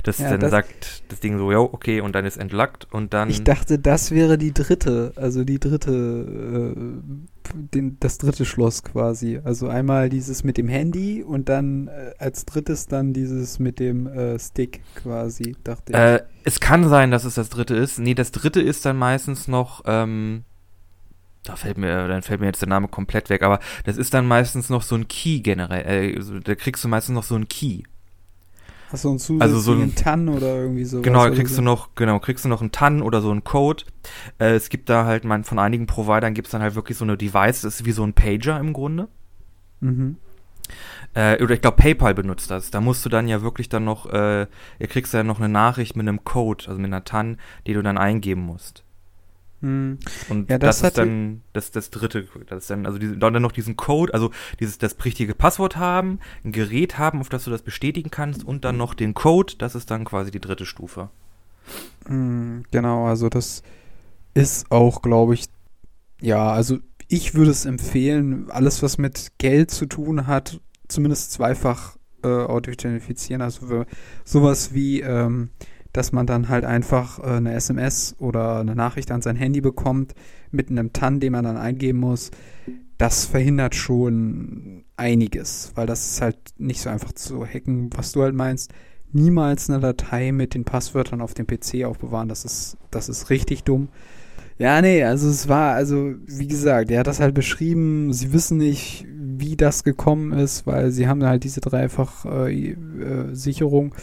das, 0.05 0.19
ja, 0.19 0.31
dann 0.31 0.41
das 0.41 0.51
sagt 0.51 1.03
das 1.09 1.21
Ding 1.21 1.37
so, 1.37 1.53
yo, 1.53 1.69
okay, 1.71 2.01
und 2.01 2.15
dann 2.15 2.25
ist 2.25 2.39
entlockt 2.39 2.89
und 2.91 3.13
dann. 3.13 3.29
Ich 3.29 3.45
dachte, 3.45 3.79
das 3.79 4.11
wäre 4.11 4.39
die 4.39 4.55
dritte, 4.55 5.13
also 5.17 5.45
die 5.45 5.61
dritte, 5.61 6.75
äh, 6.75 7.55
den, 7.75 7.99
das 8.01 8.17
dritte 8.17 8.47
Schloss 8.47 8.83
quasi. 8.83 9.39
Also 9.45 9.69
einmal 9.69 10.09
dieses 10.09 10.43
mit 10.43 10.57
dem 10.57 10.69
Handy 10.69 11.23
und 11.23 11.51
dann 11.51 11.89
äh, 11.89 12.15
als 12.19 12.47
drittes 12.47 12.87
dann 12.87 13.13
dieses 13.13 13.59
mit 13.59 13.79
dem 13.79 14.07
äh, 14.07 14.39
Stick 14.39 14.81
quasi, 14.95 15.57
dachte 15.63 15.93
ich. 15.93 15.99
Äh, 15.99 16.23
es 16.45 16.59
kann 16.59 16.89
sein, 16.89 17.11
dass 17.11 17.25
es 17.25 17.35
das 17.35 17.51
dritte 17.51 17.75
ist. 17.75 17.99
Nee, 17.99 18.15
das 18.15 18.33
dritte 18.33 18.63
ist 18.63 18.87
dann 18.87 18.97
meistens 18.97 19.47
noch, 19.47 19.83
ähm, 19.85 20.45
da 21.49 21.57
fällt 21.57 21.79
mir, 21.79 22.09
dann 22.09 22.23
fällt 22.23 22.41
mir 22.41 22.47
jetzt 22.47 22.63
der 22.63 22.69
Name 22.69 22.89
komplett 22.89 23.31
weg, 23.31 23.43
aber 23.43 23.61
das 23.85 23.97
ist 23.97 24.15
dann 24.15 24.27
meistens 24.27 24.69
noch 24.69 24.83
so 24.83 24.95
ein 24.95 25.09
Key 25.09 25.41
generell, 25.41 26.13
äh, 26.13 26.17
also, 26.17 26.39
da 26.41 26.55
kriegst 26.55 26.85
du 26.85 26.89
meistens 26.89 27.15
noch 27.15 27.23
so 27.23 27.35
ein 27.35 27.49
Key. 27.49 27.83
Hast 28.91 29.05
du 29.05 29.11
einen 29.11 29.19
zusätzlichen 29.19 29.43
also 29.43 29.59
so 29.61 29.73
ein, 29.73 29.95
TAN 29.95 30.29
oder 30.29 30.57
irgendwie 30.57 30.85
so? 30.85 31.03
Genau, 31.03 31.29
kriegst 31.31 31.59
du 31.59 31.63
noch, 31.63 31.95
genau, 31.97 32.21
kriegst 32.21 32.45
du 32.45 32.49
noch 32.49 32.61
einen 32.61 32.71
TAN 32.71 33.03
oder 33.03 33.21
so 33.21 33.31
einen 33.31 33.43
Code. 33.43 33.85
Äh, 34.39 34.55
es 34.55 34.69
gibt 34.69 34.89
da 34.89 35.05
halt, 35.05 35.25
man, 35.25 35.43
von 35.43 35.59
einigen 35.59 35.87
Providern 35.87 36.35
gibt 36.35 36.47
es 36.47 36.53
dann 36.53 36.63
halt 36.63 36.77
wirklich 36.77 36.97
so 36.97 37.05
eine 37.05 37.17
Device, 37.17 37.63
das 37.63 37.81
ist 37.81 37.85
wie 37.85 37.93
so 37.93 38.05
ein 38.05 38.13
Pager 38.13 38.61
im 38.61 38.73
Grunde. 38.73 39.09
Mhm. 39.81 40.17
Äh, 41.15 41.43
oder 41.43 41.55
ich 41.55 41.61
glaube, 41.63 41.79
PayPal 41.79 42.15
benutzt 42.15 42.51
das. 42.51 42.71
Da 42.71 42.81
musst 42.81 43.05
du 43.05 43.09
dann 43.09 43.27
ja 43.27 43.43
wirklich 43.43 43.69
dann 43.69 43.85
noch, 43.85 44.07
äh, 44.07 44.47
ihr 44.79 44.87
kriegst 44.89 45.15
ja 45.15 45.25
noch 45.25 45.39
eine 45.39 45.49
Nachricht 45.49 45.97
mit 45.97 46.07
einem 46.07 46.25
Code, 46.25 46.67
also 46.69 46.81
mit 46.81 46.89
einer 46.89 47.05
TAN, 47.05 47.39
die 47.67 47.75
du 47.75 47.83
dann 47.83 47.99
eingeben 47.99 48.43
musst. 48.43 48.85
Hm. 49.63 49.99
Und 50.29 50.51
ja, 50.51 50.59
das, 50.59 50.81
das 50.81 50.89
ist 50.89 50.99
dann 50.99 51.43
das, 51.53 51.71
das 51.71 51.91
dritte, 51.91 52.29
das 52.47 52.65
ist 52.65 52.71
dann, 52.71 52.85
also 52.85 52.99
diese, 52.99 53.17
dann 53.17 53.41
noch 53.41 53.53
diesen 53.53 53.77
Code, 53.77 54.13
also 54.13 54.31
dieses, 54.61 54.79
das 54.79 54.97
richtige 55.05 55.35
Passwort 55.35 55.77
haben, 55.77 56.21
ein 56.45 56.53
Gerät 56.53 56.99
haben, 56.99 57.21
auf 57.21 57.29
das 57.29 57.45
du 57.45 57.51
das 57.51 57.63
bestätigen 57.63 58.11
kannst 58.11 58.45
und 58.45 58.65
dann 58.65 58.77
noch 58.77 58.93
den 58.95 59.15
Code, 59.15 59.55
das 59.59 59.75
ist 59.75 59.91
dann 59.91 60.05
quasi 60.05 60.31
die 60.31 60.41
dritte 60.41 60.67
Stufe. 60.67 61.09
Hm, 62.07 62.65
genau, 62.71 63.07
also 63.07 63.29
das 63.29 63.63
ist 64.35 64.71
auch, 64.71 65.01
glaube 65.01 65.35
ich, 65.35 65.47
ja, 66.21 66.51
also 66.51 66.79
ich 67.09 67.35
würde 67.35 67.51
es 67.51 67.65
empfehlen, 67.65 68.51
alles 68.51 68.83
was 68.83 68.99
mit 68.99 69.33
Geld 69.39 69.71
zu 69.71 69.87
tun 69.87 70.27
hat, 70.27 70.61
zumindest 70.89 71.33
zweifach 71.33 71.97
äh, 72.23 72.29
authentifizieren, 72.29 73.41
also 73.41 73.87
sowas 74.25 74.75
wie, 74.75 75.01
ähm, 75.01 75.51
dass 75.97 76.13
man 76.13 76.27
dann 76.27 76.49
halt 76.49 76.65
einfach 76.65 77.19
äh, 77.19 77.37
eine 77.37 77.55
SMS 77.55 78.17
oder 78.19 78.61
eine 78.61 78.75
Nachricht 78.75 79.11
an 79.11 79.23
sein 79.23 79.37
Handy 79.37 79.61
bekommt 79.61 80.15
mit 80.51 80.71
einem 80.71 80.93
TAN, 80.93 81.21
den 81.21 81.33
man 81.33 81.45
dann 81.45 81.57
eingeben 81.57 82.01
muss. 82.01 82.31
Das 82.99 83.25
verhindert 83.25 83.75
schon 83.75 84.85
einiges, 84.97 85.73
weil 85.75 85.87
das 85.87 86.13
ist 86.13 86.21
halt 86.21 86.39
nicht 86.59 86.81
so 86.81 86.91
einfach 86.91 87.13
zu 87.13 87.47
hacken, 87.47 87.91
was 87.95 88.13
du 88.13 88.23
halt 88.23 88.35
meinst. 88.35 88.73
Niemals 89.13 89.71
eine 89.71 89.81
Datei 89.81 90.33
mit 90.33 90.55
den 90.55 90.65
Passwörtern 90.65 91.21
auf 91.21 91.35
dem 91.35 91.47
PC 91.47 91.85
aufbewahren, 91.85 92.29
das 92.29 92.45
ist, 92.45 92.77
das 92.91 93.09
ist 93.09 93.31
richtig 93.31 93.65
dumm. 93.65 93.89
Ja, 94.59 94.81
nee, 94.81 95.05
also 95.05 95.29
es 95.29 95.49
war, 95.49 95.75
also 95.75 96.15
wie 96.27 96.49
gesagt, 96.49 96.91
er 96.91 97.01
hat 97.01 97.07
das 97.07 97.21
halt 97.21 97.35
beschrieben, 97.35 98.13
sie 98.15 98.33
wissen 98.33 98.57
nicht, 98.57 99.07
wie 99.39 99.57
das 99.57 99.85
gekommen 99.85 100.33
ist, 100.33 100.67
weil 100.67 100.91
sie 100.91 101.07
haben 101.09 101.23
halt 101.25 101.45
diese 101.45 101.61
dreifach 101.61 102.25
äh, 102.25 102.71
äh, 102.73 103.35
Sicherung 103.35 103.95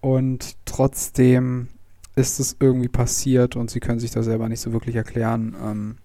und 0.00 0.56
trotzdem 0.64 1.68
ist 2.14 2.40
es 2.40 2.56
irgendwie 2.60 2.88
passiert 2.88 3.56
und 3.56 3.70
sie 3.70 3.80
können 3.80 3.98
sich 3.98 4.10
da 4.10 4.22
selber 4.22 4.48
nicht 4.48 4.60
so 4.60 4.72
wirklich 4.72 4.96
erklären. 4.96 5.54
Ähm, 5.62 5.96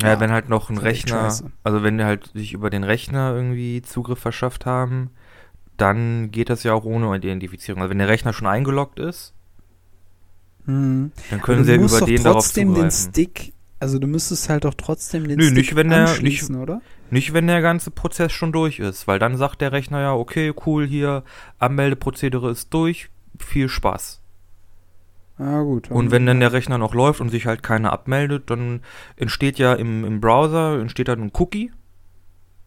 ja, 0.00 0.08
ja, 0.08 0.20
wenn 0.20 0.30
halt 0.30 0.48
noch 0.48 0.70
ein 0.70 0.78
Rechner, 0.78 1.34
also 1.64 1.82
wenn 1.82 1.98
die 1.98 2.04
halt 2.04 2.30
sich 2.32 2.52
über 2.52 2.70
den 2.70 2.84
Rechner 2.84 3.34
irgendwie 3.34 3.82
Zugriff 3.82 4.18
verschafft 4.18 4.64
haben, 4.64 5.10
dann 5.76 6.30
geht 6.30 6.50
das 6.50 6.62
ja 6.62 6.72
auch 6.72 6.84
ohne 6.84 7.14
Identifizierung. 7.14 7.82
Also 7.82 7.90
wenn 7.90 7.98
der 7.98 8.08
Rechner 8.08 8.32
schon 8.32 8.46
eingeloggt 8.46 8.98
ist, 8.98 9.34
hm. 10.64 11.12
dann 11.30 11.42
können 11.42 11.64
sie 11.64 11.72
ja 11.72 11.80
über 11.80 12.00
den 12.00 12.22
darauf 12.22 12.46
zugreifen. 12.46 12.74
den 12.74 12.90
Stick, 12.90 13.52
also 13.80 13.98
du 13.98 14.06
müsstest 14.06 14.48
halt 14.48 14.66
auch 14.66 14.74
trotzdem 14.74 15.26
den 15.26 15.38
Nö, 15.38 15.44
Stick 15.46 15.56
nicht, 15.56 15.76
wenn 15.76 15.88
der, 15.88 16.20
nicht, 16.20 16.50
oder? 16.50 16.80
Nicht, 17.10 17.32
wenn 17.32 17.46
der 17.46 17.62
ganze 17.62 17.90
Prozess 17.90 18.32
schon 18.32 18.52
durch 18.52 18.78
ist, 18.78 19.08
weil 19.08 19.18
dann 19.18 19.36
sagt 19.36 19.60
der 19.60 19.72
Rechner 19.72 20.00
ja, 20.00 20.14
okay, 20.14 20.52
cool, 20.66 20.86
hier, 20.86 21.24
Anmeldeprozedere 21.58 22.50
ist 22.50 22.72
durch, 22.72 23.10
viel 23.42 23.68
Spaß. 23.68 24.20
Ah, 25.38 25.62
gut. 25.62 25.90
Und 25.90 26.10
wenn 26.10 26.26
dann 26.26 26.40
der 26.40 26.52
Rechner 26.52 26.78
noch 26.78 26.94
läuft 26.94 27.20
und 27.20 27.28
sich 27.28 27.46
halt 27.46 27.62
keiner 27.62 27.92
abmeldet, 27.92 28.50
dann 28.50 28.80
entsteht 29.16 29.58
ja 29.58 29.74
im, 29.74 30.04
im 30.04 30.20
Browser, 30.20 30.80
entsteht 30.80 31.08
dann 31.08 31.22
ein 31.22 31.32
Cookie, 31.34 31.70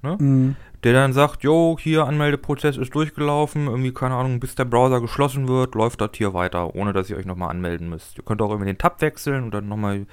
ne? 0.02 0.16
Mhm. 0.18 0.56
der 0.86 0.94
dann 0.94 1.12
sagt, 1.12 1.44
jo, 1.44 1.76
hier 1.78 2.06
Anmeldeprozess 2.06 2.78
ist 2.78 2.96
durchgelaufen, 2.96 3.68
irgendwie, 3.68 3.94
keine 3.94 4.16
Ahnung, 4.16 4.40
bis 4.40 4.56
der 4.56 4.64
Browser 4.64 5.02
geschlossen 5.02 5.50
wird, 5.50 5.76
läuft 5.76 6.00
das 6.00 6.12
hier 6.14 6.34
weiter, 6.34 6.74
ohne 6.74 6.94
dass 6.94 7.10
ihr 7.10 7.18
euch 7.18 7.26
nochmal 7.26 7.50
anmelden 7.50 7.90
müsst. 7.90 8.18
Ihr 8.18 8.24
könnt 8.24 8.42
auch 8.42 8.50
irgendwie 8.50 8.72
den 8.72 8.78
Tab 8.78 9.02
wechseln 9.02 9.44
und 9.44 9.54
dann 9.54 9.68
nochmal 9.68 10.06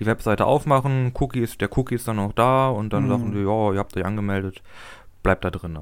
die 0.00 0.06
Webseite 0.06 0.46
aufmachen, 0.46 1.12
Cookie 1.14 1.40
ist, 1.40 1.60
der 1.60 1.76
Cookie 1.76 1.96
ist 1.96 2.08
dann 2.08 2.16
noch 2.16 2.32
da 2.32 2.70
und 2.70 2.94
dann 2.94 3.04
mhm. 3.04 3.08
sagen 3.10 3.32
die, 3.32 3.40
ja, 3.40 3.72
ihr 3.72 3.78
habt 3.78 3.94
euch 3.94 4.06
angemeldet, 4.06 4.62
bleibt 5.22 5.44
da 5.44 5.50
drin. 5.50 5.78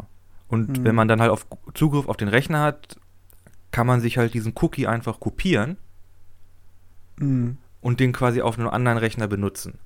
Und 0.48 0.78
mhm. 0.78 0.84
wenn 0.84 0.96
man 0.96 1.06
dann 1.06 1.20
halt 1.20 1.30
auf 1.30 1.46
Zugriff 1.74 2.08
auf 2.08 2.16
den 2.16 2.28
Rechner 2.28 2.60
hat 2.60 2.96
kann 3.74 3.88
man 3.88 4.00
sich 4.00 4.18
halt 4.18 4.34
diesen 4.34 4.52
Cookie 4.62 4.86
einfach 4.86 5.18
kopieren 5.18 5.78
mhm. 7.16 7.56
und 7.80 7.98
den 7.98 8.12
quasi 8.12 8.40
auf 8.40 8.56
einem 8.56 8.68
anderen 8.68 8.98
Rechner 8.98 9.26
benutzen. 9.26 9.78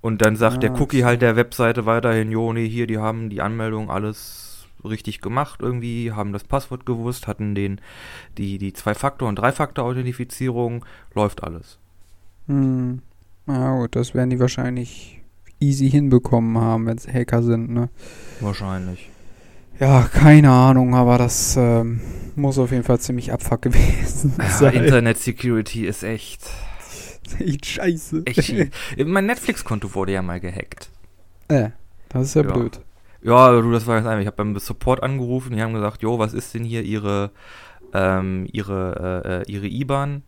Und 0.00 0.22
dann 0.22 0.34
sagt 0.34 0.56
ah, 0.56 0.58
der 0.58 0.80
Cookie 0.80 1.04
halt 1.04 1.22
der 1.22 1.36
Webseite 1.36 1.86
weiterhin, 1.86 2.32
jo, 2.32 2.52
nee, 2.52 2.68
hier, 2.68 2.88
die 2.88 2.98
haben 2.98 3.30
die 3.30 3.40
Anmeldung 3.40 3.92
alles 3.92 4.66
richtig 4.84 5.20
gemacht 5.20 5.60
irgendwie, 5.62 6.10
haben 6.10 6.32
das 6.32 6.42
Passwort 6.42 6.84
gewusst, 6.84 7.28
hatten 7.28 7.54
den, 7.54 7.80
die, 8.38 8.58
die 8.58 8.72
Zwei-Faktor- 8.72 9.28
und 9.28 9.36
Drei-Faktor-Authentifizierung, 9.36 10.84
läuft 11.14 11.44
alles. 11.44 11.78
Hm. 12.48 13.02
Na 13.46 13.78
gut, 13.78 13.94
das 13.94 14.14
werden 14.14 14.30
die 14.30 14.40
wahrscheinlich 14.40 15.22
easy 15.60 15.88
hinbekommen 15.88 16.58
haben, 16.58 16.86
wenn 16.86 16.98
es 16.98 17.06
Hacker 17.06 17.44
sind, 17.44 17.70
ne? 17.70 17.88
Wahrscheinlich. 18.40 19.10
Ja, 19.80 20.02
keine 20.02 20.50
Ahnung, 20.50 20.94
aber 20.94 21.18
das 21.18 21.56
ähm, 21.56 22.00
muss 22.36 22.58
auf 22.58 22.70
jeden 22.70 22.84
Fall 22.84 23.00
ziemlich 23.00 23.32
abfuck 23.32 23.62
gewesen 23.62 24.34
sein. 24.48 24.74
Ja, 24.74 24.80
Internet 24.80 25.18
Security 25.18 25.86
ist 25.86 26.02
echt. 26.02 26.42
echt 27.38 27.66
scheiße. 27.66 28.22
Echt 28.26 28.54
mein 29.04 29.26
Netflix-Konto 29.26 29.94
wurde 29.94 30.12
ja 30.12 30.22
mal 30.22 30.40
gehackt. 30.40 30.90
Äh, 31.48 31.70
das 32.08 32.28
ist 32.28 32.34
ja, 32.34 32.42
ja. 32.42 32.52
blöd. 32.52 32.80
Ja, 33.22 33.60
du, 33.60 33.72
das 33.72 33.86
war 33.86 33.96
ganz 33.96 34.06
einfach. 34.06 34.20
Ich 34.20 34.26
habe 34.26 34.36
beim 34.36 34.56
Support 34.58 35.02
angerufen, 35.02 35.56
die 35.56 35.62
haben 35.62 35.74
gesagt, 35.74 36.02
jo, 36.02 36.18
was 36.18 36.34
ist 36.34 36.54
denn 36.54 36.64
hier 36.64 36.82
ihre, 36.82 37.30
ähm, 37.92 38.46
ihre, 38.52 39.22
äh, 39.24 39.28
äh 39.40 39.50
ihre 39.50 39.66
IBAN? 39.66 40.22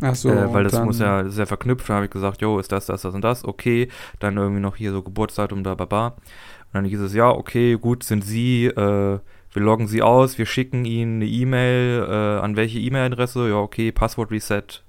Ach 0.00 0.14
so. 0.14 0.30
Äh, 0.30 0.52
weil 0.52 0.64
das 0.64 0.80
muss 0.82 0.98
ja, 0.98 1.22
das 1.22 1.34
ist 1.34 1.38
ja 1.38 1.46
verknüpft. 1.46 1.88
Dann 1.88 1.96
habe 1.96 2.06
ich 2.06 2.12
gesagt, 2.12 2.40
jo, 2.40 2.58
ist 2.58 2.72
das, 2.72 2.86
das, 2.86 3.02
das 3.02 3.14
und 3.14 3.22
das, 3.22 3.44
okay. 3.44 3.88
Dann 4.20 4.36
irgendwie 4.36 4.60
noch 4.60 4.76
hier 4.76 4.92
so 4.92 5.02
Geburtsdatum, 5.02 5.62
da, 5.64 5.74
baba. 5.74 6.16
Dann 6.74 6.84
hieß 6.84 7.00
es, 7.00 7.14
ja, 7.14 7.30
okay, 7.30 7.76
gut, 7.76 8.02
sind 8.02 8.24
Sie, 8.24 8.66
äh, 8.66 9.18
wir 9.52 9.62
loggen 9.62 9.86
Sie 9.86 10.02
aus, 10.02 10.38
wir 10.38 10.46
schicken 10.46 10.84
Ihnen 10.84 11.22
eine 11.22 11.26
E-Mail, 11.26 12.04
äh, 12.08 12.40
an 12.40 12.56
welche 12.56 12.80
E-Mail-Adresse? 12.80 13.48
Ja, 13.48 13.56
okay, 13.56 13.92
Passwort 13.92 14.32
Reset, 14.32 14.82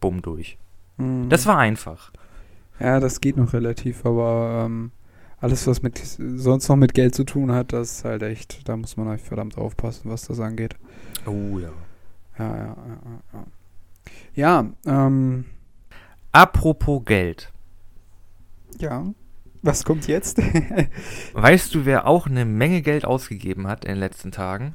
bumm, 0.00 0.20
durch. 0.20 0.58
Hm. 0.98 1.30
Das 1.30 1.46
war 1.46 1.56
einfach. 1.56 2.12
Ja, 2.78 3.00
das 3.00 3.22
geht 3.22 3.38
noch 3.38 3.54
relativ, 3.54 4.04
aber 4.04 4.64
ähm, 4.66 4.90
alles, 5.38 5.66
was 5.66 5.80
mit 5.80 5.98
sonst 5.98 6.68
noch 6.68 6.76
mit 6.76 6.92
Geld 6.92 7.14
zu 7.14 7.24
tun 7.24 7.52
hat, 7.52 7.72
das 7.72 7.92
ist 7.92 8.04
halt 8.04 8.22
echt, 8.22 8.68
da 8.68 8.76
muss 8.76 8.98
man 8.98 9.08
halt 9.08 9.22
verdammt 9.22 9.56
aufpassen, 9.56 10.10
was 10.10 10.26
das 10.26 10.40
angeht. 10.40 10.76
Oh 11.26 11.58
ja. 11.58 11.70
Ja, 12.38 12.56
ja, 12.56 12.76
ja, 12.76 13.20
ja. 13.32 13.44
Ja, 14.34 14.66
ähm, 14.86 15.46
Apropos 16.32 17.02
Geld. 17.04 17.50
ja. 18.78 19.06
Was 19.62 19.84
kommt 19.84 20.06
jetzt? 20.06 20.38
Weißt 21.32 21.74
du, 21.74 21.84
wer 21.84 22.06
auch 22.06 22.26
eine 22.26 22.44
Menge 22.44 22.82
Geld 22.82 23.04
ausgegeben 23.04 23.66
hat 23.66 23.84
in 23.84 23.92
den 23.92 24.00
letzten 24.00 24.32
Tagen? 24.32 24.74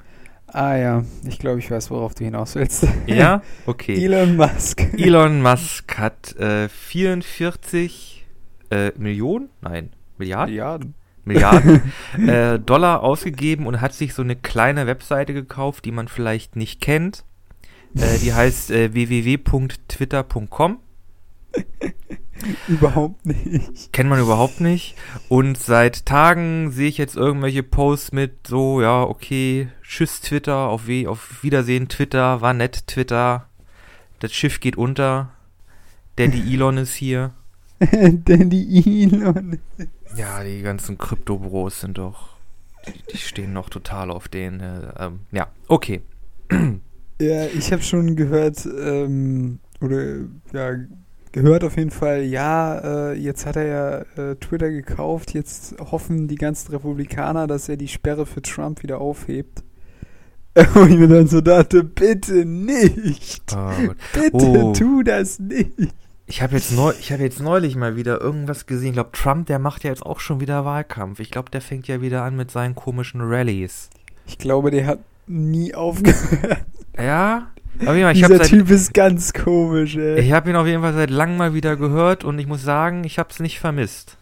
ah 0.56 0.76
ja, 0.76 1.04
ich 1.28 1.38
glaube, 1.40 1.60
ich 1.60 1.70
weiß, 1.70 1.92
worauf 1.92 2.16
du 2.16 2.24
hinaus 2.24 2.56
willst. 2.56 2.88
Ja? 3.08 3.42
Okay. 3.66 4.04
Elon 4.04 4.38
Musk. 4.38 4.82
Elon 4.98 5.42
Musk 5.42 5.98
hat 5.98 6.36
äh, 6.38 6.70
44 6.70 8.26
äh, 8.70 8.92
Millionen, 8.98 9.50
nein, 9.62 9.90
Milliarden, 10.18 10.54
Milliarden. 10.54 10.94
Milliarden 11.26 11.82
äh, 12.28 12.60
Dollar 12.60 13.02
ausgegeben 13.02 13.66
und 13.66 13.82
hat 13.82 13.94
sich 13.94 14.14
so 14.14 14.22
eine 14.22 14.36
kleine 14.36 14.88
Webseite 14.88 15.34
gekauft, 15.34 15.86
die 15.86 15.92
man 15.92 16.08
vielleicht 16.08 16.56
nicht 16.56 16.80
kennt. 16.80 17.26
Äh, 17.96 18.20
die 18.20 18.34
heißt 18.34 18.72
äh, 18.72 18.94
www.twitter.com. 18.94 20.80
Überhaupt 22.68 23.26
nicht. 23.26 23.92
Kennt 23.94 24.10
man 24.10 24.20
überhaupt 24.20 24.62
nicht. 24.62 24.96
Und 25.30 25.58
seit 25.58 26.06
Tagen 26.06 26.72
sehe 26.72 26.90
ich 26.90 26.98
jetzt 26.98 27.16
irgendwelche 27.16 27.64
Posts 27.64 28.12
mit 28.12 28.48
so, 28.48 28.82
ja, 28.82 29.04
okay, 29.04 29.70
tschüss 29.84 30.22
Twitter, 30.22 30.56
auf, 30.68 30.88
We 30.88 31.10
auf 31.10 31.44
Wiedersehen 31.44 31.88
Twitter, 31.88 32.42
war 32.42 32.54
nett 32.54 32.88
Twitter, 32.88 33.48
das 34.20 34.34
Schiff 34.34 34.60
geht 34.60 34.78
unter, 34.78 35.32
Daddy 36.18 36.42
Elon 36.54 36.78
ist 36.78 36.94
hier. 36.94 37.32
Die 37.80 39.04
Elon. 39.04 39.60
Ja, 40.16 40.44
die 40.44 40.62
ganzen 40.62 40.98
Krypto-Bros 40.98 41.82
sind 41.82 41.98
doch, 41.98 42.36
die, 42.88 43.12
die 43.12 43.18
stehen 43.18 43.54
noch 43.54 43.70
total 43.70 44.12
auf 44.12 44.28
den, 44.28 44.60
äh, 44.60 44.94
ähm, 44.98 45.22
ja, 45.32 45.48
okay. 45.68 46.02
Ja, 47.20 47.46
ich 47.48 47.72
habe 47.72 47.82
schon 47.82 48.16
gehört, 48.16 48.66
ähm, 48.66 49.60
oder 49.82 50.18
ja, 50.54 50.78
gehört 51.36 51.66
auf 51.66 51.76
jeden 51.76 51.92
Fall, 51.92 52.24
ja, 52.24 53.12
äh, 53.12 53.14
jetzt 53.14 53.46
hat 53.46 53.58
er 53.58 53.66
ja 53.66 54.32
äh, 54.32 54.36
Twitter 54.38 54.70
gekauft, 54.72 55.34
jetzt 55.34 55.76
hoffen 55.92 56.30
die 56.30 56.36
ganzen 56.36 56.72
Republikaner, 56.72 57.46
dass 57.46 57.68
er 57.68 57.76
die 57.76 57.90
Sperre 57.90 58.26
für 58.26 58.42
Trump 58.42 58.84
wieder 58.84 59.02
aufhebt. 59.02 59.62
Und 60.76 60.90
ich 60.90 60.98
mir 60.98 61.10
dann 61.10 61.28
so 61.28 61.42
dachte, 61.42 61.84
bitte 61.84 62.46
nicht. 62.46 63.54
Oh. 63.54 63.92
Bitte 64.14 64.64
Oh. 64.64 64.72
tu 64.72 65.04
das 65.04 65.38
nicht. 65.40 65.72
Ich 66.28 66.42
habe 66.42 66.56
jetzt, 66.56 66.72
neu, 66.72 66.94
ich 66.98 67.12
hab 67.12 67.20
jetzt 67.20 67.42
neulich 67.42 67.76
mal 67.76 67.98
wieder 67.98 68.22
irgendwas 68.22 68.66
gesehen. 68.66 68.88
Ich 68.88 68.94
glaube, 68.94 69.12
Trump, 69.12 69.48
der 69.48 69.60
macht 69.60 69.84
ja 69.84 69.90
jetzt 69.90 70.06
auch 70.06 70.22
schon 70.22 70.40
wieder 70.40 70.64
Wahlkampf. 70.64 71.20
Ich 71.20 71.30
glaube, 71.32 71.52
der 71.52 71.60
fängt 71.62 71.90
ja 71.90 72.02
wieder 72.02 72.24
an 72.24 72.38
mit 72.38 72.50
seinen 72.50 72.74
komischen 72.76 73.20
Rallies. 73.22 73.90
Ich 74.26 74.38
glaube, 74.38 74.72
der 74.72 74.88
hat 74.88 75.00
nie 75.28 75.76
aufgehört. 75.76 76.66
Ja? 76.98 77.52
Aber 77.84 78.12
ich 78.12 78.22
Dieser 78.22 78.24
habe 78.24 78.40
seit, 78.40 78.50
Typ 78.50 78.70
ist 78.70 78.94
ganz 78.94 79.34
komisch, 79.34 79.96
ey. 79.98 80.20
ich 80.20 80.32
hab 80.32 80.48
ihn 80.48 80.56
auf 80.56 80.68
jeden 80.68 80.82
Fall 80.82 80.94
seit 80.94 81.10
langem 81.10 81.38
mal 81.38 81.54
wieder 81.54 81.76
gehört 81.78 82.24
und 82.24 82.40
ich 82.40 82.48
muss 82.48 82.64
sagen, 82.64 83.04
ich 83.04 83.20
habe 83.20 83.30
es 83.32 83.40
nicht 83.40 83.60
vermisst. 83.60 84.18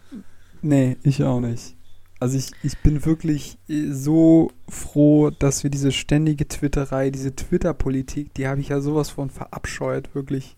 Nee, 0.62 0.96
ich 1.02 1.22
auch 1.22 1.40
nicht. 1.40 1.76
Also 2.20 2.38
ich, 2.38 2.54
ich 2.62 2.78
bin 2.78 3.04
wirklich 3.04 3.58
äh, 3.68 3.90
so 3.90 4.50
froh, 4.68 5.30
dass 5.30 5.62
wir 5.62 5.70
diese 5.70 5.92
ständige 5.92 6.48
Twitterei, 6.48 7.10
diese 7.10 7.34
Twitter-Politik, 7.36 8.34
die 8.34 8.48
habe 8.48 8.60
ich 8.60 8.68
ja 8.68 8.80
sowas 8.80 9.10
von 9.10 9.30
verabscheut, 9.30 10.14
wirklich. 10.14 10.56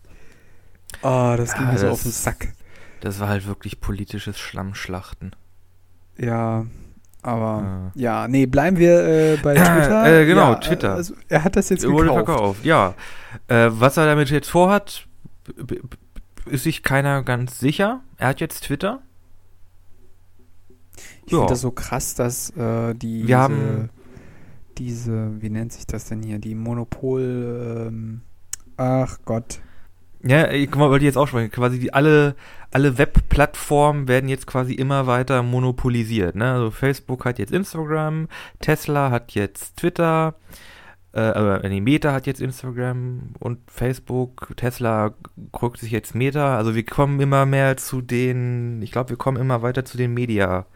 Ah, 1.02 1.36
das 1.36 1.54
ging 1.56 1.68
Ja, 1.68 1.72
mir 1.72 1.78
so 1.78 1.88
auf 1.88 2.02
den 2.02 2.12
Sack. 2.12 2.54
Das 3.00 3.20
war 3.20 3.28
halt 3.28 3.46
wirklich 3.46 3.80
politisches 3.80 4.38
Schlammschlachten. 4.38 5.34
Ja, 6.18 6.66
aber 7.26 7.90
Äh. 7.96 8.00
ja, 8.00 8.28
nee, 8.28 8.46
bleiben 8.46 8.78
wir 8.78 9.04
äh, 9.04 9.36
bei 9.42 9.54
Twitter. 9.54 10.20
Äh, 10.20 10.26
genau, 10.26 10.52
ja, 10.52 10.54
Twitter. 10.56 10.94
Also 10.94 11.14
er 11.28 11.44
hat 11.44 11.56
das 11.56 11.68
jetzt 11.68 11.86
wurde 11.86 12.08
gekauft. 12.08 12.26
verkauft, 12.26 12.64
ja. 12.64 12.94
Äh, 13.48 13.68
was 13.70 13.96
er 13.96 14.06
damit 14.06 14.30
jetzt 14.30 14.48
vorhat, 14.50 15.06
ist 16.46 16.64
sich 16.64 16.82
keiner 16.82 17.22
ganz 17.22 17.58
sicher. 17.58 18.00
Er 18.16 18.28
hat 18.28 18.40
jetzt 18.40 18.64
Twitter. 18.64 19.00
Ich 21.26 21.32
Ja. 21.32 21.38
finde 21.38 21.52
das 21.52 21.60
so 21.60 21.70
krass, 21.72 22.14
dass 22.14 22.50
äh, 22.56 22.94
die 22.94 23.26
Wir 23.26 23.38
haben- 23.38 23.90
diese, 24.78 25.30
wie 25.40 25.48
nennt 25.50 25.72
sich 25.72 25.86
das 25.86 26.04
denn 26.04 26.22
hier, 26.22 26.38
die 26.38 26.54
Monopol, 26.54 27.86
ähm, 27.88 28.20
ach 28.76 29.18
Gott, 29.24 29.60
Ja, 30.26 30.50
ich 30.50 30.74
wollte 30.76 31.04
ich 31.04 31.08
jetzt 31.08 31.18
auch 31.18 31.28
sprechen. 31.28 31.50
Quasi 31.50 31.78
die, 31.78 31.94
alle, 31.94 32.34
alle 32.72 32.98
Webplattformen 32.98 34.08
werden 34.08 34.28
jetzt 34.28 34.46
quasi 34.46 34.74
immer 34.74 35.06
weiter 35.06 35.42
monopolisiert. 35.42 36.34
Ne? 36.34 36.52
Also 36.52 36.70
Facebook 36.70 37.24
hat 37.24 37.38
jetzt 37.38 37.52
Instagram, 37.52 38.28
Tesla 38.60 39.10
hat 39.10 39.32
jetzt 39.32 39.76
Twitter, 39.76 40.34
äh, 41.12 41.68
nee, 41.68 41.80
Meta 41.80 42.12
hat 42.12 42.26
jetzt 42.26 42.40
Instagram 42.40 43.34
und 43.38 43.58
Facebook. 43.70 44.52
Tesla 44.56 45.14
guckt 45.52 45.78
sich 45.78 45.92
jetzt 45.92 46.14
Meta. 46.14 46.56
Also 46.56 46.74
wir 46.74 46.84
kommen 46.84 47.20
immer 47.20 47.46
mehr 47.46 47.76
zu 47.76 48.02
den, 48.02 48.82
ich 48.82 48.92
glaube, 48.92 49.10
wir 49.10 49.16
kommen 49.16 49.38
immer 49.38 49.62
weiter 49.62 49.84
zu 49.84 49.96
den 49.96 50.12
Media, 50.12 50.66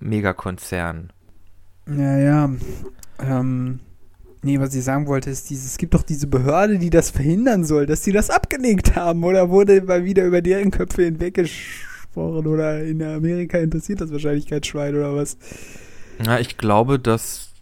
Megakonzernen. 0.00 1.12
Ja, 1.86 2.18
ja. 2.18 2.50
Ähm, 3.20 3.80
nee, 4.42 4.58
was 4.60 4.74
ich 4.74 4.84
sagen 4.84 5.06
wollte, 5.06 5.30
ist, 5.30 5.50
dieses, 5.50 5.72
es 5.72 5.78
gibt 5.78 5.94
doch 5.94 6.02
diese 6.02 6.26
Behörde, 6.26 6.78
die 6.78 6.90
das 6.90 7.10
verhindern 7.10 7.64
soll, 7.64 7.86
dass 7.86 8.02
die 8.02 8.12
das 8.12 8.30
abgelegt 8.30 8.96
haben. 8.96 9.24
Oder 9.24 9.50
wurde 9.50 9.82
mal 9.82 10.04
wieder 10.04 10.24
über 10.24 10.42
deren 10.42 10.70
Köpfe 10.70 11.04
hinweggesprochen? 11.04 12.46
Oder 12.46 12.82
in 12.84 13.02
Amerika 13.02 13.58
interessiert 13.58 14.00
das 14.00 14.12
Wahrscheinlichkeitsschwein 14.12 14.94
oder 14.94 15.14
was? 15.14 15.36
Ja, 16.24 16.38
ich 16.38 16.58
glaube, 16.58 16.98
dass 16.98 17.52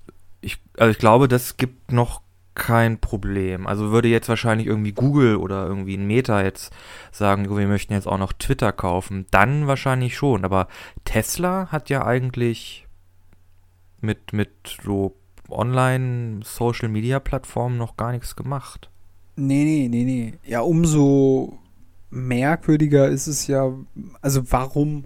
ich, 0.41 0.59
also 0.79 0.91
ich 0.91 0.99
glaube, 0.99 1.29
das 1.29 1.57
gibt 1.57 1.93
noch 1.93 2.23
kein 2.55 2.99
Problem. 2.99 3.67
Also 3.67 3.93
würde 3.93 4.09
jetzt 4.09 4.29
wahrscheinlich 4.29 4.67
irgendwie 4.67 4.93
Google 4.93 5.37
oder 5.37 5.67
irgendwie 5.67 5.97
ein 5.97 6.07
Meta 6.07 6.43
jetzt 6.43 6.73
sagen, 7.13 7.55
wir 7.55 7.67
möchten 7.69 7.93
jetzt 7.93 8.09
auch 8.09 8.19
noch 8.19 8.33
Twitter 8.33 8.73
kaufen, 8.73 9.27
dann 9.31 9.67
wahrscheinlich 9.67 10.17
schon. 10.17 10.45
Aber 10.45 10.67
Tesla 11.05 11.69
hat 11.71 11.91
ja 11.91 12.05
eigentlich 12.05 12.87
mit, 14.01 14.33
mit 14.33 14.79
so 14.83 15.17
Online-Social-Media-Plattformen 15.49 17.79
noch 17.79 17.97
gar 17.97 18.13
nichts 18.13 18.37
gemacht. 18.37 18.91
Nee, 19.37 19.65
nee, 19.65 19.89
nee, 19.89 20.05
nee. 20.05 20.35
Ja, 20.45 20.61
umso 20.61 21.59
merkwürdiger 22.11 23.09
ist 23.09 23.27
es 23.27 23.47
ja, 23.47 23.73
also 24.21 24.51
warum, 24.51 25.05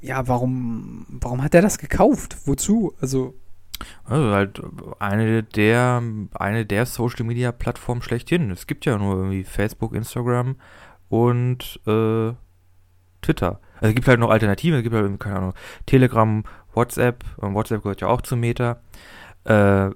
ja, 0.00 0.26
warum, 0.28 1.06
warum 1.08 1.42
hat 1.42 1.54
er 1.54 1.62
das 1.62 1.78
gekauft? 1.78 2.36
Wozu? 2.46 2.94
Also, 3.00 3.34
Also 4.04 4.32
halt 4.32 4.62
eine 4.98 5.42
der, 5.42 6.02
eine 6.34 6.66
der 6.66 6.86
Social 6.86 7.24
Media 7.24 7.52
Plattformen 7.52 8.02
schlechthin. 8.02 8.50
Es 8.50 8.66
gibt 8.66 8.84
ja 8.84 8.98
nur 8.98 9.16
irgendwie 9.16 9.44
Facebook, 9.44 9.94
Instagram 9.94 10.56
und 11.08 11.80
äh, 11.86 12.32
Twitter. 13.22 13.60
Also 13.76 13.88
es 13.88 13.94
gibt 13.94 14.08
halt 14.08 14.20
noch 14.20 14.30
Alternativen, 14.30 14.78
es 14.78 14.82
gibt 14.82 14.94
halt, 14.94 15.20
keine 15.20 15.36
Ahnung, 15.36 15.54
Telegram, 15.86 16.44
WhatsApp, 16.74 17.24
und 17.38 17.54
WhatsApp 17.54 17.82
gehört 17.82 18.00
ja 18.00 18.08
auch 18.08 18.20
zu 18.20 18.36
Meta. 18.36 18.80
Äh, 19.44 19.90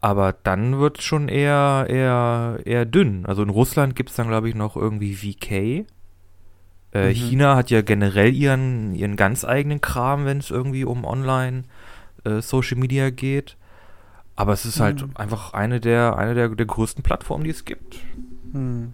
aber 0.00 0.34
dann 0.42 0.78
wird 0.80 0.98
es 0.98 1.04
schon 1.04 1.28
eher, 1.28 1.86
eher, 1.88 2.58
eher 2.64 2.84
dünn. 2.84 3.24
Also 3.26 3.42
in 3.42 3.50
Russland 3.50 3.94
gibt 3.94 4.10
es 4.10 4.16
dann, 4.16 4.28
glaube 4.28 4.48
ich, 4.48 4.54
noch 4.54 4.76
irgendwie 4.76 5.14
VK. 5.14 5.86
Äh, 6.94 7.08
Mhm. 7.08 7.14
China 7.14 7.56
hat 7.56 7.70
ja 7.70 7.82
generell 7.82 8.34
ihren, 8.34 8.94
ihren 8.94 9.16
ganz 9.16 9.44
eigenen 9.44 9.80
Kram, 9.80 10.24
wenn 10.24 10.38
es 10.38 10.50
irgendwie 10.50 10.84
um 10.84 11.04
Online 11.04 11.62
äh, 12.24 12.40
Social 12.42 12.78
Media 12.78 13.10
geht. 13.10 13.56
Aber 14.36 14.52
es 14.52 14.64
ist 14.64 14.80
halt 14.80 15.02
Mhm. 15.02 15.10
einfach 15.14 15.52
eine 15.52 15.78
der, 15.80 16.16
eine 16.18 16.34
der, 16.34 16.48
der 16.48 16.66
größten 16.66 17.02
Plattformen, 17.02 17.44
die 17.44 17.50
es 17.50 17.64
gibt. 17.64 18.00
hm. 18.52 18.92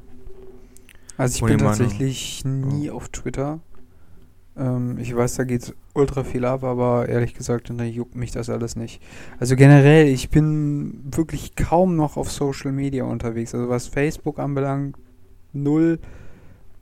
Also 1.16 1.36
ich 1.36 1.42
Und 1.42 1.48
bin 1.48 1.56
ich 1.58 1.64
meine- 1.64 1.76
tatsächlich 1.78 2.44
nie 2.44 2.90
auf 2.90 3.08
Twitter. 3.08 3.58
Ähm, 4.58 4.98
ich 4.98 5.14
weiß, 5.14 5.36
da 5.36 5.44
geht 5.44 5.74
ultra 5.94 6.24
viel 6.24 6.44
ab, 6.44 6.64
aber 6.64 7.08
ehrlich 7.08 7.34
gesagt, 7.34 7.70
da 7.74 7.84
juckt 7.84 8.14
mich 8.14 8.32
das 8.32 8.50
alles 8.50 8.76
nicht. 8.76 9.00
Also 9.38 9.56
generell, 9.56 10.08
ich 10.08 10.30
bin 10.30 11.00
wirklich 11.04 11.56
kaum 11.56 11.96
noch 11.96 12.16
auf 12.16 12.30
Social 12.30 12.72
Media 12.72 13.04
unterwegs. 13.04 13.54
Also 13.54 13.68
was 13.68 13.86
Facebook 13.86 14.38
anbelangt, 14.38 14.96
null. 15.52 15.98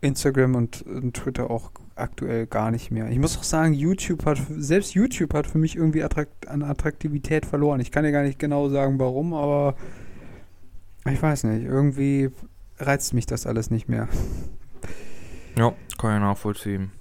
Instagram 0.01 0.55
und, 0.55 0.83
und 0.83 1.15
Twitter 1.15 1.51
auch 1.51 1.71
aktuell 1.95 2.47
gar 2.47 2.71
nicht 2.71 2.91
mehr. 2.91 3.09
Ich 3.11 3.19
muss 3.19 3.37
auch 3.39 3.43
sagen, 3.43 3.73
YouTube 3.73 4.25
hat, 4.27 4.39
selbst 4.51 4.95
YouTube 4.95 5.35
hat 5.35 5.47
für 5.47 5.59
mich 5.59 5.77
irgendwie 5.77 6.03
attrakt, 6.03 6.49
an 6.49 6.63
Attraktivität 6.63 7.47
verloren. 7.47 7.81
Ich 7.81 7.91
kann 7.91 8.05
dir 8.05 8.13
gar 8.13 8.23
nicht 8.23 8.39
genau 8.39 8.69
sagen, 8.69 8.99
warum, 8.99 9.33
aber 9.33 9.75
ich 11.11 11.21
weiß 11.21 11.45
nicht. 11.45 11.65
Irgendwie 11.65 12.31
reizt 12.79 13.15
mich 13.15 13.27
das 13.27 13.47
alles 13.47 13.71
nicht 13.71 13.89
mehr. 13.89 14.09
Ja, 15.57 15.73
kann 15.99 16.15
ich 16.15 16.21
nachvollziehen. 16.21 16.93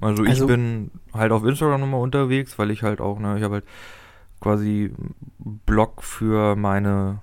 Also 0.00 0.22
ich 0.24 0.30
Also- 0.30 0.46
bin 0.46 0.90
halt 1.12 1.32
auf 1.32 1.44
Instagram 1.44 1.80
nochmal 1.80 2.00
unterwegs, 2.00 2.58
weil 2.58 2.70
ich 2.70 2.82
halt 2.82 3.00
auch, 3.00 3.18
ne, 3.18 3.36
ich 3.36 3.42
habe 3.42 3.54
halt 3.54 3.64
quasi 4.40 4.92
Blog 5.38 6.02
für 6.02 6.54
meine, 6.56 7.20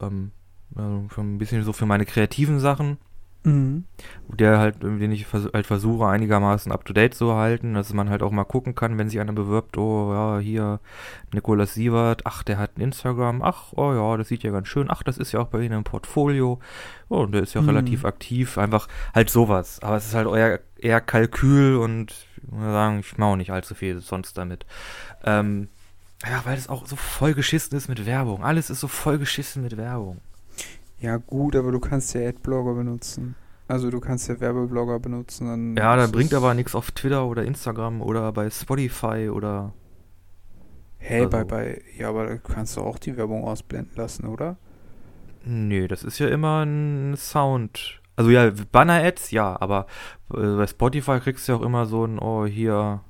ähm, 0.00 0.30
also 0.74 1.04
für 1.08 1.20
ein 1.20 1.38
bisschen 1.38 1.62
so 1.62 1.72
für 1.72 1.86
meine 1.86 2.04
kreativen 2.06 2.60
Sachen. 2.60 2.98
Mhm. 3.46 3.84
der 4.28 4.58
halt, 4.58 4.82
den 4.82 5.12
ich 5.12 5.26
vers 5.26 5.48
halt 5.52 5.66
versuche, 5.66 6.06
einigermaßen 6.06 6.72
up 6.72 6.84
to 6.86 6.94
date 6.94 7.14
zu 7.14 7.34
halten, 7.34 7.74
dass 7.74 7.92
man 7.92 8.08
halt 8.08 8.22
auch 8.22 8.30
mal 8.30 8.44
gucken 8.44 8.74
kann, 8.74 8.96
wenn 8.96 9.10
sich 9.10 9.20
einer 9.20 9.34
bewirbt, 9.34 9.76
oh 9.76 10.12
ja, 10.12 10.38
hier 10.38 10.80
Nikolaus 11.32 11.74
Sievert, 11.74 12.22
ach, 12.24 12.42
der 12.42 12.56
hat 12.58 12.78
ein 12.78 12.80
Instagram, 12.80 13.42
ach, 13.42 13.72
oh 13.76 13.92
ja, 13.92 14.16
das 14.16 14.28
sieht 14.28 14.42
ja 14.44 14.50
ganz 14.50 14.68
schön, 14.68 14.86
ach, 14.90 15.02
das 15.02 15.18
ist 15.18 15.32
ja 15.32 15.40
auch 15.40 15.48
bei 15.48 15.60
Ihnen 15.60 15.76
im 15.78 15.84
Portfolio, 15.84 16.58
oh, 17.10 17.18
und 17.20 17.32
der 17.32 17.42
ist 17.42 17.52
ja 17.54 17.60
Mhm. 17.60 17.68
relativ 17.68 18.04
aktiv, 18.06 18.56
einfach 18.56 18.88
halt 19.14 19.28
sowas. 19.28 19.78
Aber 19.82 19.96
es 19.96 20.06
ist 20.06 20.14
halt 20.14 20.26
eher, 20.28 20.60
eher 20.78 21.00
Kalkül 21.02 21.76
und 21.76 22.14
ich 22.36 22.50
muss 22.50 22.62
sagen, 22.62 23.00
ich 23.00 23.18
mache 23.18 23.28
auch 23.30 23.36
nicht 23.36 23.50
allzu 23.52 23.74
viel 23.74 24.00
sonst 24.00 24.38
damit. 24.38 24.64
Ähm, 25.22 25.68
ja, 26.24 26.40
weil 26.44 26.56
es 26.56 26.70
auch 26.70 26.86
so 26.86 26.96
voll 26.96 27.34
geschissen 27.34 27.76
ist 27.76 27.88
mit 27.88 28.06
Werbung. 28.06 28.42
Alles 28.42 28.70
ist 28.70 28.80
so 28.80 28.88
voll 28.88 29.18
geschissen 29.18 29.62
mit 29.62 29.76
Werbung. 29.76 30.22
Ja, 31.04 31.18
gut, 31.18 31.54
aber 31.54 31.70
du 31.70 31.80
kannst 31.80 32.14
ja 32.14 32.26
Adblogger 32.26 32.72
benutzen. 32.72 33.34
Also 33.68 33.90
du 33.90 34.00
kannst 34.00 34.26
ja 34.28 34.40
Werbeblogger 34.40 34.98
benutzen. 35.00 35.46
Dann 35.46 35.76
Ja, 35.76 35.96
da 35.96 36.06
bringt 36.06 36.32
aber 36.32 36.54
nichts 36.54 36.74
auf 36.74 36.92
Twitter 36.92 37.26
oder 37.26 37.44
Instagram 37.44 38.00
oder 38.00 38.32
bei 38.32 38.48
Spotify 38.48 39.28
oder. 39.28 39.74
Hey, 40.96 41.26
bei, 41.26 41.38
also- 41.38 41.48
bei, 41.48 41.82
ja, 41.98 42.08
aber 42.08 42.26
da 42.26 42.36
kannst 42.38 42.78
du 42.78 42.80
auch 42.80 42.98
die 42.98 43.18
Werbung 43.18 43.44
ausblenden 43.44 43.94
lassen, 43.96 44.26
oder? 44.26 44.56
Nee, 45.44 45.88
das 45.88 46.04
ist 46.04 46.18
ja 46.18 46.28
immer 46.28 46.64
ein 46.64 47.16
Sound. 47.18 48.00
Also 48.16 48.30
ja, 48.30 48.50
Banner-Ads, 48.72 49.30
ja, 49.30 49.60
aber 49.60 49.86
äh, 50.32 50.56
bei 50.56 50.66
Spotify 50.66 51.20
kriegst 51.20 51.46
du 51.46 51.52
ja 51.52 51.58
auch 51.58 51.62
immer 51.62 51.84
so 51.84 52.06
ein, 52.06 52.18
oh, 52.18 52.46
hier, 52.46 53.02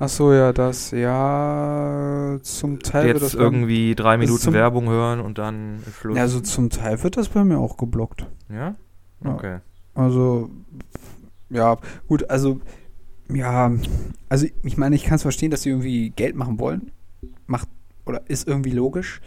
Ach 0.00 0.08
so, 0.08 0.32
ja, 0.32 0.52
das, 0.52 0.92
ja, 0.92 2.38
zum 2.42 2.78
Teil 2.80 3.06
wird 3.06 3.16
das 3.16 3.32
jetzt 3.32 3.40
irgendwie 3.40 3.96
drei 3.96 4.14
ist 4.14 4.20
Minuten 4.20 4.52
Werbung 4.52 4.88
hören 4.88 5.20
und 5.20 5.38
dann 5.38 5.82
Schluss. 5.98 6.16
Ja, 6.16 6.22
also 6.22 6.40
zum 6.40 6.70
Teil 6.70 7.02
wird 7.02 7.16
das 7.16 7.28
bei 7.28 7.42
mir 7.42 7.58
auch 7.58 7.76
geblockt. 7.76 8.26
ja? 8.48 8.76
Ja. 9.24 9.34
Okay. 9.34 9.58
Also, 9.94 10.50
ja, 11.50 11.76
gut, 12.06 12.30
also, 12.30 12.60
ja, 13.28 13.72
also 14.28 14.46
ich 14.62 14.76
meine, 14.76 14.94
ich 14.94 15.04
kann 15.04 15.16
es 15.16 15.22
verstehen, 15.22 15.50
dass 15.50 15.62
sie 15.62 15.70
irgendwie 15.70 16.10
Geld 16.10 16.36
machen 16.36 16.60
wollen. 16.60 16.92
Macht, 17.46 17.68
oder 18.06 18.22
ist 18.28 18.46
irgendwie 18.46 18.70
logisch. 18.70 19.20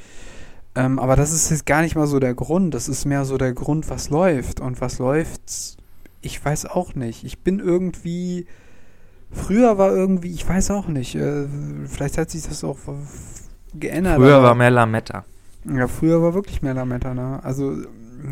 Ähm, 0.75 0.99
aber 0.99 1.17
das 1.17 1.33
ist 1.33 1.49
jetzt 1.49 1.65
gar 1.65 1.81
nicht 1.81 1.95
mal 1.95 2.07
so 2.07 2.19
der 2.19 2.33
Grund. 2.33 2.73
Das 2.73 2.87
ist 2.87 3.05
mehr 3.05 3.25
so 3.25 3.37
der 3.37 3.53
Grund, 3.53 3.89
was 3.89 4.09
läuft. 4.09 4.61
Und 4.61 4.79
was 4.79 4.99
läuft, 4.99 5.77
ich 6.21 6.43
weiß 6.43 6.67
auch 6.67 6.95
nicht. 6.95 7.25
Ich 7.25 7.39
bin 7.39 7.59
irgendwie, 7.59 8.47
früher 9.31 9.77
war 9.77 9.91
irgendwie, 9.95 10.31
ich 10.31 10.47
weiß 10.47 10.71
auch 10.71 10.87
nicht, 10.87 11.15
äh, 11.15 11.45
vielleicht 11.85 12.17
hat 12.17 12.29
sich 12.29 12.43
das 12.47 12.63
auch 12.63 12.77
geändert. 13.73 14.17
Früher 14.17 14.35
aber- 14.35 14.47
war 14.47 14.55
mehr 14.55 14.71
Lametta. 14.71 15.25
ja, 15.65 15.87
früher 15.87 16.21
war 16.21 16.33
wirklich 16.33 16.61
mehr 16.61 16.73
Lametta, 16.73 17.13
ne? 17.13 17.39
Also, 17.43 17.75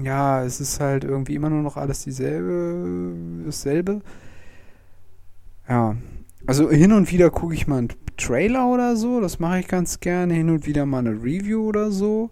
ja, 0.03 0.43
es 0.43 0.59
ist 0.59 0.79
halt 0.79 1.03
irgendwie 1.03 1.35
immer 1.35 1.49
nur 1.49 1.61
noch 1.61 1.77
alles 1.77 2.03
dieselbe, 2.03 3.13
dasselbe. 3.45 4.01
Ja. 5.67 5.95
Also 6.45 6.69
hin 6.69 6.91
und 6.93 7.11
wieder 7.11 7.29
gucke 7.29 7.53
ich 7.53 7.67
mal 7.67 7.77
einen 7.79 7.89
Trailer 8.17 8.67
oder 8.67 8.95
so, 8.95 9.21
das 9.21 9.39
mache 9.39 9.59
ich 9.59 9.67
ganz 9.67 9.99
gerne. 9.99 10.33
Hin 10.33 10.49
und 10.49 10.65
wieder 10.65 10.85
mal 10.85 10.99
eine 10.99 11.11
Review 11.11 11.61
oder 11.67 11.91
so. 11.91 12.29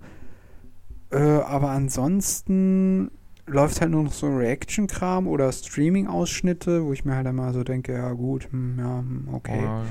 Äh, 1.11 1.17
aber 1.19 1.69
ansonsten 1.69 3.11
läuft 3.47 3.81
halt 3.81 3.91
nur 3.91 4.03
noch 4.03 4.13
so 4.13 4.27
Reaction-Kram 4.27 5.27
oder 5.27 5.51
Streaming-Ausschnitte, 5.51 6.83
wo 6.85 6.93
ich 6.93 7.05
mir 7.05 7.15
halt 7.15 7.27
immer 7.27 7.53
so 7.53 7.63
denke, 7.63 7.93
ja 7.93 8.11
gut, 8.13 8.47
hm, 8.51 8.77
ja, 8.79 8.99
hm, 8.99 9.29
okay. 9.33 9.63
Oder- 9.65 9.85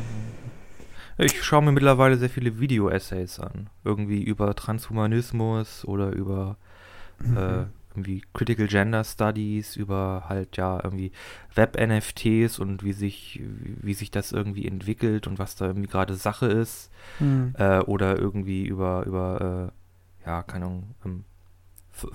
Ich 1.18 1.42
schaue 1.42 1.62
mir 1.62 1.72
mittlerweile 1.72 2.16
sehr 2.18 2.28
viele 2.28 2.60
Video-Essays 2.60 3.40
an. 3.40 3.70
Irgendwie 3.84 4.22
über 4.22 4.54
Transhumanismus 4.54 5.84
oder 5.86 6.12
über 6.12 6.56
Mhm. 7.20 7.36
äh, 7.38 7.64
irgendwie 7.92 8.22
Critical 8.34 8.66
Gender 8.66 9.02
Studies, 9.02 9.74
über 9.76 10.24
halt 10.28 10.58
ja 10.58 10.78
irgendwie 10.84 11.12
Web-NFTs 11.54 12.58
und 12.58 12.84
wie 12.84 12.92
sich, 12.92 13.40
wie, 13.42 13.76
wie 13.80 13.94
sich 13.94 14.10
das 14.10 14.32
irgendwie 14.32 14.68
entwickelt 14.68 15.26
und 15.26 15.38
was 15.38 15.56
da 15.56 15.64
irgendwie 15.66 15.88
gerade 15.88 16.14
Sache 16.14 16.44
ist. 16.46 16.90
Hm. 17.18 17.54
Äh, 17.58 17.78
oder 17.80 18.18
irgendwie 18.18 18.66
über, 18.66 19.06
über 19.06 19.72
äh, 19.72 20.26
ja, 20.28 20.42
keine 20.42 20.66
Ahnung, 20.66 20.94
ähm, 21.06 21.24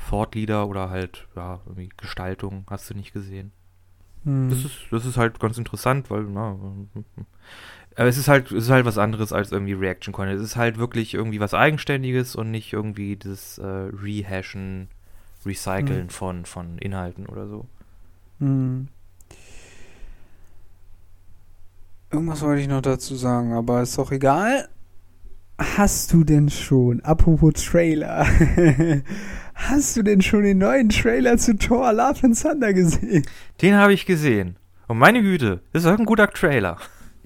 Thought-Leader 0.10 0.68
oder 0.68 0.90
halt, 0.90 1.28
ja, 1.36 1.60
irgendwie 1.66 1.90
Gestaltung, 1.98 2.66
hast 2.70 2.90
du 2.90 2.94
nicht 2.94 3.14
gesehen. 3.14 3.52
Hm. 4.24 4.50
Das 4.50 4.60
ist, 4.66 4.76
das 4.92 5.06
ist 5.06 5.18
halt 5.18 5.40
ganz 5.40 5.58
interessant, 5.58 6.10
weil, 6.12 6.24
na, 6.24 6.56
aber 7.96 8.08
es 8.08 8.18
ist 8.18 8.28
halt, 8.28 8.52
es 8.52 8.66
ist 8.66 8.70
halt 8.70 8.86
was 8.86 8.98
anderes 8.98 9.34
als 9.34 9.52
irgendwie 9.52 9.74
Reaction 9.74 10.14
Content. 10.14 10.40
Es 10.40 10.46
ist 10.46 10.56
halt 10.56 10.78
wirklich 10.78 11.14
irgendwie 11.14 11.40
was 11.40 11.54
Eigenständiges 11.54 12.36
und 12.36 12.52
nicht 12.52 12.72
irgendwie 12.74 13.18
das 13.18 13.58
äh, 13.58 13.66
Rehashen, 13.66 14.88
Recyceln 15.46 16.06
Mhm. 16.06 16.10
von, 16.10 16.46
von 16.46 16.78
Inhalten 16.78 17.26
oder 17.26 17.48
so. 17.48 17.66
Hm. 18.40 18.88
Irgendwas 22.12 22.42
wollte 22.42 22.62
ich 22.62 22.68
noch 22.68 22.82
dazu 22.82 23.16
sagen, 23.16 23.54
aber 23.54 23.82
ist 23.82 23.98
doch 23.98 24.12
egal. 24.12 24.68
Hast 25.58 26.12
du 26.12 26.24
denn 26.24 26.50
schon, 26.50 27.02
apropos 27.02 27.54
Trailer, 27.54 28.26
hast 29.70 29.96
du 29.98 30.04
denn 30.04 30.22
schon 30.22 30.44
den 30.44 30.58
neuen 30.60 30.90
Trailer 30.90 31.38
zu 31.38 31.58
Thor 31.58 31.94
Love 31.94 32.20
and 32.24 32.40
Thunder 32.42 32.74
gesehen? 32.74 33.26
Den 33.62 33.76
habe 33.76 33.94
ich 33.94 34.06
gesehen. 34.06 34.58
Und 34.88 34.98
meine 34.98 35.22
Güte, 35.22 35.62
das 35.74 35.84
ist 35.84 35.90
auch 35.90 35.98
ein 35.98 36.06
guter 36.06 36.28
Trailer. 36.28 36.78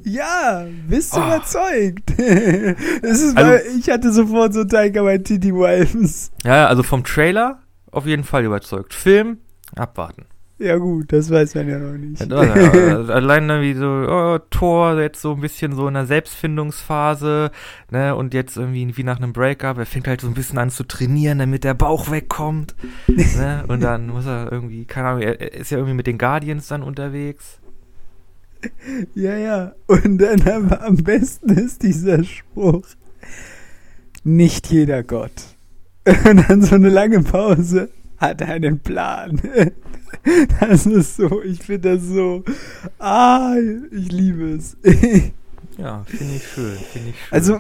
Ja, 0.03 0.65
bist 0.87 1.15
du 1.15 1.19
Oh. 1.21 1.25
überzeugt? 1.25 2.11
das 2.17 3.21
ist 3.21 3.37
Also- 3.37 3.49
mal, 3.51 3.61
ich 3.79 3.89
hatte 3.89 4.11
sofort 4.11 4.53
so 4.53 4.63
Tiger 4.65 5.03
bei 5.03 5.17
Titty 5.17 5.53
Vibes. 5.53 6.31
Ja, 6.43 6.57
ja, 6.57 6.67
also 6.67 6.83
vom 6.83 7.03
Trailer 7.03 7.59
auf 7.91 8.05
jeden 8.05 8.23
Fall 8.23 8.43
überzeugt. 8.45 8.93
Film, 8.93 9.39
abwarten. 9.75 10.25
Ja 10.57 10.77
gut, 10.77 11.11
das 11.11 11.29
weiß 11.29 11.55
man 11.55 11.67
ja 11.67 11.79
noch 11.79 11.97
nicht. 11.97 12.25
Ja, 12.31 12.37
also, 12.37 13.11
allein 13.11 13.47
dann 13.49 13.61
wie 13.61 13.73
so, 13.73 13.85
oh, 13.85 14.39
Thor, 14.49 14.99
jetzt 15.01 15.21
so 15.21 15.33
ein 15.33 15.41
bisschen 15.41 15.75
so 15.75 15.85
in 15.87 15.95
der 15.95 16.05
Selbstfindungsphase, 16.05 17.51
ne, 17.91 18.15
und 18.15 18.33
jetzt 18.33 18.55
irgendwie 18.55 18.95
wie 18.95 19.03
nach 19.03 19.17
einem 19.17 19.33
Breakup, 19.33 19.77
er 19.77 19.85
fängt 19.85 20.07
halt 20.07 20.21
so 20.21 20.27
ein 20.27 20.33
bisschen 20.33 20.57
an 20.57 20.69
zu 20.69 20.85
trainieren, 20.85 21.39
damit 21.39 21.65
der 21.65 21.73
Bauch 21.73 22.09
wegkommt, 22.09 22.73
ne, 23.07 23.65
und 23.67 23.81
dann 23.81 24.07
muss 24.07 24.25
er 24.25 24.49
irgendwie, 24.49 24.85
keine 24.85 25.09
Ahnung, 25.09 25.23
er, 25.23 25.41
er 25.41 25.53
ist 25.53 25.71
ja 25.71 25.77
irgendwie 25.77 25.95
mit 25.95 26.07
den 26.07 26.17
Guardians 26.17 26.67
dann 26.67 26.83
unterwegs. 26.83 27.59
Ja, 29.13 29.35
ja. 29.35 29.75
Und 29.87 30.17
dann 30.19 30.41
aber 30.47 30.83
am 30.83 30.97
besten 30.97 31.49
ist 31.49 31.83
dieser 31.83 32.23
Spruch. 32.23 32.85
Nicht 34.23 34.71
jeder 34.71 35.03
Gott. 35.03 35.55
Und 36.07 36.49
dann 36.49 36.61
so 36.61 36.75
eine 36.75 36.89
lange 36.89 37.21
Pause. 37.21 37.89
Hat 38.17 38.41
einen 38.41 38.79
Plan. 38.79 39.41
Das 40.59 40.87
ist 40.87 41.17
so, 41.17 41.43
ich 41.43 41.61
finde 41.61 41.97
das 41.97 42.03
so. 42.07 42.43
Ah, 42.97 43.55
ich 43.91 44.11
liebe 44.11 44.53
es. 44.53 44.77
Ja, 45.77 46.03
finde 46.05 46.35
ich 46.35 46.47
schön, 46.47 46.77
finde 46.77 47.09
ich 47.09 47.15
schön. 47.17 47.33
Also, 47.33 47.59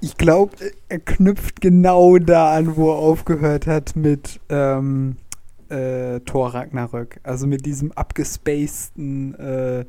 ich 0.00 0.16
glaube, 0.16 0.52
er 0.88 1.00
knüpft 1.00 1.60
genau 1.60 2.18
da 2.18 2.54
an, 2.54 2.76
wo 2.76 2.92
er 2.92 2.98
aufgehört 2.98 3.66
hat 3.66 3.96
mit 3.96 4.40
ähm, 4.48 5.16
äh, 5.70 6.20
Thor 6.20 6.54
Ragnarök. 6.54 7.18
Also 7.22 7.46
mit 7.46 7.66
diesem 7.66 7.90
abgespaceden, 7.92 9.34
äh, 9.34 9.84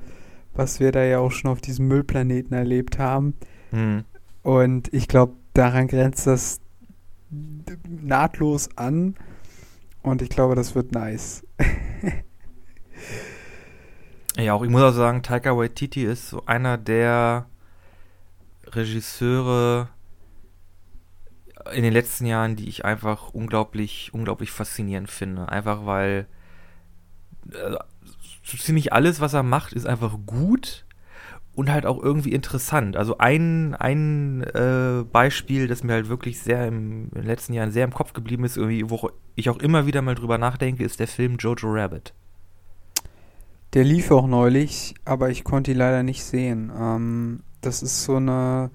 was 0.54 0.80
wir 0.80 0.92
da 0.92 1.04
ja 1.04 1.20
auch 1.20 1.32
schon 1.32 1.52
auf 1.52 1.62
diesem 1.62 1.88
Müllplaneten 1.88 2.58
erlebt 2.58 2.98
haben. 2.98 3.36
hm. 3.72 4.04
Und 4.42 4.94
ich 4.94 5.08
glaube, 5.08 5.34
daran 5.54 5.88
grenzt 5.88 6.28
das 6.28 6.60
nahtlos 7.88 8.70
an. 8.78 9.16
Und 10.02 10.22
ich 10.22 10.30
glaube, 10.30 10.56
das 10.56 10.76
wird 10.76 10.92
nice. 10.92 11.46
Ja, 14.38 14.54
auch 14.54 14.64
ich 14.64 14.70
muss 14.70 14.82
auch 14.82 14.92
sagen, 14.92 15.24
Taika 15.24 15.56
Waititi 15.56 16.04
ist 16.04 16.30
so 16.30 16.46
einer 16.46 16.78
der 16.78 17.46
Regisseure 18.68 19.88
in 21.74 21.84
den 21.84 21.94
letzten 21.94 22.26
Jahren, 22.26 22.56
die 22.58 22.68
ich 22.68 22.84
einfach 22.84 23.30
unglaublich, 23.30 24.14
unglaublich 24.14 24.52
faszinierend 24.52 25.10
finde. 25.10 25.50
Einfach 25.50 25.86
weil 25.86 26.28
äh, 27.52 27.78
so 28.44 28.58
ziemlich 28.58 28.92
alles, 28.92 29.22
was 29.22 29.34
er 29.34 29.44
macht, 29.44 29.74
ist 29.74 29.88
einfach 29.88 30.18
gut 30.26 30.85
und 31.56 31.72
halt 31.72 31.86
auch 31.86 32.02
irgendwie 32.02 32.34
interessant. 32.34 32.98
Also 32.98 33.18
ein, 33.18 33.76
ein 33.76 34.44
äh, 34.44 35.04
Beispiel, 35.10 35.68
das 35.68 35.84
mir 35.84 35.94
halt 35.94 36.10
wirklich 36.10 36.40
sehr 36.40 36.68
im, 36.68 37.06
in 37.06 37.22
den 37.22 37.26
letzten 37.26 37.54
Jahren 37.54 37.72
sehr 37.72 37.86
im 37.86 37.94
Kopf 37.94 38.14
geblieben 38.14 38.44
ist, 38.44 38.58
irgendwie, 38.58 38.90
wo 38.90 39.10
ich 39.36 39.50
auch 39.50 39.60
immer 39.60 39.86
wieder 39.86 40.02
mal 40.02 40.16
drüber 40.16 40.38
nachdenke, 40.38 40.84
ist 40.84 41.00
der 41.00 41.08
Film 41.08 41.38
Jojo 41.38 41.68
Rabbit. 41.72 42.14
Der 43.74 43.84
lief 43.84 44.12
auch 44.12 44.28
neulich, 44.28 44.96
aber 45.06 45.30
ich 45.30 45.44
konnte 45.44 45.72
ihn 45.72 45.78
leider 45.78 46.04
nicht 46.04 46.24
sehen. 46.24 46.72
Ähm, 46.78 47.40
das 47.62 47.84
ist 47.84 48.04
so 48.04 48.18
eine 48.18 48.70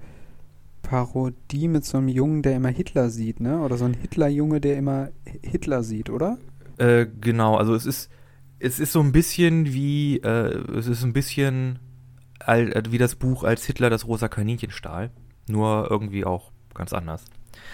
Parodie 0.81 1.67
mit 1.67 1.85
so 1.85 1.99
einem 1.99 2.07
Jungen, 2.07 2.41
der 2.41 2.55
immer 2.55 2.69
Hitler 2.69 3.09
sieht, 3.09 3.39
ne? 3.39 3.61
Oder 3.61 3.77
so 3.77 3.85
ein 3.85 3.93
Hitlerjunge, 3.93 4.59
der 4.59 4.77
immer 4.77 5.09
Hitler 5.43 5.83
sieht, 5.83 6.09
oder? 6.09 6.37
Äh, 6.77 7.05
genau, 7.19 7.55
also 7.55 7.75
es 7.75 7.85
ist, 7.85 8.09
es 8.59 8.79
ist 8.79 8.91
so 8.91 8.99
ein 9.01 9.11
bisschen 9.11 9.73
wie, 9.73 10.17
äh, 10.17 10.57
es 10.77 10.87
ist 10.87 11.03
ein 11.03 11.13
bisschen 11.13 11.79
wie 12.47 12.97
das 12.97 13.15
Buch, 13.15 13.43
als 13.43 13.65
Hitler 13.65 13.89
das 13.89 14.07
rosa 14.07 14.27
Kaninchen 14.27 14.71
stahl. 14.71 15.11
Nur 15.47 15.87
irgendwie 15.89 16.25
auch 16.25 16.51
ganz 16.73 16.93
anders. 16.93 17.25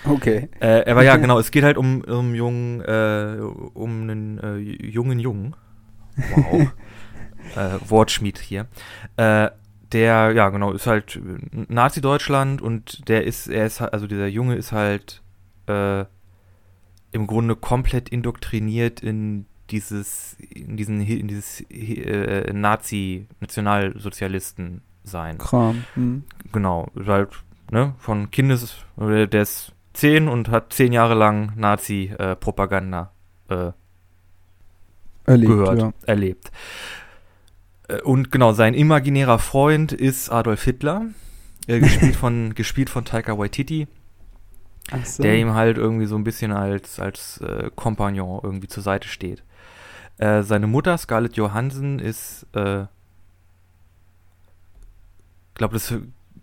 Okay. 0.05 0.49
Äh, 0.59 0.89
aber 0.89 1.03
ja, 1.03 1.17
genau, 1.17 1.39
es 1.39 1.51
geht 1.51 1.63
halt 1.63 1.77
um, 1.77 2.01
um 2.01 2.33
jungen, 2.33 2.81
äh, 2.81 3.37
um 3.73 4.01
einen 4.01 4.39
äh, 4.39 4.57
jungen 4.57 5.19
Jungen. 5.19 5.55
Wow. 6.35 6.73
äh, 7.55 7.89
Wortschmied 7.89 8.39
hier. 8.39 8.67
Äh, 9.17 9.49
der, 9.91 10.31
ja, 10.33 10.49
genau, 10.49 10.73
ist 10.73 10.87
halt 10.87 11.19
Nazi-Deutschland 11.51 12.61
und 12.61 13.07
der 13.07 13.23
ist, 13.23 13.47
er 13.47 13.65
ist, 13.65 13.81
also 13.81 14.07
dieser 14.07 14.27
Junge 14.27 14.55
ist 14.55 14.71
halt 14.71 15.21
äh, 15.67 16.05
im 17.11 17.25
Grunde 17.25 17.55
komplett 17.55 18.09
indoktriniert 18.09 18.99
in 18.99 19.45
dieses, 19.69 20.37
in 20.39 20.77
diesen, 20.77 21.01
in 21.01 21.27
dieses 21.27 21.61
äh, 21.69 22.51
Nazi-Nationalsozialisten 22.53 24.81
sein. 25.03 25.37
Kram. 25.37 25.83
Hm. 25.95 26.23
Genau, 26.51 26.87
halt, 27.05 27.29
ne, 27.71 27.93
von 27.97 28.31
Kindes, 28.31 28.77
äh, 28.99 29.27
der 29.27 29.41
ist 29.41 29.73
zehn 29.93 30.27
und 30.27 30.49
hat 30.49 30.73
zehn 30.73 30.93
Jahre 30.93 31.15
lang 31.15 31.53
Nazi-Propaganda 31.55 33.11
äh, 33.49 33.71
Erlebt, 35.25 35.51
gehört, 35.51 35.79
ja. 35.79 35.93
erlebt. 36.05 36.51
Äh, 37.87 38.01
Und 38.01 38.31
genau, 38.31 38.53
sein 38.53 38.73
imaginärer 38.73 39.39
Freund 39.39 39.91
ist 39.91 40.29
Adolf 40.29 40.63
Hitler, 40.63 41.05
äh, 41.67 41.79
gespielt 41.79 42.15
von 42.15 42.55
gespielt 42.55 42.89
von 42.89 43.05
Taika 43.05 43.37
Waititi, 43.37 43.87
so. 45.03 45.23
der 45.23 45.37
ihm 45.37 45.53
halt 45.53 45.77
irgendwie 45.77 46.05
so 46.05 46.15
ein 46.15 46.23
bisschen 46.23 46.51
als 46.51 46.99
als 46.99 47.41
äh, 47.41 47.69
Kompagnon 47.75 48.41
irgendwie 48.43 48.67
zur 48.67 48.83
Seite 48.83 49.07
steht. 49.07 49.43
Äh, 50.17 50.43
seine 50.43 50.67
Mutter 50.67 50.97
Scarlett 50.97 51.35
Johansson 51.37 51.99
ist, 51.99 52.47
äh, 52.53 52.85
glaube 55.53 55.73
das 55.73 55.93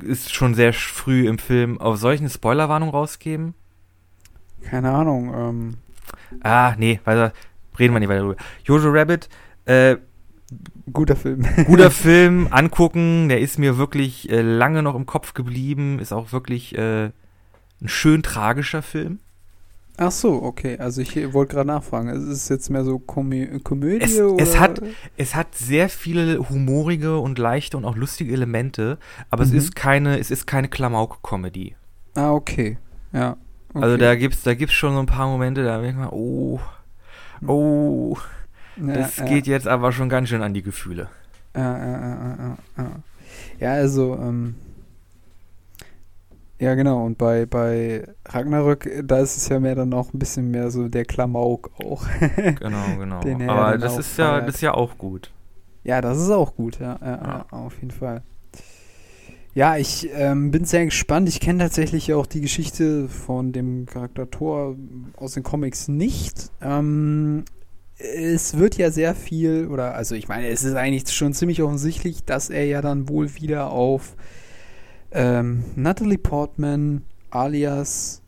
ist 0.03 0.35
schon 0.35 0.55
sehr 0.55 0.73
früh 0.73 1.29
im 1.29 1.39
Film. 1.39 1.81
Auf 1.81 1.99
solchen 1.99 2.29
Spoilerwarnung 2.29 2.91
rausgeben? 2.91 3.55
Keine 4.63 4.91
Ahnung. 4.93 5.35
Ähm, 5.35 5.75
Ah, 6.43 6.75
nee, 6.79 7.01
weiter, 7.05 7.33
reden 7.79 7.95
wir 7.95 8.01
nicht 8.01 8.09
weiter 8.09 8.23
drüber. 8.23 8.37
Jojo 8.65 8.91
Rabbit, 8.91 9.29
äh, 9.67 9.97
guter 10.93 11.17
Film. 11.17 11.47
guter 11.67 11.91
Film, 11.91 12.49
angucken, 12.51 13.29
der 13.29 13.41
ist 13.41 13.59
mir 13.59 13.79
wirklich 13.79 14.31
äh, 14.31 14.43
lange 14.43 14.83
noch 14.83 14.95
im 14.95 15.07
Kopf 15.07 15.35
geblieben, 15.35 15.99
ist 15.99 16.13
auch 16.13 16.33
wirklich 16.33 16.77
äh, 16.77 17.07
ein 17.07 17.89
schön 17.89 18.23
tragischer 18.23 18.83
Film. 18.83 19.21
Ach 19.97 20.11
so, 20.11 20.43
okay. 20.43 20.77
Also 20.79 21.03
ich 21.03 21.33
wollte 21.33 21.55
gerade 21.55 21.69
nachfragen. 21.69 22.09
Ist 22.09 22.25
es 22.25 22.49
jetzt 22.49 22.69
mehr 22.69 22.85
so 22.85 22.99
Komö 22.99 23.61
Komödie 23.61 24.05
Es- 24.05 24.21
oder? 24.21 24.43
es 24.43 24.59
hat- 24.59 24.83
Es 25.17 25.35
hat 25.37 25.55
sehr 25.55 25.89
viele 25.89 26.49
humorige 26.51 27.19
und 27.19 27.39
leichte 27.39 27.77
und 27.77 27.85
auch 27.85 27.95
lustige 27.97 28.33
Elemente, 28.33 28.99
aber 29.31 29.45
Mhm. 29.45 29.51
es 29.51 29.65
ist 29.65 29.77
keine, 29.77 30.19
es 30.19 30.31
ist 30.33 30.47
keine 30.47 30.69
Klamauk-Comedy. 30.69 31.77
Ah, 32.17 32.33
okay. 32.33 32.79
Ja. 33.13 33.37
Okay. 33.73 33.85
Also 33.85 33.97
da 33.97 34.15
gibt's, 34.17 34.43
da 34.43 34.55
gibt's 34.55 34.75
schon 34.75 34.95
so 34.95 35.01
ein 35.01 35.07
paar 35.07 35.27
Momente, 35.29 35.63
da 35.65 35.81
denkt 35.81 35.99
man, 35.99 36.09
oh, 36.11 36.61
oh, 37.47 38.17
ja, 38.77 38.93
das 38.95 39.17
ja, 39.19 39.25
geht 39.27 39.47
jetzt 39.47 39.69
aber 39.69 39.93
schon 39.93 40.09
ganz 40.09 40.29
schön 40.29 40.43
an 40.43 40.55
die 40.55 40.63
Gefühle. 40.63 41.09
Ja, 41.57 41.79
ja, 41.79 41.87
ja, 41.87 41.99
ja, 42.01 42.37
ja, 42.39 42.57
ja. 42.79 42.91
Ja, 43.61 43.73
also, 43.75 44.17
ähm, 44.21 44.55
ja, 46.59 46.75
genau. 46.75 47.05
Und 47.05 47.19
bei, 47.19 47.47
bei 47.47 48.05
Ragnarök, 48.27 49.03
da 49.05 49.19
ist 49.19 49.37
es 49.37 49.49
ja 49.49 49.59
mehr 49.59 49.75
dann 49.75 49.93
auch 49.93 50.13
ein 50.13 50.19
bisschen 50.19 50.51
mehr 50.51 50.71
so 50.71 50.89
der 50.89 51.05
Klamauk 51.05 51.71
auch. 51.83 52.05
Genau, 52.61 52.97
genau. 52.99 53.21
Er 53.23 53.49
aber 53.51 53.79
das 53.79 53.99
ist 53.99 54.17
ja, 54.19 54.33
feiert. 54.33 54.49
das 54.49 54.55
ist 54.57 54.61
ja 54.61 54.75
auch 54.75 54.97
gut. 54.97 55.33
Ja, 55.83 56.01
das 56.01 56.19
ist 56.19 56.31
auch 56.31 56.55
gut, 56.55 56.81
ja, 56.81 56.99
ja, 57.01 57.07
ja. 57.23 57.47
auf 57.51 57.75
jeden 57.77 57.91
Fall. 57.91 58.23
Ja, 59.55 59.77
ich 59.77 60.09
ähm, 60.15 60.51
bin 60.51 60.65
sehr 60.65 60.85
gespannt. 60.85 61.29
Ich 61.29 61.39
kenne 61.39 61.61
tatsächlich 61.61 62.13
auch 62.13 62.27
die 62.27 62.41
Geschichte 62.41 63.09
von 63.09 63.53
dem 63.53 63.87
Charakter 63.87 64.29
Thor 64.29 64.77
aus 65.17 65.35
den 65.35 65.45
Comics 65.45 65.87
nicht. 65.87 66.51
Ähm, 66.61 67.45
es 67.97 68.59
wird 68.59 68.77
ja 68.77 68.91
sehr 68.91 69.15
viel, 69.15 69.69
oder 69.69 69.95
also 69.95 70.17
ich 70.17 70.27
meine, 70.27 70.49
es 70.49 70.65
ist 70.65 70.75
eigentlich 70.75 71.13
schon 71.13 71.33
ziemlich 71.35 71.63
offensichtlich, 71.63 72.25
dass 72.25 72.51
er 72.51 72.65
ja 72.65 72.83
dann 72.83 73.09
wohl 73.09 73.37
wieder 73.37 73.71
auf 73.71 74.17
ähm, 75.15 75.65
Natalie 75.77 76.19
Portman 76.19 77.03
alias 77.31 78.21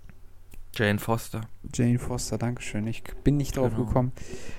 Jane 0.74 0.98
Foster. 0.98 1.40
Jane 1.74 1.98
Foster, 1.98 2.36
Dankeschön. 2.36 2.86
Ich 2.86 3.02
bin 3.24 3.38
nicht 3.38 3.56
drauf 3.56 3.70
Genau. 3.74 3.86
gekommen. 3.86 4.12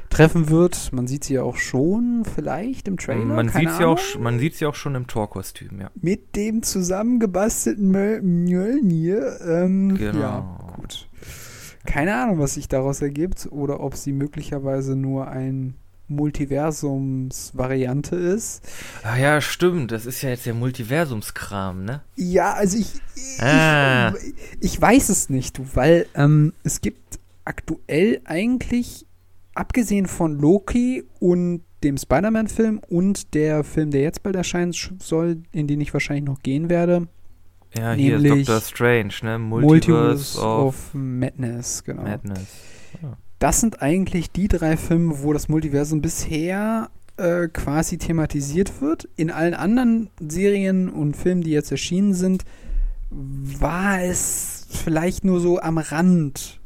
Treffen 0.10 0.50
wird. 0.50 0.92
Man 0.92 1.06
sieht 1.06 1.24
sie 1.26 1.36
ja 1.36 1.44
auch 1.44 1.58
schon, 1.58 2.24
vielleicht 2.26 2.88
im 2.88 2.98
Trailer. 2.98 3.24
Man 3.26 3.50
sieht 3.50 3.70
sie 3.72 3.86
auch, 3.86 4.00
man 4.20 4.40
sieht 4.40 4.56
sie 4.56 4.66
auch 4.66 4.74
schon 4.74 4.96
im 4.96 5.06
Torkostüm, 5.06 5.80
ja. 5.80 5.92
Mit 6.02 6.36
dem 6.36 6.64
zusammengebastelten 6.64 7.92
Mjölnir. 8.46 9.40
Ähm, 9.48 9.96
Genau. 9.96 10.20
Ja, 10.20 10.58
gut. 10.76 11.08
Keine 11.86 12.16
Ahnung, 12.16 12.40
was 12.40 12.56
sich 12.56 12.68
daraus 12.68 13.02
ergibt 13.02 13.48
oder 13.52 13.80
ob 13.80 13.96
sie 13.96 14.12
möglicherweise 14.12 14.96
nur 14.96 15.28
ein 15.28 15.76
Multiversums-Variante 16.08 18.16
ist. 18.16 18.62
Ah 19.04 19.18
ja, 19.18 19.42
stimmt. 19.42 19.92
Das 19.92 20.06
ist 20.06 20.22
ja 20.22 20.30
jetzt 20.30 20.46
der 20.46 20.54
Multiversumskram, 20.54 21.84
ne? 21.86 22.02
Ja, 22.16 22.54
also 22.54 22.78
ich, 22.78 22.94
ich, 23.16 23.42
Ah. 23.42 24.14
ich 24.62 24.80
weiß 24.82 25.10
es 25.10 25.30
nicht, 25.30 25.60
weil 25.76 26.08
ähm, 26.16 26.54
es 26.64 26.82
gibt 26.82 27.20
aktuell 27.46 28.22
eigentlich, 28.26 29.06
abgesehen 29.54 30.06
von 30.08 30.38
Loki 30.38 31.04
und 31.20 31.62
dem 31.84 31.98
Spider-Man-Film 31.98 32.82
und 32.90 33.34
der 33.36 33.64
Film, 33.64 33.92
der 33.92 34.02
jetzt 34.02 34.24
bald 34.24 34.36
erscheinen 34.36 34.72
sch- 34.74 34.92
soll, 35.02 35.44
in 35.52 35.68
den 35.68 35.80
ich 35.82 35.94
wahrscheinlich 35.94 36.26
noch 36.26 36.42
gehen 36.42 36.70
werde, 36.70 37.08
Ja, 37.78 37.94
hier 37.94 38.18
ist 38.18 38.26
Doctor 38.48 38.62
Strange, 38.62 39.14
ne? 39.22 39.38
Multiverse, 39.38 40.40
Multiverse, 40.40 40.42
of, 40.42 40.76
of, 40.76 40.94
Madness, 40.94 41.84
genau. 41.84 42.04
Madness. 42.04 42.48
Das 43.40 43.62
sind 43.62 43.82
eigentlich 43.82 44.32
die 44.32 44.48
drei 44.48 44.78
Filme, 44.78 45.22
wo 45.22 45.32
das 45.34 45.48
Multiversum 45.48 46.02
bisher 46.02 46.90
äh, 47.18 47.48
quasi 47.48 47.98
thematisiert 47.98 48.82
wird. 48.82 49.08
In 49.16 49.30
allen 49.32 49.54
anderen 49.54 50.10
Serien 50.20 50.90
und 50.90 51.16
Filmen, 51.16 51.42
die 51.42 51.52
jetzt 51.52 51.72
erschienen 51.72 52.14
sind, 52.14 52.44
war 53.10 54.02
es 54.02 54.68
vielleicht 54.70 55.24
nur 55.24 55.40
so 55.40 55.60
am 55.60 55.78
Rand. 55.78 56.60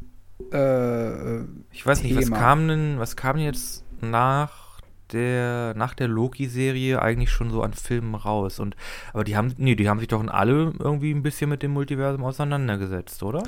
Äh, 0.51 1.41
Ich 1.71 1.86
weiß 1.86 2.03
nicht, 2.03 2.15
was 2.15 2.25
Thema. 2.25 2.38
kam 2.38 2.67
denn, 2.67 2.99
was 2.99 3.15
kam 3.15 3.36
denn 3.38 3.45
jetzt 3.45 3.84
nach 4.01 4.79
der, 5.12 5.73
nach 5.75 5.93
der 5.93 6.07
Loki-Serie 6.07 7.01
eigentlich 7.01 7.29
schon 7.31 7.51
so 7.51 7.62
an 7.63 7.73
Filmen 7.73 8.15
raus? 8.15 8.60
Und, 8.60 8.75
aber 9.13 9.23
die 9.25 9.36
haben, 9.36 9.53
nee, 9.57 9.75
die 9.75 9.89
haben 9.89 9.99
sich 9.99 10.07
doch 10.07 10.21
in 10.21 10.29
alle 10.29 10.73
irgendwie 10.79 11.12
ein 11.12 11.21
bisschen 11.21 11.49
mit 11.49 11.63
dem 11.63 11.71
Multiversum 11.71 12.23
auseinandergesetzt, 12.23 13.21
oder? 13.23 13.43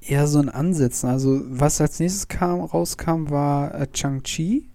Eher 0.00 0.26
so 0.26 0.38
ein 0.38 0.48
Ansetzen. 0.48 1.08
Also, 1.08 1.40
was 1.46 1.80
als 1.80 1.98
nächstes 2.00 2.28
kam, 2.28 2.60
rauskam, 2.60 3.30
war 3.30 3.74
äh, 3.74 3.86
Chang-Chi. 3.92 4.70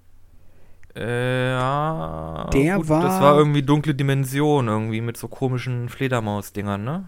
Äh, 0.95 1.51
ja. 1.51 2.49
Der 2.53 2.77
Das 2.79 2.89
war- 2.89 3.21
war 3.21 3.37
irgendwie 3.37 3.63
dunkle 3.63 3.95
Dimension, 3.95 4.67
irgendwie 4.67 5.01
mit 5.01 5.17
so 5.17 5.27
komischen 5.27 5.89
Fledermaus-Dingern, 5.89 6.83
ne? 6.83 7.07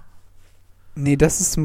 Nee, 0.95 1.17
das 1.17 1.41
ist. 1.41 1.58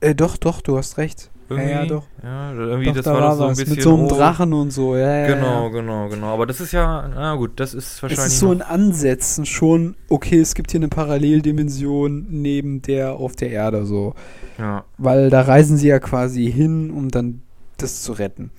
Äh, 0.00 0.14
doch, 0.14 0.36
doch, 0.36 0.60
du 0.62 0.78
hast 0.78 0.96
recht. 0.96 1.30
Irgendwie, 1.50 1.70
ja, 1.70 1.84
doch. 1.84 2.04
Ja, 2.22 2.52
irgendwie, 2.52 2.86
doch, 2.86 2.94
das 2.94 3.04
da 3.04 3.12
war 3.12 3.20
doch 3.30 3.36
so 3.36 3.44
ein 3.44 3.50
bisschen. 3.56 3.70
Mit 3.74 3.82
so 3.82 3.94
einem 3.96 4.08
Drachen 4.08 4.52
und 4.52 4.70
so, 4.72 4.96
ja, 4.96 5.26
ja, 5.26 5.34
Genau, 5.34 5.64
ja. 5.64 5.68
genau, 5.68 6.08
genau. 6.08 6.26
Aber 6.28 6.46
das 6.46 6.60
ist 6.60 6.70
ja, 6.72 7.10
na 7.12 7.34
gut, 7.34 7.58
das 7.58 7.74
ist 7.74 7.94
Es 7.96 8.02
wahrscheinlich. 8.02 8.26
ist 8.26 8.38
so 8.38 8.52
ein 8.52 8.62
Ansetzen 8.62 9.44
schon, 9.46 9.96
okay, 10.08 10.38
es 10.40 10.54
gibt 10.54 10.70
hier 10.70 10.78
eine 10.78 10.88
Paralleldimension 10.88 12.26
neben 12.30 12.82
der 12.82 13.14
auf 13.14 13.34
der 13.34 13.50
Erde, 13.50 13.84
so. 13.84 14.14
ja. 14.58 14.84
Weil 14.96 15.28
da 15.28 15.40
reisen 15.42 15.76
sie 15.76 15.88
ja 15.88 15.98
quasi 15.98 16.50
hin, 16.50 16.90
um 16.92 17.08
dann 17.08 17.42
das 17.78 18.02
zu 18.02 18.12
retten. 18.12 18.52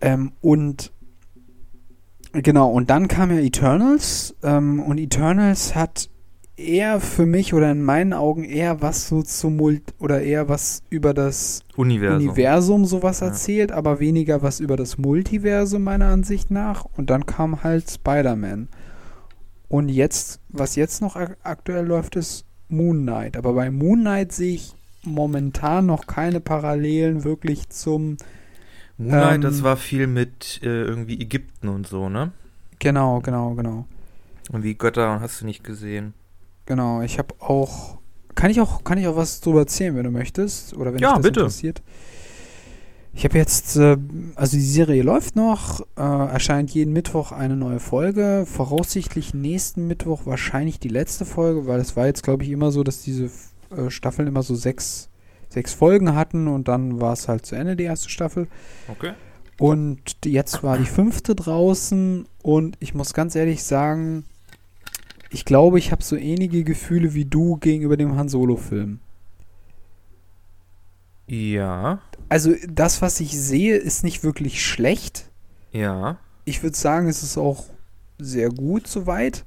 Ähm, 0.00 0.32
und 0.40 0.92
genau, 2.32 2.70
und 2.70 2.88
dann 2.90 3.08
kam 3.08 3.30
ja 3.32 3.38
Eternals, 3.40 4.36
ähm, 4.42 4.80
und 4.80 4.98
Eternals 4.98 5.74
hat 5.74 6.08
eher 6.56 7.00
für 7.00 7.26
mich 7.26 7.54
oder 7.54 7.70
in 7.72 7.82
meinen 7.82 8.12
Augen 8.12 8.44
eher 8.44 8.82
was 8.82 9.08
so 9.08 9.22
zum 9.22 9.56
Mult 9.56 9.82
oder 9.98 10.22
eher 10.22 10.48
was 10.48 10.82
über 10.90 11.14
das 11.14 11.62
Universum. 11.76 12.28
Universum 12.28 12.84
sowas 12.84 13.20
Ja. 13.20 13.28
erzählt, 13.28 13.72
aber 13.72 14.00
weniger 14.00 14.42
was 14.42 14.60
über 14.60 14.76
das 14.76 14.98
Multiversum 14.98 15.82
meiner 15.82 16.06
Ansicht 16.06 16.50
nach. 16.50 16.84
Und 16.96 17.10
dann 17.10 17.26
kam 17.26 17.62
halt 17.62 17.90
Spider-Man. 17.90 18.68
Und 19.68 19.88
jetzt, 19.88 20.40
was 20.50 20.76
jetzt 20.76 21.00
noch 21.00 21.16
ak 21.16 21.38
aktuell 21.42 21.86
läuft, 21.86 22.16
ist 22.16 22.44
Moon 22.68 23.02
Knight. 23.02 23.36
Aber 23.36 23.54
bei 23.54 23.70
Moon 23.70 24.00
Knight 24.00 24.32
sehe 24.32 24.54
ich 24.56 24.74
momentan 25.04 25.86
noch 25.86 26.06
keine 26.06 26.40
Parallelen 26.40 27.24
wirklich 27.24 27.70
zum. 27.70 28.18
Moonlight, 28.98 29.36
ähm, 29.36 29.40
das 29.40 29.62
war 29.62 29.76
viel 29.78 30.06
mit 30.06 30.60
äh, 30.62 30.66
irgendwie 30.82 31.20
Ägypten 31.20 31.68
und 31.68 31.86
so, 31.86 32.10
ne? 32.10 32.32
Genau, 32.78 33.20
genau, 33.20 33.54
genau. 33.54 33.86
Und 34.50 34.62
wie 34.64 34.74
Götter 34.74 35.20
hast 35.20 35.40
du 35.40 35.46
nicht 35.46 35.64
gesehen. 35.64 36.12
Genau. 36.72 37.02
Ich 37.02 37.18
habe 37.18 37.34
auch. 37.38 37.98
Kann 38.34 38.50
ich 38.50 38.58
auch, 38.62 38.82
kann 38.82 38.96
ich 38.96 39.06
auch 39.06 39.14
was 39.16 39.42
drüber 39.42 39.60
erzählen, 39.60 39.94
wenn 39.94 40.04
du 40.04 40.10
möchtest? 40.10 40.74
Oder 40.74 40.94
wenn 40.94 41.00
Ja, 41.00 41.08
dich 41.10 41.16
das 41.18 41.22
bitte. 41.26 41.40
interessiert? 41.40 41.82
Ich 43.12 43.24
habe 43.24 43.36
jetzt, 43.36 43.76
äh, 43.76 43.98
also 44.36 44.56
die 44.56 44.62
Serie 44.62 45.02
läuft 45.02 45.36
noch, 45.36 45.82
äh, 45.98 46.00
erscheint 46.02 46.70
jeden 46.70 46.94
Mittwoch 46.94 47.30
eine 47.30 47.56
neue 47.56 47.78
Folge. 47.78 48.44
Voraussichtlich 48.46 49.34
nächsten 49.34 49.86
Mittwoch 49.86 50.24
wahrscheinlich 50.24 50.80
die 50.80 50.88
letzte 50.88 51.26
Folge, 51.26 51.66
weil 51.66 51.78
es 51.78 51.94
war 51.94 52.06
jetzt, 52.06 52.22
glaube 52.22 52.44
ich, 52.44 52.48
immer 52.50 52.72
so, 52.72 52.82
dass 52.82 53.02
diese 53.02 53.24
äh, 53.76 53.90
Staffeln 53.90 54.26
immer 54.26 54.42
so 54.42 54.54
sechs, 54.54 55.10
sechs 55.50 55.74
Folgen 55.74 56.14
hatten 56.14 56.48
und 56.48 56.68
dann 56.68 57.02
war 57.02 57.12
es 57.12 57.28
halt 57.28 57.44
zu 57.44 57.54
Ende, 57.54 57.76
die 57.76 57.84
erste 57.84 58.08
Staffel. 58.08 58.48
Okay. 58.88 59.12
Und 59.58 60.00
jetzt 60.24 60.62
war 60.62 60.78
die 60.78 60.86
fünfte 60.86 61.34
draußen 61.34 62.24
und 62.42 62.76
ich 62.80 62.94
muss 62.94 63.12
ganz 63.12 63.34
ehrlich 63.36 63.62
sagen, 63.62 64.24
ich 65.32 65.44
glaube, 65.44 65.78
ich 65.78 65.90
habe 65.92 66.02
so 66.02 66.16
ähnliche 66.16 66.62
Gefühle 66.64 67.14
wie 67.14 67.24
du 67.24 67.56
gegenüber 67.56 67.96
dem 67.96 68.16
Han 68.16 68.28
Solo-Film. 68.28 69.00
Ja. 71.26 72.00
Also 72.28 72.52
das, 72.68 73.02
was 73.02 73.20
ich 73.20 73.38
sehe, 73.38 73.76
ist 73.76 74.04
nicht 74.04 74.24
wirklich 74.24 74.64
schlecht. 74.64 75.30
Ja. 75.72 76.18
Ich 76.44 76.62
würde 76.62 76.76
sagen, 76.76 77.08
es 77.08 77.22
ist 77.22 77.38
auch 77.38 77.64
sehr 78.18 78.48
gut 78.50 78.86
soweit. 78.86 79.44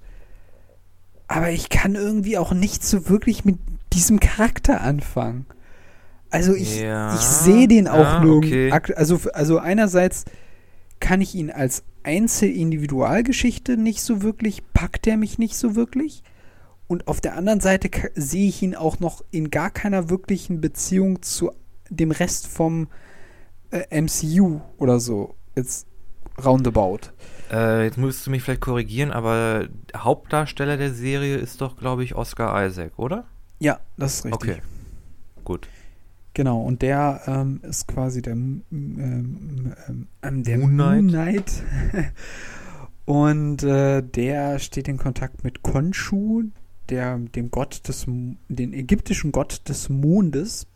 Aber 1.28 1.50
ich 1.52 1.70
kann 1.70 1.96
irgendwie 1.96 2.38
auch 2.38 2.54
nicht 2.54 2.84
so 2.84 3.10
wirklich 3.10 3.46
mit 3.46 3.58
diesem 3.94 4.20
Charakter 4.20 4.82
anfangen. 4.82 5.46
Also 6.30 6.54
ich, 6.54 6.80
Ja. 6.82 7.16
ich 7.16 7.22
sehe 7.22 7.68
den 7.68 7.88
auch 7.88 8.00
Ja, 8.00 8.20
nur. 8.24 8.38
okay. 8.38 8.72
Also, 8.72 9.20
also 9.34 9.58
einerseits 9.60 10.26
kann 11.06 11.22
ich 11.22 11.36
ihn 11.36 11.52
als 11.52 11.84
Einzel-Individualgeschichte 12.02 13.78
nicht 13.78 14.02
so 14.02 14.24
wirklich, 14.24 14.64
packt 14.74 15.06
er 15.06 15.18
mich 15.18 15.38
nicht 15.38 15.56
so 15.56 15.76
wirklich. 15.76 16.24
Und 16.88 17.08
auf 17.08 17.22
der 17.22 17.36
anderen 17.36 17.60
Seite 17.60 17.92
sehe 18.16 18.50
ich 18.50 18.64
ihn 18.64 18.74
auch 18.74 19.00
noch 19.00 19.24
in 19.30 19.52
gar 19.52 19.70
keiner 19.70 20.10
wirklichen 20.10 20.62
Beziehung 20.62 21.22
zu 21.22 21.52
dem 21.92 22.10
Rest 22.10 22.48
vom 22.48 22.88
äh, 23.70 24.02
MCU 24.02 24.62
oder 24.80 25.00
so. 25.00 25.36
Jetzt 25.56 25.86
roundabout. 26.44 27.12
Äh, 27.52 27.84
jetzt 27.84 28.00
musst 28.00 28.26
du 28.26 28.32
mich 28.32 28.42
vielleicht 28.42 28.62
korrigieren, 28.62 29.12
aber 29.12 29.68
Hauptdarsteller 29.96 30.78
der 30.78 30.92
Serie 30.92 31.36
ist 31.38 31.62
doch, 31.62 31.78
glaube 31.78 32.04
ich, 32.04 32.16
Oscar 32.16 32.66
Isaac, 32.66 32.98
oder? 32.98 33.26
Ja, 33.60 33.80
das 33.96 34.16
ist 34.16 34.26
richtig. 34.26 34.42
Okay. 34.42 34.62
Gut. 35.44 35.68
Genau, 36.36 36.62
und 36.62 36.82
der 36.82 37.22
ähm, 37.28 37.62
ist 37.64 37.88
quasi 37.88 38.22
der, 38.22 38.34
ähm, 38.34 38.62
ähm, 38.70 40.08
ähm, 40.22 40.44
der 40.44 40.58
Moon 40.58 40.72
Knight. 40.72 41.02
Moon 41.02 41.08
Knight. 41.08 41.64
und 43.06 43.64
äh, 43.64 44.04
der 44.04 44.60
steht 44.60 44.90
in 44.90 44.98
Kontakt 44.98 45.46
mit 45.46 45.64
Khonshu, 45.64 46.44
der, 46.90 47.18
dem 47.20 47.52
Gott 47.52 47.88
des, 47.88 48.06
den 48.50 48.74
ägyptischen 48.74 49.32
Gott 49.32 49.62
des 49.70 49.88
Mondes. 49.88 50.68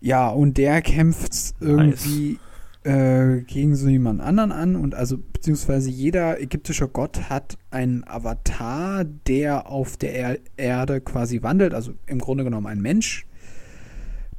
Ja, 0.00 0.28
und 0.28 0.58
der 0.58 0.82
kämpft 0.82 1.54
irgendwie 1.60 2.40
äh, 2.82 3.42
gegen 3.42 3.76
so 3.76 3.88
jemand 3.88 4.20
anderen 4.20 4.50
an 4.50 4.74
und 4.74 4.96
also 4.96 5.18
beziehungsweise 5.18 5.88
jeder 5.88 6.40
ägyptische 6.40 6.88
Gott 6.88 7.30
hat 7.30 7.58
einen 7.70 8.02
Avatar, 8.08 9.04
der 9.04 9.70
auf 9.70 9.96
der 9.96 10.14
er 10.16 10.38
Erde 10.56 11.00
quasi 11.00 11.44
wandelt, 11.44 11.74
also 11.74 11.92
im 12.08 12.18
Grunde 12.18 12.42
genommen 12.42 12.66
ein 12.66 12.82
Mensch, 12.82 13.24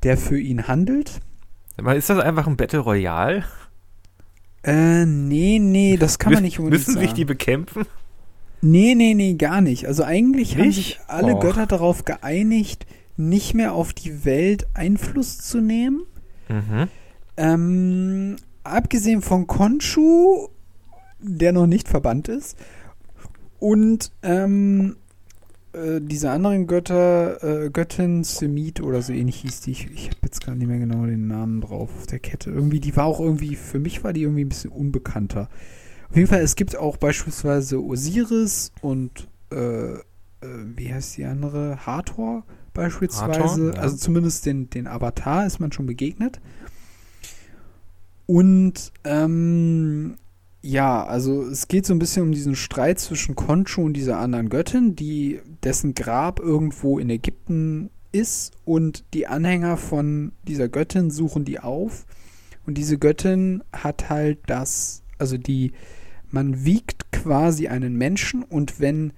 der 0.03 0.17
für 0.17 0.39
ihn 0.39 0.67
handelt. 0.67 1.19
Aber 1.77 1.95
ist 1.95 2.09
das 2.09 2.19
einfach 2.19 2.47
ein 2.47 2.57
Battle 2.57 2.79
Royale? 2.79 3.43
Äh, 4.63 5.05
nee, 5.05 5.59
nee, 5.59 5.97
das 5.97 6.19
kann 6.19 6.33
man 6.33 6.43
nicht 6.43 6.59
unbedingt 6.59 6.81
Müssen 6.87 6.95
sagen. 6.95 7.05
sich 7.05 7.13
die 7.13 7.25
bekämpfen? 7.25 7.85
Nee, 8.61 8.95
nee, 8.95 9.13
nee, 9.13 9.35
gar 9.35 9.61
nicht. 9.61 9.85
Also 9.85 10.03
eigentlich 10.03 10.57
haben 10.57 10.67
Nicht? 10.67 10.75
sich 10.75 10.99
alle 11.07 11.35
Och. 11.35 11.41
Götter 11.41 11.67
darauf 11.67 12.05
geeinigt, 12.05 12.85
nicht 13.15 13.53
mehr 13.53 13.73
auf 13.73 13.93
die 13.93 14.25
Welt 14.25 14.67
Einfluss 14.73 15.37
zu 15.37 15.61
nehmen. 15.61 16.03
Mhm. 16.49 16.87
Ähm, 17.37 18.35
abgesehen 18.63 19.21
von 19.21 19.45
Khonshu, 19.45 20.47
der 21.19 21.53
noch 21.53 21.67
nicht 21.67 21.87
verbannt 21.87 22.27
ist, 22.27 22.57
und 23.59 24.11
ähm, 24.23 24.97
äh, 25.77 26.01
diese 26.01 26.31
anderen 26.31 26.67
Götter, 26.67 27.43
äh, 27.43 27.69
Göttin 27.69 28.23
Semit 28.23 28.81
oder 28.81 29.01
so 29.01 29.13
ähnlich 29.13 29.37
hieß 29.37 29.61
die. 29.61 29.71
Ich, 29.71 29.91
ich 29.91 30.07
habe 30.07 30.17
jetzt 30.23 30.45
gar 30.45 30.55
nicht 30.55 30.67
mehr 30.67 30.79
genau 30.79 31.05
den 31.05 31.27
Namen 31.27 31.61
drauf 31.61 31.89
auf 31.97 32.07
der 32.07 32.19
Kette. 32.19 32.49
Irgendwie, 32.49 32.79
die 32.79 32.95
war 32.95 33.05
auch 33.05 33.19
irgendwie, 33.19 33.55
für 33.55 33.79
mich 33.79 34.03
war 34.03 34.13
die 34.13 34.23
irgendwie 34.23 34.45
ein 34.45 34.49
bisschen 34.49 34.71
unbekannter. 34.71 35.49
Auf 36.09 36.15
jeden 36.15 36.27
Fall, 36.27 36.41
es 36.41 36.55
gibt 36.55 36.75
auch 36.75 36.97
beispielsweise 36.97 37.83
Osiris 37.83 38.71
und 38.81 39.27
äh, 39.51 39.93
äh, 40.41 40.47
wie 40.75 40.93
heißt 40.93 41.17
die 41.17 41.25
andere? 41.25 41.85
Hathor 41.85 42.43
beispielsweise. 42.73 43.43
Hathor, 43.43 43.73
ja. 43.73 43.81
Also 43.81 43.97
zumindest 43.97 44.45
den, 44.45 44.69
den 44.69 44.87
Avatar 44.87 45.45
ist 45.45 45.59
man 45.59 45.71
schon 45.71 45.85
begegnet. 45.85 46.39
Und 48.25 48.91
ähm, 49.03 50.15
ja, 50.67 51.05
also 51.05 51.43
es 51.43 51.69
geht 51.69 51.85
so 51.85 51.93
ein 51.93 51.99
bisschen 51.99 52.23
um 52.23 52.33
diesen 52.33 52.55
Streit 52.55 52.99
zwischen 52.99 53.35
Khonshu 53.35 53.83
und 53.83 53.93
dieser 53.93 54.19
anderen 54.19 54.49
Göttin, 54.49 54.97
die 54.97 55.39
dessen 55.63 55.95
Grab 55.95 56.41
irgendwo 56.41 56.99
in 56.99 57.09
Ägypten 57.09 57.89
ist. 58.11 58.51
Und 58.65 59.05
die 59.13 59.27
Anhänger 59.27 59.77
von 59.77 60.33
dieser 60.45 60.67
Göttin 60.67 61.09
suchen 61.09 61.45
die 61.45 61.61
auf. 61.61 62.05
Und 62.65 62.77
diese 62.77 62.97
Göttin 62.97 63.63
hat 63.71 64.09
halt 64.09 64.39
das, 64.47 65.03
also 65.17 65.37
die, 65.37 65.71
man 66.31 66.65
wiegt 66.65 67.13
quasi 67.13 67.69
einen 67.69 67.95
Menschen. 67.95 68.43
Und 68.43 68.81
wenn 68.81 69.13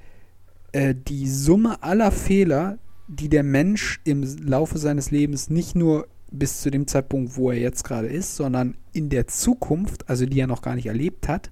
äh, 0.72 0.94
die 0.94 1.28
Summe 1.28 1.82
aller 1.82 2.12
Fehler, 2.12 2.78
die 3.08 3.28
der 3.28 3.44
Mensch 3.44 4.02
im 4.04 4.24
Laufe 4.46 4.78
seines 4.78 5.10
Lebens 5.10 5.50
nicht 5.50 5.76
nur 5.76 6.08
bis 6.32 6.62
zu 6.62 6.72
dem 6.72 6.88
Zeitpunkt, 6.88 7.36
wo 7.36 7.52
er 7.52 7.58
jetzt 7.58 7.84
gerade 7.84 8.08
ist, 8.08 8.36
sondern 8.36 8.76
in 8.94 9.10
der 9.10 9.28
Zukunft, 9.28 10.10
also 10.10 10.26
die 10.26 10.40
er 10.40 10.48
noch 10.48 10.62
gar 10.62 10.76
nicht 10.76 10.88
erlebt 10.88 11.28
hat, 11.28 11.50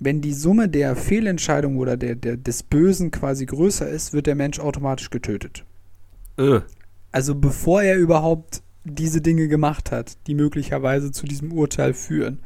wenn 0.00 0.20
die 0.20 0.32
Summe 0.32 0.68
der 0.68 0.96
Fehlentscheidung 0.96 1.76
oder 1.76 1.96
der, 1.96 2.16
der, 2.16 2.36
des 2.36 2.62
Bösen 2.62 3.10
quasi 3.10 3.46
größer 3.46 3.88
ist, 3.88 4.12
wird 4.12 4.26
der 4.26 4.34
Mensch 4.34 4.58
automatisch 4.58 5.10
getötet. 5.10 5.64
Äh. 6.38 6.60
Also 7.12 7.34
bevor 7.34 7.82
er 7.82 7.96
überhaupt 7.96 8.62
diese 8.84 9.20
Dinge 9.20 9.48
gemacht 9.48 9.92
hat, 9.92 10.16
die 10.26 10.34
möglicherweise 10.34 11.12
zu 11.12 11.26
diesem 11.26 11.52
Urteil 11.52 11.94
führen. 11.94 12.40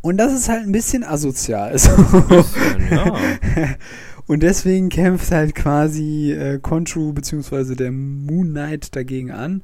Und 0.00 0.16
das 0.16 0.32
ist 0.32 0.48
halt 0.48 0.62
ein 0.62 0.72
bisschen 0.72 1.02
asozial. 1.02 1.70
Also 1.70 1.90
Bisschen, 2.28 2.88
ja. 2.90 3.16
Und 4.28 4.42
deswegen 4.42 4.90
kämpft 4.90 5.32
halt 5.32 5.54
quasi 5.54 6.32
äh, 6.32 6.58
Khonshu 6.58 7.14
bzw. 7.14 7.74
der 7.74 7.90
Moon 7.90 8.50
Knight 8.50 8.94
dagegen 8.94 9.30
an. 9.30 9.62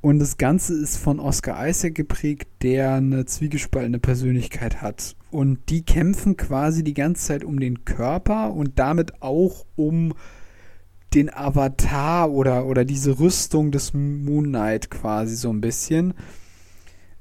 Und 0.00 0.18
das 0.18 0.38
Ganze 0.38 0.74
ist 0.74 0.96
von 0.96 1.20
Oscar 1.20 1.66
Isaac 1.68 1.94
geprägt, 1.94 2.48
der 2.62 2.94
eine 2.94 3.26
zwiegespaltene 3.26 4.00
Persönlichkeit 4.00 4.82
hat. 4.82 5.14
Und 5.30 5.60
die 5.68 5.84
kämpfen 5.84 6.36
quasi 6.36 6.82
die 6.82 6.94
ganze 6.94 7.26
Zeit 7.26 7.44
um 7.44 7.60
den 7.60 7.84
Körper 7.84 8.52
und 8.52 8.76
damit 8.80 9.22
auch 9.22 9.64
um 9.76 10.14
den 11.14 11.32
Avatar 11.32 12.32
oder, 12.32 12.66
oder 12.66 12.84
diese 12.84 13.20
Rüstung 13.20 13.70
des 13.70 13.94
Moon 13.94 14.46
Knight 14.46 14.90
quasi 14.90 15.36
so 15.36 15.50
ein 15.50 15.60
bisschen. 15.60 16.14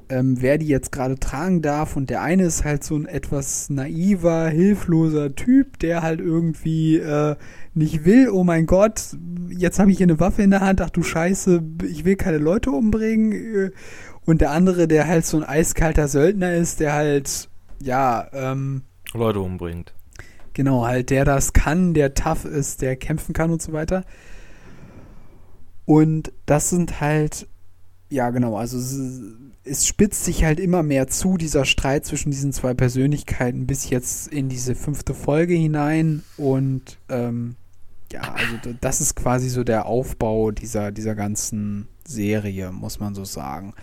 Ähm, 0.09 0.41
wer 0.41 0.57
die 0.57 0.67
jetzt 0.67 0.91
gerade 0.91 1.19
tragen 1.19 1.61
darf. 1.61 1.95
Und 1.95 2.09
der 2.09 2.21
eine 2.21 2.43
ist 2.43 2.63
halt 2.63 2.83
so 2.83 2.95
ein 2.95 3.05
etwas 3.05 3.69
naiver, 3.69 4.49
hilfloser 4.49 5.35
Typ, 5.35 5.79
der 5.79 6.01
halt 6.01 6.19
irgendwie 6.19 6.97
äh, 6.97 7.35
nicht 7.73 8.05
will, 8.05 8.29
oh 8.29 8.43
mein 8.43 8.65
Gott, 8.65 9.15
jetzt 9.49 9.79
habe 9.79 9.91
ich 9.91 9.97
hier 9.97 10.05
eine 10.05 10.19
Waffe 10.19 10.43
in 10.43 10.51
der 10.51 10.61
Hand, 10.61 10.81
ach 10.81 10.89
du 10.89 11.03
Scheiße, 11.03 11.61
ich 11.87 12.05
will 12.05 12.15
keine 12.15 12.37
Leute 12.37 12.71
umbringen. 12.71 13.31
äh. 13.31 13.71
Und 14.25 14.41
der 14.41 14.51
andere, 14.51 14.87
der 14.87 15.07
halt 15.07 15.25
so 15.25 15.37
ein 15.37 15.43
eiskalter 15.43 16.07
Söldner 16.07 16.55
ist, 16.55 16.79
der 16.79 16.93
halt, 16.93 17.49
ja, 17.81 18.27
ähm, 18.33 18.81
Leute 19.13 19.39
umbringt. 19.39 19.93
Genau, 20.53 20.85
halt 20.85 21.09
der 21.09 21.25
das 21.25 21.53
kann, 21.53 21.93
der 21.93 22.13
tough 22.13 22.45
ist, 22.45 22.81
der 22.81 22.95
kämpfen 22.95 23.33
kann 23.33 23.51
und 23.51 23.61
so 23.61 23.71
weiter. 23.71 24.03
Und 25.85 26.31
das 26.45 26.69
sind 26.71 27.01
halt, 27.01 27.47
ja 28.09 28.29
genau, 28.29 28.55
also 28.57 28.77
es, 28.77 28.99
es 29.63 29.87
spitzt 29.87 30.25
sich 30.25 30.43
halt 30.43 30.59
immer 30.59 30.83
mehr 30.83 31.07
zu, 31.07 31.37
dieser 31.37 31.65
Streit 31.65 32.05
zwischen 32.05 32.31
diesen 32.31 32.53
zwei 32.53 32.73
Persönlichkeiten, 32.73 33.67
bis 33.67 33.89
jetzt 33.89 34.27
in 34.27 34.49
diese 34.49 34.75
fünfte 34.75 35.13
Folge 35.13 35.53
hinein. 35.53 36.23
Und 36.37 36.99
ähm, 37.09 37.55
ja, 38.11 38.21
also 38.21 38.57
das 38.81 39.01
ist 39.01 39.15
quasi 39.15 39.49
so 39.49 39.63
der 39.63 39.85
Aufbau 39.87 40.51
dieser, 40.51 40.91
dieser 40.91 41.15
ganzen 41.15 41.87
Serie, 42.07 42.71
muss 42.71 42.99
man 42.99 43.15
so 43.15 43.25
sagen. 43.25 43.73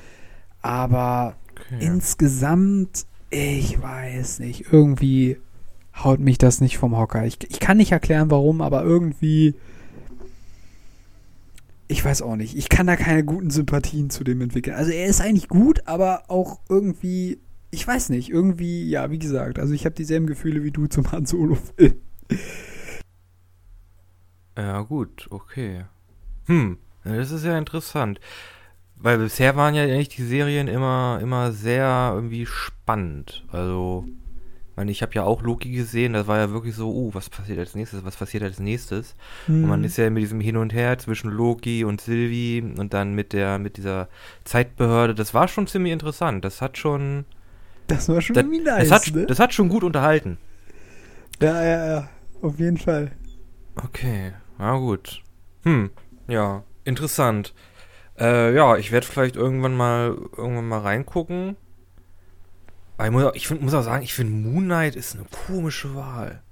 Aber 0.61 1.37
Okay. 1.67 1.85
insgesamt, 1.87 3.07
ich 3.31 3.81
weiß 3.81 4.41
nicht, 4.41 4.73
irgendwie 4.73 5.39
haut 5.95 6.21
mich 6.21 6.39
das 6.39 6.61
nicht 6.61 6.79
vom 6.79 6.97
Hocker. 6.97 7.25
Ich, 7.25 7.39
ich 7.49 7.61
kann 7.61 7.77
nicht 7.77 7.93
erklären, 7.93 8.31
warum, 8.31 8.61
aber 8.61 8.83
irgendwie. 8.83 9.55
Ich 11.89 12.05
weiß 12.05 12.23
auch 12.23 12.37
nicht. 12.37 12.57
Ich 12.57 12.69
kann 12.69 12.87
da 12.87 12.97
keine 12.97 13.25
guten 13.25 13.51
Sympathien 13.51 14.09
zu 14.11 14.25
dem 14.25 14.41
entwickeln. 14.41 14.77
Also 14.77 14.91
er 14.93 15.07
ist 15.07 15.21
eigentlich 15.21 15.49
gut, 15.49 15.87
aber 15.87 16.25
auch 16.29 16.61
irgendwie, 16.69 17.39
ich 17.71 17.87
weiß 17.87 18.09
nicht, 18.11 18.31
irgendwie, 18.31 18.89
ja, 18.89 19.11
wie 19.11 19.19
gesagt, 19.19 19.59
also 19.59 19.75
ich 19.75 19.85
habe 19.85 19.95
dieselben 19.95 20.27
Gefühle 20.27 20.65
wie 20.65 20.71
du 20.71 20.87
zum 20.87 21.11
Han 21.13 21.27
Solo-Film. 21.27 21.95
Ja, 24.57 24.83
gut, 24.83 25.27
okay. 25.31 25.85
Hm, 26.47 26.79
das 27.05 27.31
ist 27.31 27.45
ja 27.45 27.57
interessant. 27.59 28.21
weil 28.97 29.19
bisher 29.19 29.57
waren 29.57 29.75
ja 29.75 29.83
eigentlich 29.83 30.11
die 30.11 30.23
Serien 30.25 30.69
immer, 30.69 31.19
immer 31.23 31.53
sehr 31.53 32.13
irgendwie 32.15 32.47
spannend. 32.47 33.45
Also, 33.51 34.07
ich 34.73 34.77
meine, 34.77 34.91
ich 34.91 35.03
habe 35.03 35.15
ja 35.15 35.25
auch 35.25 35.43
Loki 35.43 35.71
gesehen, 35.73 36.15
das 36.15 36.27
war 36.27 36.39
ja 36.39 36.51
wirklich 36.53 36.75
so, 36.75 36.91
uh, 36.95 37.15
was 37.15 37.31
passiert 37.31 37.59
als 37.59 37.75
nächstes, 37.75 38.05
was 38.05 38.17
passiert 38.17 38.43
als 38.43 38.59
nächstes? 38.59 39.17
Und 39.61 39.69
man 39.69 39.85
Hm. 39.85 39.85
ist 39.85 39.99
ja 39.99 40.11
mit 40.11 40.23
diesem 40.23 40.41
Hin 40.41 40.57
und 40.57 40.73
Her 40.73 40.99
zwischen 40.99 41.31
Loki 41.31 41.85
und 41.85 42.01
Sylvie 42.01 42.63
und 42.63 42.95
dann 42.95 43.15
mit 43.15 43.33
der, 43.35 43.59
mit 43.59 43.77
dieser 43.77 44.09
Zeitbehörde, 44.45 45.15
das 45.15 45.35
war 45.35 45.49
schon 45.49 45.67
ziemlich 45.67 45.93
interessant. 45.93 46.45
Das 46.45 46.63
hat 46.63 46.79
schon, 46.79 47.27
Das 47.87 48.09
war 48.09 48.21
schon 48.21 48.35
das, 48.35 48.45
irgendwie 48.45 48.61
nice, 48.61 48.89
das, 48.89 48.91
hat, 48.91 49.15
ne? 49.15 49.27
das 49.27 49.39
hat 49.39 49.55
schon 49.55 49.69
gut 49.69 49.85
unterhalten. 49.85 50.39
ja, 51.41 51.63
ja, 51.65 51.87
ja. 51.87 52.09
Auf 52.41 52.59
jeden 52.59 52.79
Fall. 52.79 53.13
Okay, 53.77 54.33
na 54.59 54.77
gut. 54.79 55.23
Hm, 55.65 55.91
ja, 56.29 56.65
interessant. 56.85 57.55
Äh, 58.19 58.55
ja, 58.55 58.77
ich 58.77 58.93
werde 58.93 59.07
vielleicht 59.07 59.37
irgendwann 59.37 59.77
mal 59.77 60.17
irgendwann 60.37 60.69
mal 60.69 60.81
reingucken. 60.81 61.57
Aber 62.97 63.07
ich 63.07 63.13
muss 63.13 63.25
auch, 63.25 63.35
ich 63.35 63.47
find, 63.49 63.63
muss 63.63 63.75
auch 63.75 63.83
sagen, 63.83 64.03
ich 64.03 64.15
finde 64.15 64.33
Moon 64.33 64.65
Knight 64.65 64.97
ist 64.97 65.15
eine 65.15 65.25
komische 65.47 65.95
Wahl. 65.95 66.43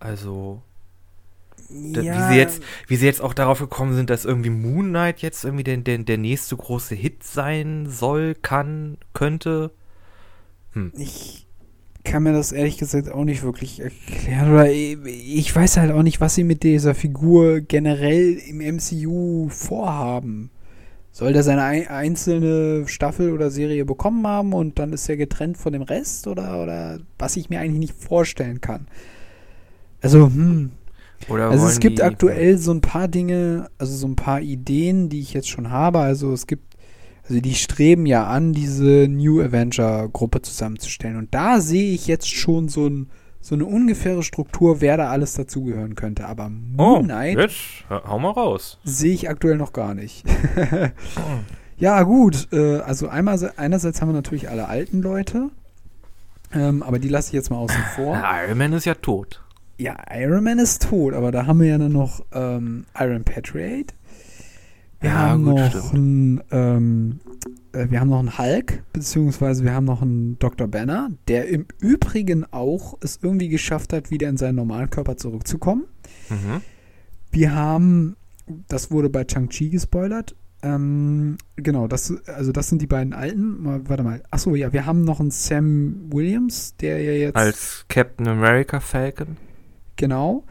Also, 0.00 0.62
da, 1.70 2.02
wie, 2.02 2.32
sie 2.32 2.38
jetzt, 2.38 2.62
wie 2.86 2.96
sie 2.96 3.06
jetzt 3.06 3.20
auch 3.20 3.34
darauf 3.34 3.58
gekommen 3.58 3.94
sind, 3.94 4.10
dass 4.10 4.24
irgendwie 4.24 4.50
Moon 4.50 4.88
Knight 4.88 5.20
jetzt 5.20 5.44
irgendwie 5.44 5.64
der, 5.64 5.76
der, 5.78 5.98
der 5.98 6.18
nächste 6.18 6.56
große 6.56 6.94
Hit 6.94 7.24
sein 7.24 7.86
soll, 7.88 8.34
kann, 8.34 8.98
könnte. 9.12 9.70
Ich 10.96 11.46
kann 12.04 12.22
mir 12.22 12.32
das 12.32 12.52
ehrlich 12.52 12.78
gesagt 12.78 13.10
auch 13.10 13.24
nicht 13.24 13.42
wirklich 13.42 13.80
erklären. 13.80 14.52
Oder 14.52 14.70
ich 14.70 15.54
weiß 15.54 15.76
halt 15.76 15.92
auch 15.92 16.02
nicht, 16.02 16.20
was 16.20 16.34
sie 16.34 16.44
mit 16.44 16.62
dieser 16.62 16.94
Figur 16.94 17.60
generell 17.60 18.34
im 18.34 18.58
MCU 18.58 19.48
vorhaben. 19.50 20.50
Soll 21.18 21.32
der 21.32 21.42
seine 21.42 21.64
ei- 21.64 21.90
einzelne 21.90 22.86
Staffel 22.86 23.32
oder 23.32 23.50
Serie 23.50 23.84
bekommen 23.84 24.24
haben 24.24 24.52
und 24.52 24.78
dann 24.78 24.92
ist 24.92 25.08
er 25.08 25.16
getrennt 25.16 25.58
von 25.58 25.72
dem 25.72 25.82
Rest? 25.82 26.28
Oder, 26.28 26.62
oder 26.62 27.00
was 27.18 27.36
ich 27.36 27.50
mir 27.50 27.58
eigentlich 27.58 27.90
nicht 27.90 27.94
vorstellen 28.00 28.60
kann. 28.60 28.86
Also, 30.00 30.26
hm. 30.26 30.70
Oder 31.28 31.50
Also 31.50 31.66
es 31.66 31.80
gibt 31.80 32.00
aktuell 32.00 32.56
so 32.58 32.70
ein 32.70 32.82
paar 32.82 33.08
Dinge, 33.08 33.68
also 33.78 33.96
so 33.96 34.06
ein 34.06 34.14
paar 34.14 34.40
Ideen, 34.40 35.08
die 35.08 35.18
ich 35.18 35.34
jetzt 35.34 35.48
schon 35.48 35.70
habe. 35.70 35.98
Also 35.98 36.32
es 36.32 36.46
gibt, 36.46 36.76
also 37.28 37.40
die 37.40 37.54
streben 37.54 38.06
ja 38.06 38.28
an, 38.28 38.52
diese 38.52 39.08
New 39.08 39.42
Avenger-Gruppe 39.42 40.42
zusammenzustellen. 40.42 41.16
Und 41.16 41.34
da 41.34 41.60
sehe 41.60 41.92
ich 41.94 42.06
jetzt 42.06 42.28
schon 42.28 42.68
so, 42.68 42.86
ein, 42.86 43.08
so 43.48 43.54
eine 43.54 43.64
ungefähre 43.64 44.22
Struktur, 44.22 44.80
wer 44.82 44.96
da 44.98 45.08
alles 45.10 45.32
dazugehören 45.32 45.94
könnte. 45.94 46.26
Aber 46.26 46.50
Oh, 46.76 46.96
Moon 46.96 47.04
Knight 47.04 47.38
jetzt 47.38 47.56
hau 47.88 48.18
mal 48.18 48.30
raus. 48.30 48.78
sehe 48.84 49.12
ich 49.14 49.28
aktuell 49.30 49.56
noch 49.56 49.72
gar 49.72 49.94
nicht. 49.94 50.24
ja, 51.78 52.02
gut. 52.02 52.48
Äh, 52.52 52.80
also 52.80 53.08
einmal, 53.08 53.52
einerseits 53.56 54.00
haben 54.00 54.08
wir 54.10 54.14
natürlich 54.14 54.48
alle 54.50 54.68
alten 54.68 55.00
Leute. 55.00 55.50
Ähm, 56.52 56.82
aber 56.82 56.98
die 56.98 57.08
lasse 57.08 57.28
ich 57.28 57.32
jetzt 57.34 57.50
mal 57.50 57.56
außen 57.58 57.82
vor. 57.96 58.22
Iron 58.46 58.58
Man 58.58 58.72
ist 58.72 58.84
ja 58.84 58.94
tot. 58.94 59.42
Ja, 59.78 59.96
Iron 60.14 60.44
Man 60.44 60.58
ist 60.58 60.82
tot, 60.88 61.14
aber 61.14 61.30
da 61.30 61.46
haben 61.46 61.60
wir 61.60 61.68
ja 61.68 61.78
dann 61.78 61.92
noch 61.92 62.24
ähm, 62.32 62.84
Iron 62.98 63.24
Patriot. 63.24 63.94
Wir 65.00 65.10
Ja, 65.10 65.16
haben 65.16 65.44
gut, 65.44 65.54
noch 65.56 65.68
stimmt. 65.70 65.94
einen, 65.94 66.40
ähm, 66.50 67.20
äh, 67.24 67.27
wir 67.72 68.00
haben 68.00 68.08
noch 68.08 68.18
einen 68.18 68.38
Hulk, 68.38 68.82
beziehungsweise 68.92 69.64
wir 69.64 69.72
haben 69.72 69.84
noch 69.84 70.02
einen 70.02 70.38
Dr. 70.38 70.66
Banner, 70.68 71.10
der 71.28 71.48
im 71.48 71.66
Übrigen 71.80 72.44
auch 72.50 72.96
es 73.00 73.20
irgendwie 73.22 73.48
geschafft 73.48 73.92
hat, 73.92 74.10
wieder 74.10 74.28
in 74.28 74.36
seinen 74.36 74.56
normalen 74.56 74.90
Körper 74.90 75.16
zurückzukommen. 75.16 75.84
Mhm. 76.28 76.62
Wir 77.30 77.54
haben, 77.54 78.16
das 78.68 78.90
wurde 78.90 79.10
bei 79.10 79.24
Chang-Chi 79.24 79.70
gespoilert. 79.70 80.34
Ähm, 80.62 81.38
genau, 81.56 81.86
das, 81.86 82.12
also 82.26 82.50
das 82.50 82.68
sind 82.68 82.82
die 82.82 82.86
beiden 82.86 83.12
alten. 83.12 83.62
Mal, 83.62 83.88
warte 83.88 84.02
mal. 84.02 84.22
Achso, 84.30 84.54
ja, 84.54 84.72
wir 84.72 84.86
haben 84.86 85.04
noch 85.04 85.20
einen 85.20 85.30
Sam 85.30 86.10
Williams, 86.12 86.74
der 86.80 87.00
ja 87.00 87.12
jetzt. 87.12 87.36
Als 87.36 87.84
Captain 87.88 88.26
America 88.26 88.80
Falcon. 88.80 89.36
Genau. 89.96 90.44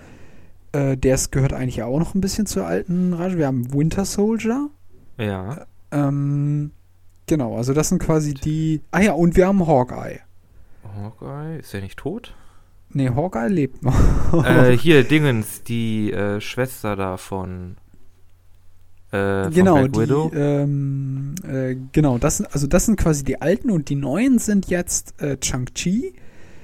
Äh, 0.71 0.97
der 0.97 1.19
gehört 1.31 1.53
eigentlich 1.53 1.83
auch 1.83 1.99
noch 1.99 2.15
ein 2.15 2.21
bisschen 2.21 2.45
zur 2.45 2.65
alten 2.65 3.13
Rage. 3.13 3.37
Wir 3.37 3.47
haben 3.47 3.73
Winter 3.73 4.05
Soldier. 4.05 4.69
Ja. 5.17 5.65
Ähm, 5.91 6.71
genau, 7.27 7.55
also 7.57 7.73
das 7.73 7.89
sind 7.89 7.99
quasi 7.99 8.33
die. 8.33 8.81
Ah 8.91 9.01
ja, 9.01 9.11
und 9.13 9.35
wir 9.35 9.47
haben 9.47 9.65
Hawkeye. 9.67 10.19
Hawkeye, 10.95 11.59
ist 11.59 11.73
er 11.73 11.81
nicht 11.81 11.99
tot? 11.99 12.33
Nee, 12.89 13.09
Hawkeye 13.09 13.47
lebt 13.49 13.83
noch. 13.83 14.45
äh, 14.45 14.75
hier, 14.77 15.03
Dingens, 15.03 15.63
die 15.63 16.11
äh, 16.11 16.39
Schwester 16.41 16.95
da 16.95 17.17
von, 17.17 17.75
äh, 19.11 19.49
genau, 19.51 19.87
die, 19.87 19.99
Widow. 19.99 20.31
ähm, 20.33 21.35
äh, 21.47 21.75
genau, 21.91 22.17
das 22.17 22.37
sind, 22.37 22.53
also 22.53 22.65
das 22.67 22.85
sind 22.85 22.97
quasi 22.97 23.23
die 23.23 23.41
alten 23.41 23.69
und 23.71 23.89
die 23.89 23.95
neuen 23.95 24.39
sind 24.39 24.67
jetzt 24.69 25.21
äh, 25.21 25.37
Chang-Chi. 25.37 26.13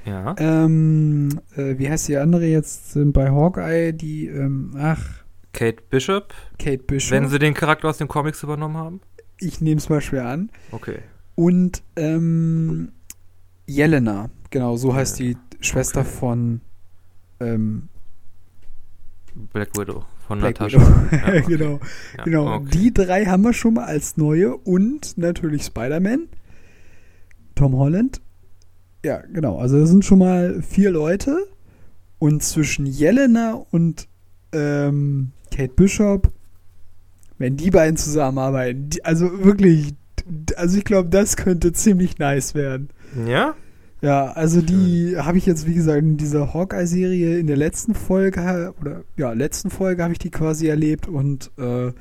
ja. 0.05 0.35
Ähm, 0.37 1.39
äh, 1.55 1.77
wie 1.77 1.89
heißt 1.89 2.07
die 2.07 2.17
andere 2.17 2.45
jetzt 2.45 2.95
ähm, 2.95 3.11
bei 3.13 3.29
Hawkeye? 3.29 3.91
Die, 3.93 4.27
ähm, 4.27 4.71
ach, 4.77 5.03
Kate 5.53 5.83
Bishop, 5.89 6.33
Kate 6.57 6.79
Bishop. 6.79 7.11
wenn 7.11 7.27
sie 7.29 7.37
den 7.37 7.53
Charakter 7.53 7.87
aus 7.89 7.97
den 7.97 8.07
Comics 8.07 8.41
übernommen 8.43 8.77
haben. 8.77 9.01
Ich 9.39 9.61
nehme 9.61 9.77
es 9.77 9.89
mal 9.89 10.01
schwer 10.01 10.25
an. 10.27 10.49
Okay. 10.71 10.99
Und 11.35 11.81
ähm, 11.95 12.91
Jelena, 13.65 14.29
genau, 14.49 14.77
so 14.77 14.93
heißt 14.93 15.19
die 15.19 15.37
Schwester 15.61 16.01
Okay. 16.01 16.09
von 16.09 16.61
ähm, 17.39 17.89
Black 19.51 19.75
Widow 19.77 20.05
von 20.27 20.39
Black 20.39 20.59
Natascha. 20.59 21.07
Ja, 21.11 21.39
genau, 21.47 21.79
Ja, 22.17 22.23
genau. 22.23 22.55
okay. 22.55 22.69
Die 22.73 22.93
drei 22.93 23.25
haben 23.25 23.43
wir 23.43 23.53
schon 23.53 23.73
mal 23.75 23.85
als 23.85 24.17
neue 24.17 24.55
und 24.55 25.17
natürlich 25.17 25.63
Spider-Man, 25.63 26.27
Tom 27.55 27.75
Holland. 27.77 28.21
Ja, 29.03 29.21
genau. 29.33 29.57
Also 29.57 29.79
das 29.79 29.89
sind 29.89 30.05
schon 30.05 30.19
mal 30.19 30.61
vier 30.61 30.91
Leute 30.91 31.47
und 32.19 32.41
zwischen 32.41 32.85
Jelena 32.85 33.65
und 33.71 34.07
ähm, 34.53 35.31
Kate 35.51 35.73
Bishop, 35.73 36.31
wenn 37.37 37.57
die 37.57 37.71
beiden 37.71 37.97
zusammenarbeiten, 37.97 38.89
die, 38.89 39.03
also 39.05 39.43
wirklich, 39.43 39.93
also 40.55 40.77
ich 40.77 40.85
glaube, 40.85 41.09
das 41.09 41.35
könnte 41.35 41.73
ziemlich 41.73 42.17
nice 42.17 42.55
werden. 42.55 42.89
Ja? 43.27 43.55
Ja, 44.01 44.31
also 44.33 44.61
die 44.61 45.15
habe 45.17 45.37
ich 45.37 45.45
jetzt, 45.45 45.65
wie 45.65 45.75
gesagt, 45.75 45.99
in 46.01 46.17
dieser 46.17 46.53
Hawkeye-Serie 46.53 47.39
in 47.39 47.47
der 47.47 47.55
letzten 47.55 47.95
Folge, 47.95 48.73
oder 48.81 49.03
ja, 49.15 49.31
letzten 49.31 49.69
Folge 49.69 50.03
habe 50.03 50.11
ich 50.11 50.19
die 50.19 50.29
quasi 50.29 50.67
erlebt 50.67 51.07
und 51.07 51.51
äh, 51.57 51.93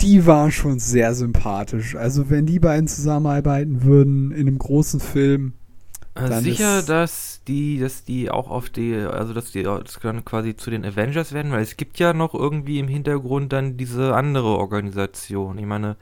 die 0.00 0.26
war 0.26 0.50
schon 0.50 0.80
sehr 0.80 1.14
sympathisch. 1.14 1.94
Also 1.94 2.28
wenn 2.28 2.46
die 2.46 2.58
beiden 2.58 2.88
zusammenarbeiten 2.88 3.84
würden 3.84 4.32
in 4.32 4.48
einem 4.48 4.58
großen 4.58 4.98
Film, 4.98 5.52
Dann 6.28 6.42
Sicher, 6.44 6.80
ist- 6.80 6.88
dass 6.88 7.42
die, 7.46 7.78
dass 7.78 8.04
die 8.04 8.30
auch 8.30 8.50
auf 8.50 8.70
die, 8.70 8.94
also 8.94 9.32
dass 9.32 9.52
die 9.52 9.62
das 9.62 9.98
dann 10.02 10.24
quasi 10.24 10.56
zu 10.56 10.70
den 10.70 10.84
Avengers 10.84 11.32
werden, 11.32 11.52
weil 11.52 11.62
es 11.62 11.76
gibt 11.76 11.98
ja 11.98 12.12
noch 12.12 12.34
irgendwie 12.34 12.78
im 12.78 12.88
Hintergrund 12.88 13.52
dann 13.52 13.76
diese 13.76 14.14
andere 14.14 14.56
Organisation. 14.58 15.58
Ich 15.58 15.66
meine, 15.66 15.96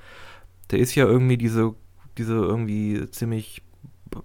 da 0.68 0.76
ist 0.76 0.94
ja 0.94 1.06
irgendwie 1.06 1.38
diese, 1.38 1.74
diese 2.18 2.34
irgendwie 2.34 3.10
ziemlich 3.10 3.62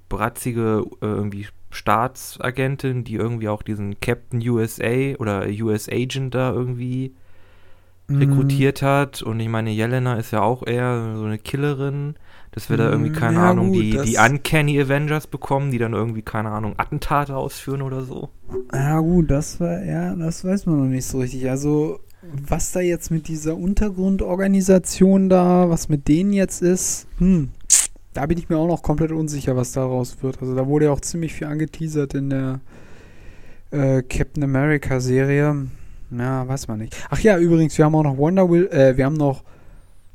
bratzige 0.09 0.85
äh, 1.01 1.05
irgendwie 1.05 1.47
Staatsagentin, 1.71 3.03
die 3.03 3.15
irgendwie 3.15 3.49
auch 3.49 3.63
diesen 3.63 3.99
Captain 3.99 4.41
USA 4.49 5.15
oder 5.19 5.47
US 5.47 5.89
Agent 5.89 6.35
da 6.35 6.51
irgendwie 6.53 7.13
Mhm. 8.07 8.17
rekrutiert 8.19 8.81
hat. 8.81 9.21
Und 9.21 9.39
ich 9.39 9.47
meine, 9.49 9.71
Jelena 9.71 10.15
ist 10.15 10.31
ja 10.31 10.41
auch 10.41 10.65
eher 10.65 11.15
so 11.15 11.23
eine 11.25 11.37
Killerin, 11.37 12.15
dass 12.53 12.69
wir 12.69 12.77
da 12.77 12.89
irgendwie, 12.89 13.09
Mm, 13.09 13.13
keine 13.13 13.37
ja, 13.37 13.49
Ahnung, 13.49 13.73
gut, 13.73 13.81
die, 13.81 13.97
die 13.97 14.17
Uncanny 14.17 14.79
Avengers 14.79 15.27
bekommen, 15.27 15.71
die 15.71 15.77
dann 15.79 15.93
irgendwie, 15.93 16.21
keine 16.21 16.49
Ahnung, 16.51 16.75
Attentate 16.77 17.35
ausführen 17.35 17.81
oder 17.81 18.03
so. 18.03 18.29
Ja, 18.73 18.99
gut, 18.99 19.29
das 19.31 19.59
war, 19.59 19.83
ja, 19.83 20.15
das 20.15 20.45
weiß 20.45 20.65
man 20.67 20.77
noch 20.79 20.85
nicht 20.85 21.05
so 21.05 21.19
richtig. 21.19 21.49
Also, 21.49 21.99
was 22.21 22.71
da 22.71 22.79
jetzt 22.79 23.11
mit 23.11 23.27
dieser 23.27 23.57
Untergrundorganisation 23.57 25.29
da, 25.29 25.69
was 25.69 25.89
mit 25.89 26.07
denen 26.07 26.31
jetzt 26.33 26.61
ist, 26.61 27.07
hm, 27.17 27.49
da 28.13 28.25
bin 28.27 28.37
ich 28.37 28.49
mir 28.49 28.57
auch 28.57 28.67
noch 28.67 28.83
komplett 28.83 29.11
unsicher, 29.11 29.55
was 29.55 29.71
daraus 29.71 30.21
wird. 30.21 30.39
Also, 30.41 30.55
da 30.55 30.67
wurde 30.67 30.85
ja 30.85 30.91
auch 30.91 31.01
ziemlich 31.01 31.33
viel 31.33 31.47
angeteasert 31.47 32.13
in 32.13 32.29
der 32.29 32.59
äh, 33.71 34.03
Captain 34.03 34.43
America 34.43 34.99
Serie. 34.99 35.67
Ja, 36.11 36.47
weiß 36.47 36.67
man 36.67 36.77
nicht. 36.79 36.95
Ach 37.09 37.19
ja, 37.19 37.37
übrigens, 37.39 37.75
wir 37.77 37.85
haben 37.85 37.95
auch 37.95 38.03
noch 38.03 38.17
Wonder 38.17 38.49
Will, 38.49 38.67
äh, 38.67 38.95
wir 38.95 39.05
haben 39.05 39.15
noch 39.15 39.43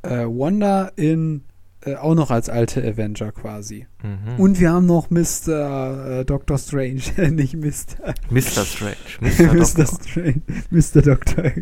äh, 0.03 0.25
Wanda 0.27 0.93
in, 0.97 1.43
äh, 1.93 1.97
auch 1.97 2.15
noch 2.15 2.31
als 2.31 2.49
alte 2.49 2.81
Avenger 2.83 3.33
quasi. 3.33 3.87
Mhm. 4.03 4.41
Und 4.41 4.61
wir 4.61 4.73
haben 4.73 4.87
noch 4.87 5.11
Mr. 5.11 6.21
Äh, 6.21 6.25
Doctor 6.25 6.59
Strange, 6.59 7.03
nicht 7.31 7.55
Mr. 7.55 8.15
Mr. 8.31 8.65
Strange. 8.65 8.97
Mr. 9.21 9.53
Mr. 9.53 9.55
Doctor. 9.55 9.87
Strange. 9.87 10.43
Mr. 10.71 11.03
Doctor. 11.03 11.45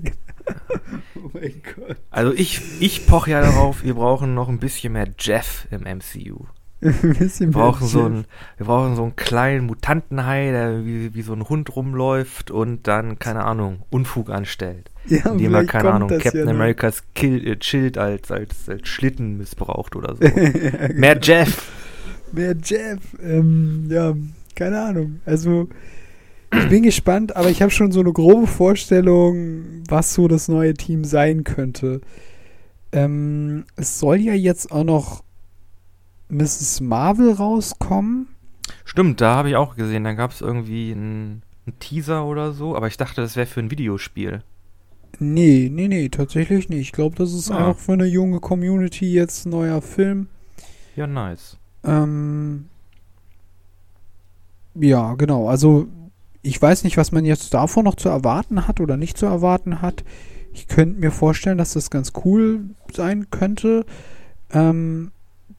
oh 1.17 1.31
mein 1.33 1.63
Gott. 1.75 1.97
Also 2.11 2.33
ich, 2.33 2.61
ich 2.81 3.07
poche 3.07 3.31
ja 3.33 3.41
darauf, 3.41 3.83
wir 3.83 3.95
brauchen 3.95 4.35
noch 4.35 4.49
ein 4.49 4.59
bisschen 4.59 4.93
mehr 4.93 5.09
Jeff 5.19 5.67
im 5.71 5.83
MCU. 5.83 6.45
Ein 6.83 7.15
bisschen 7.19 7.55
Wir 7.55 7.61
brauchen, 7.61 7.81
mehr 7.81 7.89
so 7.89 7.99
Jeff. 8.01 8.07
einen, 8.07 8.25
wir 8.59 8.67
brauchen 8.67 8.97
so 8.97 9.03
einen 9.03 9.17
kleinen 9.17 9.67
Mutantenhai, 9.67 10.51
der 10.51 10.85
wie, 10.85 11.15
wie 11.15 11.23
so 11.23 11.33
ein 11.33 11.49
Hund 11.49 11.75
rumläuft 11.75 12.51
und 12.51 12.87
dann, 12.87 13.19
keine 13.19 13.45
Ahnung, 13.45 13.83
Unfug 13.91 14.31
anstellt. 14.31 14.91
Ja, 15.09 15.31
Indem 15.31 15.55
er, 15.55 15.65
keine 15.65 15.93
Ahnung, 15.93 16.09
Captain 16.09 16.41
ja 16.41 16.45
noch. 16.45 16.53
Americas 16.53 17.03
Kill, 17.15 17.47
äh, 17.47 17.57
Schild 17.61 17.99
als, 17.99 18.31
als, 18.31 18.69
als 18.69 18.89
Schlitten 18.89 19.37
missbraucht 19.39 19.97
oder 19.97 20.17
so. 20.17 20.23
Ja, 20.27 20.89
Mehr 20.95 21.19
Jeff! 21.21 21.71
Mehr 22.33 22.57
Jeff. 22.63 23.01
Ähm, 23.23 23.87
ja, 23.89 24.15
keine 24.55 24.81
Ahnung. 24.81 25.21
Also, 25.25 25.69
ich 26.53 26.69
bin 26.69 26.83
gespannt, 26.83 27.37
aber 27.37 27.51
ich 27.51 27.63
habe 27.63 27.71
schon 27.71 27.93
so 27.93 28.01
eine 28.01 28.13
grobe 28.13 28.47
Vorstellung, 28.47 29.83
was 29.89 30.15
so 30.15 30.27
das 30.29 30.49
neue 30.49 30.75
Team 30.75 31.05
sein 31.05 31.45
könnte. 31.45 32.01
Ähm, 32.93 33.65
es 33.77 33.99
soll 33.99 34.17
ja 34.17 34.33
jetzt 34.35 34.73
auch 34.73 34.85
noch 34.85 35.23
Mrs. 36.29 36.81
Marvel 36.81 37.33
rauskommen. 37.33 38.29
Stimmt, 38.85 39.21
da 39.21 39.37
habe 39.37 39.51
ich 39.51 39.57
auch 39.57 39.77
gesehen, 39.77 40.05
da 40.05 40.15
gab 40.15 40.33
es 40.33 40.41
irgendwie 40.41 40.93
einen 40.93 41.43
einen 41.67 41.79
Teaser 41.79 42.25
oder 42.25 42.53
so, 42.53 42.77
aber 42.77 42.87
ich 42.87 42.97
dachte, 42.97 43.21
das 43.21 43.37
wäre 43.37 43.47
für 43.47 43.61
ein 43.61 43.71
Videospiel. 43.71 44.43
Nee, 45.19 45.71
nee, 45.73 45.89
nee, 45.89 46.09
tatsächlich 46.09 46.69
nicht. 46.69 46.81
Ich 46.81 46.93
glaube, 46.93 47.17
das 47.17 47.33
ist 47.33 47.51
Ah. 47.51 47.69
auch 47.71 47.79
für 47.79 47.93
eine 47.95 48.07
junge 48.07 48.41
Community 48.41 49.13
jetzt 49.13 49.47
ein 49.47 49.51
neuer 49.51 49.81
Film. 49.83 50.29
Ja, 50.95 51.07
nice. 51.07 51.57
Ähm, 51.85 52.67
ja, 54.75 55.15
genau. 55.15 55.49
Also 55.49 55.87
ich 56.43 56.61
weiß 56.61 56.85
nicht, 56.85 56.97
was 56.97 57.13
man 57.13 57.25
jetzt 57.25 57.53
davon 57.55 57.85
noch 57.85 57.97
zu 57.97 58.09
erwarten 58.09 58.67
hat 58.69 58.81
oder 58.81 58.97
nicht 58.97 59.17
zu 59.19 59.27
erwarten 59.27 59.83
hat. 59.83 60.05
Ich 60.53 60.69
könnte 60.69 61.01
mir 61.01 61.11
vorstellen, 61.11 61.59
dass 61.59 61.73
das 61.75 61.91
ganz 61.91 62.13
cool 62.25 62.71
sein 62.93 63.31
könnte. 63.31 63.85
Ähm, 64.53 65.11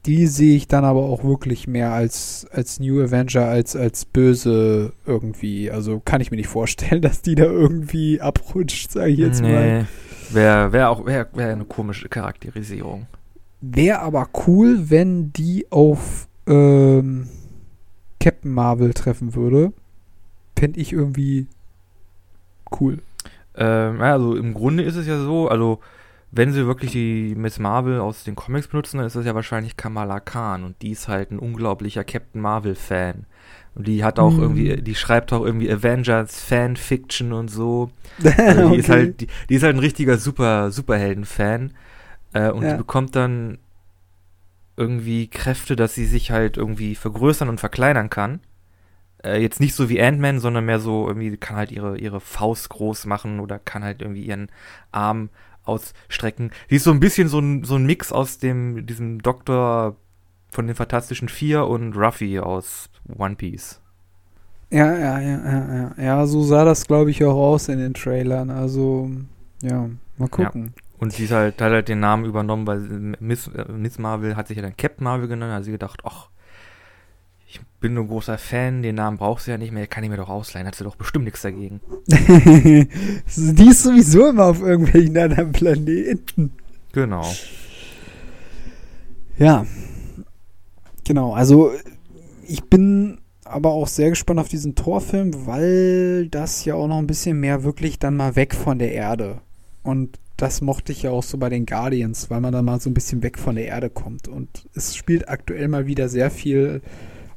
die 0.06 0.26
sehe 0.26 0.56
ich 0.56 0.68
dann 0.68 0.84
aber 0.84 1.02
auch 1.02 1.24
wirklich 1.24 1.66
mehr 1.66 1.92
als, 1.92 2.46
als 2.50 2.80
New 2.80 3.02
Avenger, 3.02 3.46
als, 3.46 3.76
als 3.76 4.04
böse 4.04 4.92
irgendwie. 5.06 5.70
Also 5.70 6.00
kann 6.04 6.20
ich 6.20 6.30
mir 6.30 6.36
nicht 6.36 6.48
vorstellen, 6.48 7.02
dass 7.02 7.22
die 7.22 7.34
da 7.34 7.44
irgendwie 7.44 8.20
abrutscht, 8.20 8.92
sage 8.92 9.10
ich 9.10 9.18
jetzt 9.18 9.42
mal. 9.42 9.80
nee. 9.80 9.86
Wäre 10.30 10.72
wär 10.72 10.90
auch 10.90 11.06
wär, 11.06 11.26
wär 11.32 11.52
eine 11.52 11.64
komische 11.64 12.08
Charakterisierung. 12.08 13.06
Wäre 13.60 14.00
aber 14.00 14.28
cool, 14.46 14.90
wenn 14.90 15.32
die 15.32 15.66
auf 15.70 16.28
ähm, 16.46 17.28
Captain 18.20 18.52
Marvel 18.52 18.92
treffen 18.92 19.34
würde. 19.34 19.72
Fände 20.58 20.80
ich 20.80 20.92
irgendwie 20.92 21.46
cool. 22.80 22.98
Ähm, 23.56 23.98
ja, 24.00 24.12
also 24.12 24.36
im 24.36 24.54
Grunde 24.54 24.82
ist 24.82 24.96
es 24.96 25.06
ja 25.06 25.18
so, 25.18 25.48
also 25.48 25.80
wenn 26.30 26.52
sie 26.52 26.66
wirklich 26.66 26.92
die 26.92 27.34
Miss 27.36 27.58
Marvel 27.58 28.00
aus 28.00 28.24
den 28.24 28.36
Comics 28.36 28.68
benutzen, 28.68 28.98
dann 28.98 29.06
ist 29.06 29.16
das 29.16 29.24
ja 29.26 29.34
wahrscheinlich 29.34 29.76
Kamala 29.76 30.20
Khan 30.20 30.64
und 30.64 30.80
die 30.82 30.90
ist 30.90 31.08
halt 31.08 31.30
ein 31.30 31.38
unglaublicher 31.38 32.04
Captain 32.04 32.40
Marvel-Fan. 32.42 33.26
Und 33.74 33.86
die 33.88 34.04
hat 34.04 34.18
auch 34.18 34.38
Hm. 34.38 34.38
irgendwie, 34.38 34.82
die 34.82 34.94
schreibt 34.94 35.32
auch 35.32 35.44
irgendwie 35.44 35.70
Avengers 35.72 36.40
Fanfiction 36.42 37.32
und 37.32 37.48
so. 37.48 37.90
Also 38.44 38.62
die, 38.62 38.76
ist 38.76 38.88
Okay. 38.88 38.90
halt, 38.90 39.20
die, 39.20 39.28
die 39.48 39.54
ist 39.56 39.62
halt 39.62 39.76
ein 39.76 39.80
richtiger 39.80 40.18
Super, 40.18 40.70
Superhelden-Fan. 40.70 41.74
Äh, 42.34 42.50
und 42.50 42.68
Ja. 42.68 42.70
die 42.70 42.76
bekommt 42.76 43.16
dann 43.16 43.58
irgendwie 44.76 45.28
Kräfte, 45.28 45.76
dass 45.76 45.94
sie 45.94 46.06
sich 46.06 46.30
halt 46.30 46.56
irgendwie 46.56 46.94
vergrößern 46.94 47.48
und 47.48 47.58
verkleinern 47.58 48.10
kann. 48.10 48.40
Äh, 49.24 49.42
jetzt 49.42 49.60
nicht 49.60 49.74
so 49.74 49.88
wie 49.88 50.02
Ant-Man, 50.02 50.40
sondern 50.40 50.66
mehr 50.66 50.80
so 50.80 51.08
irgendwie 51.08 51.36
kann 51.36 51.56
halt 51.56 51.72
ihre, 51.72 51.98
ihre 51.98 52.20
Faust 52.20 52.70
groß 52.70 53.06
machen 53.06 53.40
oder 53.40 53.58
kann 53.58 53.84
halt 53.84 54.02
irgendwie 54.02 54.24
ihren 54.24 54.50
Arm 54.92 55.30
ausstrecken. 55.68 56.50
Die 56.70 56.76
ist 56.76 56.84
so 56.84 56.90
ein 56.90 57.00
bisschen 57.00 57.28
so 57.28 57.38
ein, 57.38 57.64
so 57.64 57.76
ein 57.76 57.86
Mix 57.86 58.12
aus 58.12 58.38
dem, 58.38 58.86
diesem 58.86 59.22
Doktor 59.22 59.96
von 60.50 60.66
den 60.66 60.76
Fantastischen 60.76 61.28
Vier 61.28 61.66
und 61.66 61.96
Ruffy 61.96 62.38
aus 62.40 62.88
One 63.16 63.36
Piece. 63.36 63.80
Ja, 64.70 64.92
ja, 64.96 65.20
ja, 65.20 65.38
ja, 65.44 65.74
ja. 65.74 66.02
Ja, 66.02 66.26
so 66.26 66.42
sah 66.42 66.64
das, 66.64 66.86
glaube 66.86 67.10
ich, 67.10 67.24
auch 67.24 67.36
aus 67.36 67.68
in 67.68 67.78
den 67.78 67.94
Trailern. 67.94 68.50
Also, 68.50 69.10
ja, 69.62 69.88
mal 70.18 70.28
gucken. 70.28 70.74
Und 70.98 71.12
sie 71.12 71.24
ist 71.24 71.32
halt, 71.32 71.60
hat 71.60 71.72
halt 71.72 71.88
den 71.88 72.00
Namen 72.00 72.24
übernommen, 72.24 72.66
weil 72.66 72.80
Miss, 73.20 73.48
äh, 73.48 73.70
Miss 73.70 73.98
Marvel 73.98 74.36
hat 74.36 74.48
sich 74.48 74.56
ja 74.56 74.62
dann 74.62 74.76
Captain 74.76 75.04
Marvel 75.04 75.28
genannt, 75.28 75.52
hat 75.52 75.64
sie 75.64 75.70
gedacht, 75.70 76.00
ach, 76.04 76.28
bin 77.80 77.96
ein 77.96 78.08
großer 78.08 78.38
Fan, 78.38 78.82
den 78.82 78.96
Namen 78.96 79.18
brauchst 79.18 79.46
du 79.46 79.52
ja 79.52 79.58
nicht 79.58 79.72
mehr, 79.72 79.86
kann 79.86 80.02
ich 80.02 80.10
mir 80.10 80.16
doch 80.16 80.28
ausleihen, 80.28 80.66
hat 80.66 80.74
sie 80.74 80.84
doch 80.84 80.96
bestimmt 80.96 81.24
nichts 81.24 81.42
dagegen. 81.42 81.80
die 82.06 83.68
ist 83.68 83.82
sowieso 83.82 84.28
immer 84.28 84.46
auf 84.46 84.60
irgendwelchen 84.60 85.16
anderen 85.16 85.52
Planeten. 85.52 86.52
Genau. 86.92 87.24
Ja. 89.38 89.64
Genau, 91.04 91.34
also 91.34 91.70
ich 92.46 92.64
bin 92.64 93.18
aber 93.44 93.70
auch 93.70 93.86
sehr 93.86 94.10
gespannt 94.10 94.40
auf 94.40 94.48
diesen 94.48 94.74
Torfilm, 94.74 95.46
weil 95.46 96.28
das 96.28 96.64
ja 96.64 96.74
auch 96.74 96.88
noch 96.88 96.98
ein 96.98 97.06
bisschen 97.06 97.40
mehr 97.40 97.62
wirklich 97.62 97.98
dann 97.98 98.16
mal 98.16 98.36
weg 98.36 98.54
von 98.54 98.78
der 98.78 98.92
Erde. 98.92 99.40
Und 99.82 100.18
das 100.36 100.60
mochte 100.60 100.92
ich 100.92 101.02
ja 101.02 101.10
auch 101.10 101.22
so 101.22 101.38
bei 101.38 101.48
den 101.48 101.66
Guardians, 101.66 102.30
weil 102.30 102.40
man 102.40 102.52
dann 102.52 102.64
mal 102.64 102.80
so 102.80 102.90
ein 102.90 102.94
bisschen 102.94 103.22
weg 103.22 103.38
von 103.38 103.54
der 103.54 103.66
Erde 103.66 103.90
kommt. 103.90 104.28
Und 104.28 104.68
es 104.74 104.94
spielt 104.96 105.28
aktuell 105.28 105.68
mal 105.68 105.86
wieder 105.86 106.08
sehr 106.08 106.30
viel 106.30 106.82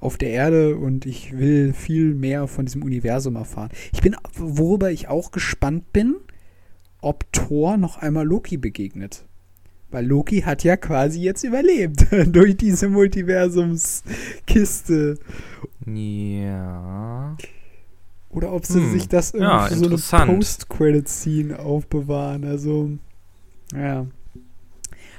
auf 0.01 0.17
der 0.17 0.31
Erde 0.31 0.75
und 0.77 1.05
ich 1.05 1.37
will 1.37 1.71
viel 1.73 2.13
mehr 2.13 2.47
von 2.47 2.65
diesem 2.65 2.83
Universum 2.83 3.35
erfahren. 3.37 3.69
Ich 3.93 4.01
bin, 4.01 4.15
worüber 4.35 4.91
ich 4.91 5.07
auch 5.07 5.31
gespannt 5.31 5.93
bin, 5.93 6.15
ob 7.01 7.31
Thor 7.31 7.77
noch 7.77 7.97
einmal 7.97 8.25
Loki 8.25 8.57
begegnet. 8.57 9.25
Weil 9.91 10.05
Loki 10.05 10.41
hat 10.41 10.63
ja 10.63 10.75
quasi 10.77 11.21
jetzt 11.21 11.43
überlebt 11.43 12.07
durch 12.27 12.55
diese 12.57 12.87
Multiversumskiste. 12.89 15.17
Ja. 15.85 17.35
Oder 18.29 18.53
ob 18.53 18.65
sie 18.65 18.79
Hm. 18.79 18.91
sich 18.91 19.09
das 19.09 19.33
irgendwie 19.33 19.51
Ja, 19.51 19.67
für 19.67 19.75
so 19.75 19.85
eine. 20.15 20.35
Post-Credit-Scene 20.35 21.59
aufbewahren. 21.59 22.45
Also, 22.45 22.91
ja. 23.73 24.05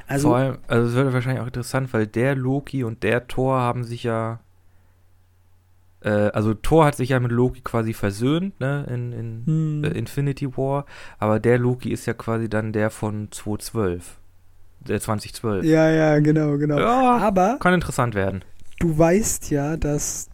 Also, 0.07 0.29
Vor 0.29 0.37
allem, 0.37 0.59
also 0.67 0.89
es 0.89 0.95
wird 0.95 1.13
wahrscheinlich 1.13 1.43
auch 1.43 1.47
interessant, 1.47 1.93
weil 1.93 2.07
der 2.07 2.35
Loki 2.35 2.85
und 2.85 3.03
der 3.03 3.29
Thor 3.29 3.59
haben 3.61 3.85
sich 3.85 4.05
ja, 4.05 4.41
äh, 6.05 6.31
also 6.33 6.55
Thor 6.55 6.85
hat 6.85 6.97
sich 6.97 7.11
ja 7.11 7.21
mit 7.21 7.33
Loki 7.33 7.61
quasi 7.63 7.93
versöhnt, 7.93 8.59
ne, 8.61 8.87
in, 8.89 9.13
in 9.13 9.43
hm, 9.47 9.85
äh, 9.85 9.89
Infinity 9.89 10.57
War, 10.57 10.87
aber 11.19 11.41
der 11.41 11.59
Loki 11.59 11.91
ist 11.91 12.07
ja 12.07 12.15
quasi 12.15 12.49
dann 12.49 12.73
der 12.73 12.91
von 12.91 13.29
2012, 13.31 14.19
der 14.81 15.01
2012. 15.01 15.65
ja, 15.65 15.91
ja, 15.91 16.19
genau, 16.19 16.59
genau. 16.59 16.79
Ja, 16.79 17.19
Aber 17.19 17.59
kann 17.61 17.75
interessant 17.75 18.15
werden. 18.15 18.45
du 18.81 18.97
weißt 18.97 19.51
ja, 19.51 19.77
dass 19.77 20.29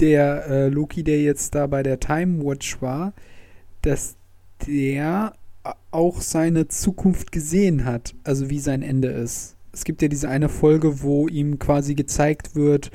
der 0.00 0.46
äh, 0.46 0.68
Loki, 0.68 1.04
der 1.04 1.20
jetzt 1.20 1.54
da 1.54 1.66
bei 1.66 1.82
der 1.82 2.00
Time 2.00 2.44
Watch 2.44 2.80
war, 2.80 3.12
dass 3.82 4.16
der 4.66 5.34
auch 5.90 6.20
seine 6.20 6.68
Zukunft 6.68 7.32
gesehen 7.32 7.84
hat, 7.84 8.14
also 8.24 8.50
wie 8.50 8.58
sein 8.58 8.82
Ende 8.82 9.08
ist. 9.08 9.56
Es 9.72 9.84
gibt 9.84 10.02
ja 10.02 10.08
diese 10.08 10.28
eine 10.28 10.48
Folge, 10.48 11.02
wo 11.02 11.28
ihm 11.28 11.58
quasi 11.58 11.94
gezeigt 11.94 12.54
wird, 12.54 12.90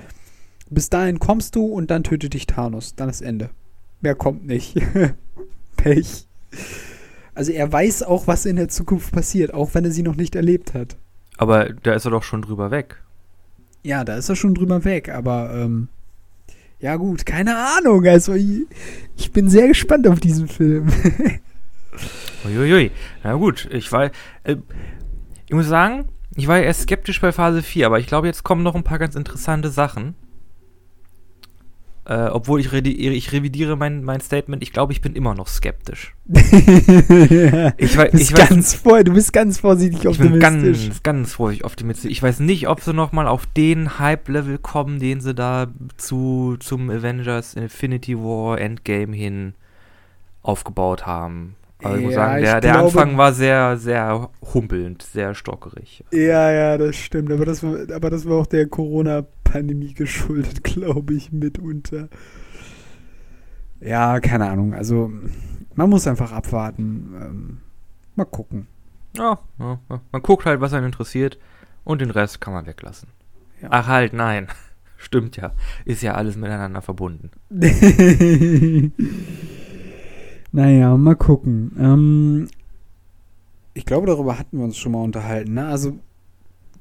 bis 0.69 0.89
dahin 0.89 1.19
kommst 1.19 1.55
du 1.55 1.65
und 1.65 1.91
dann 1.91 2.03
tötet 2.03 2.33
dich 2.33 2.47
Thanos, 2.47 2.95
dann 2.95 3.09
ist 3.09 3.21
Ende. 3.21 3.49
Mehr 4.01 4.15
kommt 4.15 4.45
nicht. 4.45 4.75
Pech. 5.77 6.27
Also 7.33 7.51
er 7.51 7.71
weiß 7.71 8.03
auch, 8.03 8.27
was 8.27 8.45
in 8.45 8.55
der 8.55 8.67
Zukunft 8.67 9.11
passiert, 9.11 9.53
auch 9.53 9.73
wenn 9.73 9.85
er 9.85 9.91
sie 9.91 10.03
noch 10.03 10.15
nicht 10.15 10.35
erlebt 10.35 10.73
hat. 10.73 10.97
Aber 11.37 11.69
da 11.69 11.93
ist 11.93 12.05
er 12.05 12.11
doch 12.11 12.23
schon 12.23 12.41
drüber 12.41 12.71
weg. 12.71 13.03
Ja, 13.83 14.03
da 14.03 14.15
ist 14.17 14.29
er 14.29 14.35
schon 14.35 14.55
drüber 14.55 14.83
weg, 14.85 15.09
aber 15.09 15.53
ähm, 15.53 15.87
ja 16.79 16.95
gut, 16.95 17.25
keine 17.25 17.57
Ahnung. 17.57 18.05
Also 18.05 18.33
ich, 18.33 18.65
ich 19.15 19.31
bin 19.31 19.49
sehr 19.49 19.67
gespannt 19.67 20.07
auf 20.07 20.19
diesen 20.19 20.47
Film. 20.47 20.87
Uiuiui. 22.45 22.91
Na 23.23 23.33
gut, 23.35 23.67
ich 23.71 23.91
war, 23.91 24.11
äh, 24.43 24.57
ich 25.47 25.53
muss 25.53 25.67
sagen, 25.67 26.05
ich 26.35 26.47
war 26.47 26.57
ja 26.57 26.63
erst 26.63 26.81
skeptisch 26.81 27.21
bei 27.21 27.31
Phase 27.31 27.63
4, 27.63 27.85
aber 27.87 27.99
ich 27.99 28.07
glaube, 28.07 28.27
jetzt 28.27 28.43
kommen 28.43 28.63
noch 28.63 28.75
ein 28.75 28.83
paar 28.83 28.99
ganz 28.99 29.15
interessante 29.15 29.69
Sachen. 29.69 30.15
Äh, 32.07 32.29
obwohl 32.29 32.61
ich, 32.61 32.71
ich 32.71 33.31
revidiere 33.33 33.75
mein, 33.75 34.01
mein 34.01 34.21
Statement, 34.21 34.63
ich 34.63 34.71
glaube, 34.71 34.93
ich 34.93 35.01
bin 35.01 35.13
immer 35.13 35.35
noch 35.35 35.47
skeptisch. 35.47 36.15
Ich 37.77 37.97
weiß, 37.97 38.13
ich 38.13 38.31
weiß, 38.33 38.49
ganz 38.49 38.73
vor, 38.75 39.03
du 39.03 39.13
bist 39.13 39.33
ganz 39.33 39.59
vorsichtig 39.59 40.05
ich 40.05 40.17
bin 40.17 40.41
optimistisch. 40.41 40.87
ganz, 40.87 41.03
ganz 41.03 41.33
vorsichtig 41.33 41.65
optimistisch. 41.65 42.11
Ich 42.11 42.23
weiß 42.23 42.39
nicht, 42.39 42.69
ob 42.69 42.79
sie 42.81 42.93
nochmal 42.93 43.27
auf 43.27 43.45
den 43.45 43.99
Hype-Level 43.99 44.57
kommen, 44.57 44.99
den 44.99 45.19
sie 45.19 45.33
da 45.33 45.67
zu, 45.97 46.55
zum 46.59 46.89
Avengers 46.89 47.55
Infinity 47.55 48.17
War 48.17 48.59
Endgame 48.59 49.13
hin 49.13 49.53
aufgebaut 50.43 51.05
haben. 51.05 51.55
Aber 51.83 51.97
ich 51.97 52.03
muss 52.05 52.13
Ja, 52.13 52.19
sagen, 52.27 52.41
der, 52.43 52.61
der 52.61 52.71
glaube- 52.73 52.85
Anfang 52.85 53.17
war 53.17 53.33
sehr, 53.33 53.77
sehr 53.77 54.29
humpelnd, 54.53 55.03
sehr 55.03 55.35
stockerig. 55.35 56.03
Ja, 56.11 56.51
ja, 56.51 56.77
das 56.77 56.95
stimmt. 56.95 57.31
Aber 57.31 57.45
das 57.45 57.61
war, 57.63 57.75
aber 57.95 58.09
das 58.09 58.25
war 58.27 58.37
auch 58.37 58.47
der 58.47 58.67
Corona-Pandemie 58.67 59.93
geschuldet, 59.93 60.63
glaube 60.65 61.13
ich, 61.13 61.31
mitunter. 61.31 62.09
Ja, 63.79 64.19
keine 64.19 64.49
Ahnung. 64.49 64.73
Also, 64.73 65.11
man 65.75 65.89
muss 65.89 66.07
einfach 66.07 66.31
abwarten. 66.31 67.13
Ähm, 67.21 67.57
mal 68.15 68.25
gucken. 68.25 68.67
Ja, 69.15 69.37
ja, 69.59 69.79
ja. 69.89 70.01
man 70.11 70.21
guckt 70.23 70.45
halt, 70.45 70.61
was 70.61 70.73
einen 70.73 70.87
interessiert 70.87 71.37
und 71.83 72.01
den 72.01 72.09
Rest 72.11 72.41
kann 72.41 72.53
man 72.53 72.65
weglassen. 72.65 73.09
Ja. 73.61 73.67
Ach 73.71 73.87
halt, 73.87 74.13
nein. 74.13 74.47
Stimmt 74.97 75.37
ja. 75.37 75.51
Ist 75.85 76.01
ja 76.01 76.15
alles 76.15 76.35
miteinander 76.37 76.81
verbunden. 76.81 77.29
naja, 80.57 80.97
mal 80.97 81.15
gucken. 81.15 81.71
Ähm, 81.77 82.47
ich 83.75 83.85
glaube, 83.85 84.07
darüber 84.07 84.39
hatten 84.39 84.57
wir 84.57 84.65
uns 84.65 84.75
schon 84.75 84.93
mal 84.93 85.03
unterhalten. 85.03 85.53
Ne? 85.53 85.67
Also, 85.67 85.99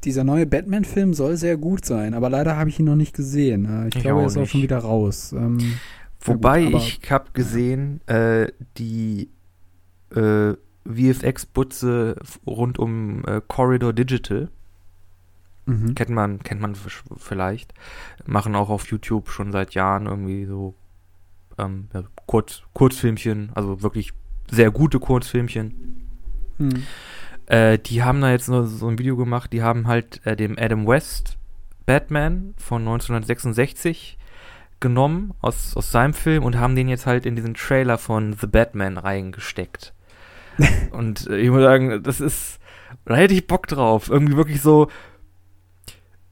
dieser 0.03 0.24
neue 0.24 0.47
Batman-Film 0.47 1.12
soll 1.12 1.37
sehr 1.37 1.59
gut 1.59 1.85
sein, 1.85 2.14
aber 2.14 2.31
leider 2.31 2.57
habe 2.57 2.70
ich 2.70 2.79
ihn 2.79 2.87
noch 2.87 2.97
nicht 2.97 3.14
gesehen. 3.14 3.64
Ne? 3.64 3.89
Ich, 3.89 3.97
Ich 3.97 4.03
glaube, 4.03 4.22
er 4.22 4.29
ist 4.29 4.39
auch 4.39 4.47
schon 4.47 4.62
wieder 4.62 4.79
raus. 4.79 5.35
Ähm, 5.35 5.59
Wobei 6.24 6.64
gut, 6.64 6.74
aber- 6.74 6.85
ich 6.85 7.11
habe 7.11 7.27
gesehen, 7.35 8.01
äh, 8.07 8.51
die 8.79 9.29
äh, 10.14 10.55
VFX-Butze 10.87 12.16
rund 12.47 12.79
um 12.79 13.27
äh, 13.27 13.43
Corridor 13.47 13.93
Digital, 13.93 14.49
mhm. 15.66 15.95
kennt 15.95 16.11
man, 16.11 16.43
kennt 16.43 16.62
man 16.62 16.74
vielleicht, 17.18 17.74
machen 18.24 18.55
auch 18.55 18.70
auf 18.70 18.87
YouTube 18.87 19.29
schon 19.29 19.53
seit 19.53 19.74
Jahren 19.74 20.07
irgendwie 20.07 20.47
so 20.47 20.72
ähm, 21.59 21.89
ja, 21.93 22.03
Kurz, 22.27 22.63
Kurzfilmchen, 22.73 23.51
also 23.55 23.83
wirklich 23.83 24.13
sehr 24.51 24.71
gute 24.71 24.99
Kurzfilmchen. 24.99 26.09
Hm. 26.59 26.83
Äh, 27.47 27.79
die 27.79 28.03
haben 28.03 28.21
da 28.21 28.31
jetzt 28.31 28.49
nur 28.49 28.67
so 28.67 28.89
ein 28.89 28.99
Video 28.99 29.17
gemacht, 29.17 29.53
die 29.53 29.63
haben 29.63 29.87
halt 29.87 30.25
äh, 30.27 30.37
dem 30.37 30.57
Adam 30.59 30.87
West 30.87 31.39
Batman 31.87 32.55
von 32.57 32.83
1966 32.83 34.19
genommen 34.81 35.33
aus, 35.41 35.77
aus 35.77 35.91
seinem 35.91 36.15
Film 36.15 36.43
und 36.43 36.59
haben 36.59 36.75
den 36.75 36.89
jetzt 36.89 37.07
halt 37.07 37.25
in 37.25 37.37
diesen 37.37 37.55
Trailer 37.55 37.99
von 37.99 38.35
The 38.35 38.47
Batman 38.47 38.99
reingesteckt. 38.99 39.95
und 40.91 41.29
äh, 41.29 41.39
ich 41.39 41.51
muss 41.51 41.63
sagen, 41.63 42.03
das 42.03 42.21
ist, 42.21 42.59
da 43.05 43.17
hätte 43.17 43.35
ich 43.35 43.47
Bock 43.47 43.67
drauf. 43.69 44.11
Irgendwie 44.11 44.37
wirklich 44.37 44.61
so 44.61 44.89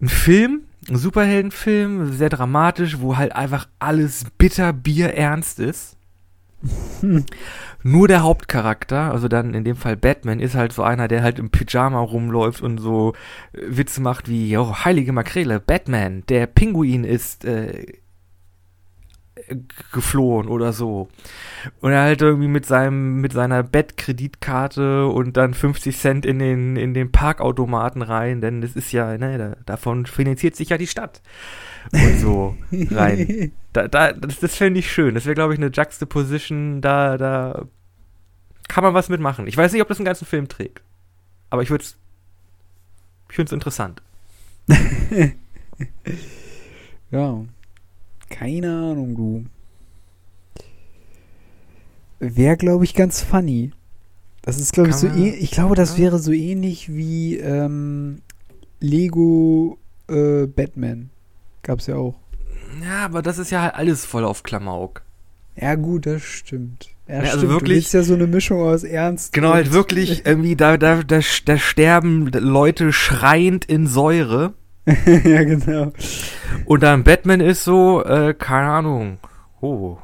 ein 0.01 0.09
Film, 0.09 0.65
Superheldenfilm, 0.91 2.13
sehr 2.13 2.29
dramatisch, 2.29 3.01
wo 3.01 3.17
halt 3.17 3.35
einfach 3.35 3.69
alles 3.79 4.27
bitter, 4.37 4.73
Bier 4.73 5.15
ernst 5.15 5.61
ist. 5.61 5.97
Nur 7.83 8.09
der 8.09 8.23
Hauptcharakter, 8.23 9.13
also 9.13 9.29
dann 9.29 9.53
in 9.53 9.65
dem 9.65 9.77
Fall 9.77 9.97
Batman, 9.97 10.41
ist 10.41 10.55
halt 10.55 10.73
so 10.73 10.83
einer, 10.83 11.09
der 11.09 11.23
halt 11.23 11.39
im 11.39 11.51
Pyjama 11.51 12.01
rumläuft 12.01 12.63
und 12.63 12.79
so 12.79 13.13
äh, 13.53 13.61
Witze 13.69 14.01
macht 14.01 14.29
wie, 14.29 14.51
jo, 14.51 14.85
heilige 14.85 15.13
Makrele, 15.13 15.61
Batman, 15.61 16.25
der 16.29 16.47
Pinguin 16.47 17.05
ist 17.05 17.45
äh, 17.45 17.87
geflohen 19.93 20.49
oder 20.49 20.73
so. 20.73 21.09
Und 21.81 21.93
er 21.93 22.03
halt 22.03 22.23
irgendwie 22.23 22.49
mit 22.49 22.67
seinem, 22.67 23.21
mit 23.21 23.33
seiner 23.33 23.63
Bettkreditkarte 23.63 25.07
und 25.07 25.37
dann 25.37 25.55
50 25.55 25.97
Cent 25.99 26.27
in 26.27 26.39
den, 26.39 26.77
in 26.77 26.95
den 26.95 27.11
Parkautomaten 27.13 28.03
rein, 28.03 28.41
denn 28.41 28.61
das 28.61 28.77
ist 28.77 28.93
ja, 28.93 29.17
ne, 29.17 29.39
da, 29.39 29.57
davon 29.67 30.07
finanziert 30.07 30.57
sich 30.57 30.69
ja 30.71 30.79
die 30.79 30.87
Stadt. 30.87 31.23
Und 31.93 32.19
so 32.19 32.57
rein. 32.91 33.53
Da, 33.73 33.89
da, 33.89 34.13
das 34.13 34.41
das 34.41 34.57
fände 34.57 34.81
ich 34.81 34.91
schön. 34.91 35.15
Das 35.15 35.27
wäre, 35.27 35.35
glaube 35.35 35.55
ich, 35.55 35.59
eine 35.59 35.71
Juxtaposition, 35.71 36.81
da, 36.81 37.17
da 37.17 37.67
kann 38.69 38.85
man 38.85 38.95
was 38.95 39.09
mitmachen. 39.09 39.47
Ich 39.47 39.57
weiß 39.57 39.73
nicht, 39.73 39.83
ob 39.83 39.89
das 39.89 39.99
einen 39.99 40.07
ganzen 40.07 40.27
Film 40.27 40.49
trägt. 40.49 40.83
Aber 41.51 41.63
ich 41.63 41.71
würde 41.71 41.85
es. 41.85 41.97
Ich 43.29 43.37
finde 43.37 43.49
es 43.49 43.53
interessant. 43.53 44.03
Ja. 47.15 47.45
Keine 48.31 48.69
Ahnung, 48.71 49.15
du. 49.17 49.45
Wäre, 52.21 52.57
glaube 52.57 52.85
ich, 52.85 52.95
ganz 52.95 53.21
funny. 53.23 53.73
Das 54.43 54.59
ist, 54.59 54.73
glaube 54.73 54.91
ich, 54.91 54.97
so 54.97 55.09
man- 55.09 55.17
ähnlich. 55.19 55.43
Ich 55.43 55.51
glaube, 55.51 55.75
das 55.75 55.99
wäre 55.99 56.19
so 56.19 56.33
ähnlich 56.33 56.93
wie 56.95 57.37
ähm, 57.39 58.21
Lego 58.81 59.79
äh, 60.09 60.47
Batman. 60.47 61.11
Gab's 61.63 61.87
ja 61.87 61.97
auch. 61.97 62.15
Ja, 62.83 63.05
aber 63.05 63.23
das 63.23 63.39
ist 63.39 63.51
ja 63.51 63.63
halt 63.63 63.75
alles 63.75 64.05
voll 64.05 64.25
auf 64.25 64.43
Klamauk. 64.43 65.03
Ja, 65.57 65.77
gut, 65.77 66.07
das 66.07 66.23
stimmt. 66.23 66.91
Ja, 67.07 67.15
Ja, 67.17 67.21
also 67.21 67.39
stimmt. 67.39 67.53
wirklich- 67.53 67.69
Du 67.69 67.75
willst 67.77 67.95
ja 67.95 68.03
so 68.03 68.15
eine 68.15 68.27
Mischung 68.27 68.61
aus 68.61 68.83
Ernst. 68.85 69.33
Genau, 69.33 69.53
halt 69.53 69.73
wirklich 69.73 70.27
irgendwie, 70.27 70.57
da, 70.57 70.77
da, 70.77 71.03
da, 71.03 71.21
da 71.45 71.59
sterben 71.59 72.27
Leute 72.33 72.93
schreiend 72.93 73.65
in 73.65 73.87
Säure. 73.87 74.53
ja, 75.25 75.45
genau. 75.45 75.93
Und 76.67 76.83
dann 76.83 77.05
Batman 77.05 77.41
ist 77.41 77.65
so, 77.65 78.05
äh, 78.05 78.35
keine 78.35 78.69
Ahnung. 78.69 79.19
Oh. 79.61 79.99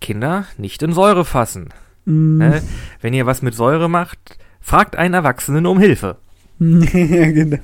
Kinder 0.00 0.46
nicht 0.58 0.82
in 0.82 0.92
Säure 0.92 1.24
fassen. 1.24 1.70
Mm. 2.04 2.38
Ne? 2.38 2.62
Wenn 3.00 3.14
ihr 3.14 3.24
was 3.24 3.40
mit 3.40 3.54
Säure 3.54 3.88
macht, 3.88 4.38
fragt 4.60 4.96
einen 4.96 5.14
Erwachsenen 5.14 5.66
um 5.66 5.78
Hilfe. 5.78 6.18
ja, 6.58 7.30
genau. 7.30 7.58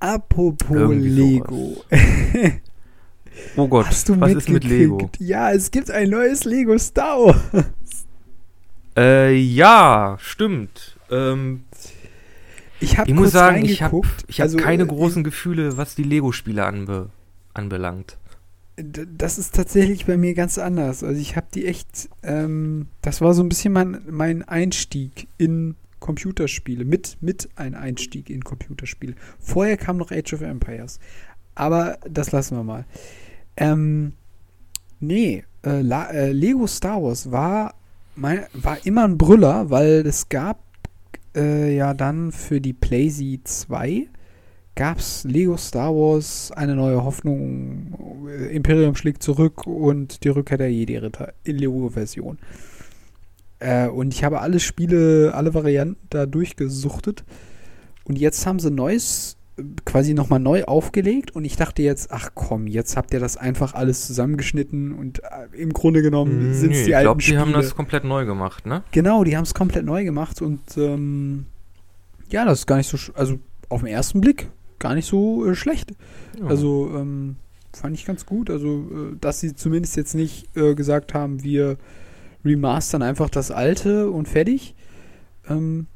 Apropos 0.00 0.76
Irgendwie 0.76 1.08
Lego. 1.08 1.84
Oh 3.56 3.68
Gott, 3.68 3.86
Hast 3.86 4.08
du 4.08 4.20
was 4.20 4.32
ist 4.32 4.48
mit 4.48 4.64
Lego? 4.64 5.10
Ja, 5.18 5.50
es 5.52 5.70
gibt 5.70 5.90
ein 5.90 6.10
neues 6.10 6.44
Lego 6.44 6.78
Star 6.78 7.18
Wars. 7.18 8.06
Äh, 8.96 9.34
ja, 9.34 10.16
stimmt. 10.20 10.96
Ähm, 11.10 11.64
Ich 12.84 12.98
ich 12.98 13.14
muss 13.14 13.32
sagen, 13.32 13.64
ich 13.64 13.82
habe 13.82 14.02
hab 14.02 14.40
Also, 14.40 14.58
keine 14.58 14.82
äh, 14.82 14.86
großen 14.86 15.24
Gefühle, 15.24 15.76
was 15.76 15.94
die 15.94 16.02
Lego-Spiele 16.02 16.64
anbe 16.64 17.10
anbelangt. 17.54 18.18
Das 18.76 19.38
ist 19.38 19.54
tatsächlich 19.54 20.04
bei 20.04 20.16
mir 20.16 20.34
ganz 20.34 20.58
anders. 20.58 21.04
Also 21.04 21.20
ich 21.20 21.36
habe 21.36 21.46
die 21.54 21.66
echt, 21.66 22.08
ähm, 22.24 22.88
das 23.02 23.20
war 23.20 23.32
so 23.32 23.42
ein 23.42 23.48
bisschen 23.48 23.72
mein, 23.72 24.02
mein 24.10 24.42
Einstieg 24.42 25.28
in 25.38 25.76
Computerspiele, 26.00 26.84
mit, 26.84 27.16
mit 27.20 27.48
ein 27.54 27.76
Einstieg 27.76 28.28
in 28.28 28.42
Computerspiele. 28.42 29.14
Vorher 29.38 29.76
kam 29.76 29.96
noch 29.96 30.10
Age 30.10 30.34
of 30.34 30.40
Empires. 30.40 30.98
Aber 31.54 31.98
das 32.10 32.32
lassen 32.32 32.56
wir 32.56 32.64
mal. 32.64 32.84
Ähm, 33.56 34.14
nee, 34.98 35.44
äh, 35.64 35.80
La 35.80 36.10
äh, 36.10 36.32
Lego 36.32 36.66
Star 36.66 37.00
Wars 37.00 37.30
war, 37.30 37.74
mein, 38.16 38.44
war 38.54 38.84
immer 38.84 39.04
ein 39.04 39.16
Brüller, 39.16 39.70
weil 39.70 40.04
es 40.04 40.28
gab 40.28 40.58
äh, 41.34 41.74
ja 41.76 41.94
dann 41.94 42.32
für 42.32 42.60
die 42.60 42.72
PlayZ 42.72 43.66
2 43.66 44.08
gab 44.74 44.98
es 44.98 45.24
Lego 45.24 45.56
Star 45.56 45.94
Wars 45.94 46.50
eine 46.52 46.74
neue 46.74 47.04
Hoffnung, 47.04 48.26
äh, 48.28 48.54
Imperium 48.54 48.96
schlägt 48.96 49.22
zurück 49.22 49.66
und 49.66 50.24
die 50.24 50.28
Rückkehr 50.28 50.58
der 50.58 50.72
Jedi-Ritter 50.72 51.32
in 51.44 51.58
Lego-Version. 51.58 52.38
Äh, 53.60 53.88
und 53.88 54.12
ich 54.12 54.24
habe 54.24 54.40
alle 54.40 54.60
Spiele, 54.60 55.32
alle 55.34 55.54
Varianten 55.54 56.06
da 56.10 56.26
durchgesuchtet. 56.26 57.24
Und 58.04 58.18
jetzt 58.18 58.46
haben 58.46 58.58
sie 58.58 58.70
neues, 58.70 59.36
äh, 59.36 59.43
quasi 59.84 60.14
nochmal 60.14 60.40
neu 60.40 60.64
aufgelegt. 60.64 61.32
Und 61.32 61.44
ich 61.44 61.56
dachte 61.56 61.82
jetzt, 61.82 62.10
ach 62.10 62.30
komm, 62.34 62.66
jetzt 62.66 62.96
habt 62.96 63.12
ihr 63.12 63.20
das 63.20 63.36
einfach 63.36 63.74
alles 63.74 64.06
zusammengeschnitten 64.06 64.92
und 64.92 65.20
äh, 65.20 65.56
im 65.56 65.72
Grunde 65.72 66.02
genommen 66.02 66.54
sind 66.54 66.72
es 66.72 66.84
die 66.84 66.94
alten 66.94 67.04
glaube, 67.04 67.20
die 67.20 67.26
Spiele. 67.26 67.40
haben 67.40 67.52
das 67.52 67.74
komplett 67.74 68.04
neu 68.04 68.24
gemacht, 68.24 68.66
ne? 68.66 68.82
Genau, 68.90 69.24
die 69.24 69.36
haben 69.36 69.44
es 69.44 69.54
komplett 69.54 69.84
neu 69.84 70.04
gemacht 70.04 70.42
und 70.42 70.60
ähm, 70.76 71.46
ja, 72.30 72.44
das 72.44 72.60
ist 72.60 72.66
gar 72.66 72.76
nicht 72.76 72.88
so, 72.88 73.12
also 73.14 73.38
auf 73.68 73.80
den 73.80 73.88
ersten 73.88 74.20
Blick 74.20 74.48
gar 74.78 74.94
nicht 74.94 75.06
so 75.06 75.46
äh, 75.46 75.54
schlecht. 75.54 75.92
Ja. 76.38 76.46
Also 76.46 76.90
ähm, 76.94 77.36
fand 77.72 77.94
ich 77.96 78.04
ganz 78.04 78.26
gut. 78.26 78.50
Also, 78.50 78.88
äh, 78.90 79.16
dass 79.20 79.40
sie 79.40 79.54
zumindest 79.54 79.96
jetzt 79.96 80.14
nicht 80.14 80.54
äh, 80.56 80.74
gesagt 80.74 81.14
haben, 81.14 81.42
wir 81.42 81.76
remastern 82.44 83.02
einfach 83.02 83.30
das 83.30 83.50
alte 83.50 84.10
und 84.10 84.28
fertig. 84.28 84.74
Ähm, 85.48 85.86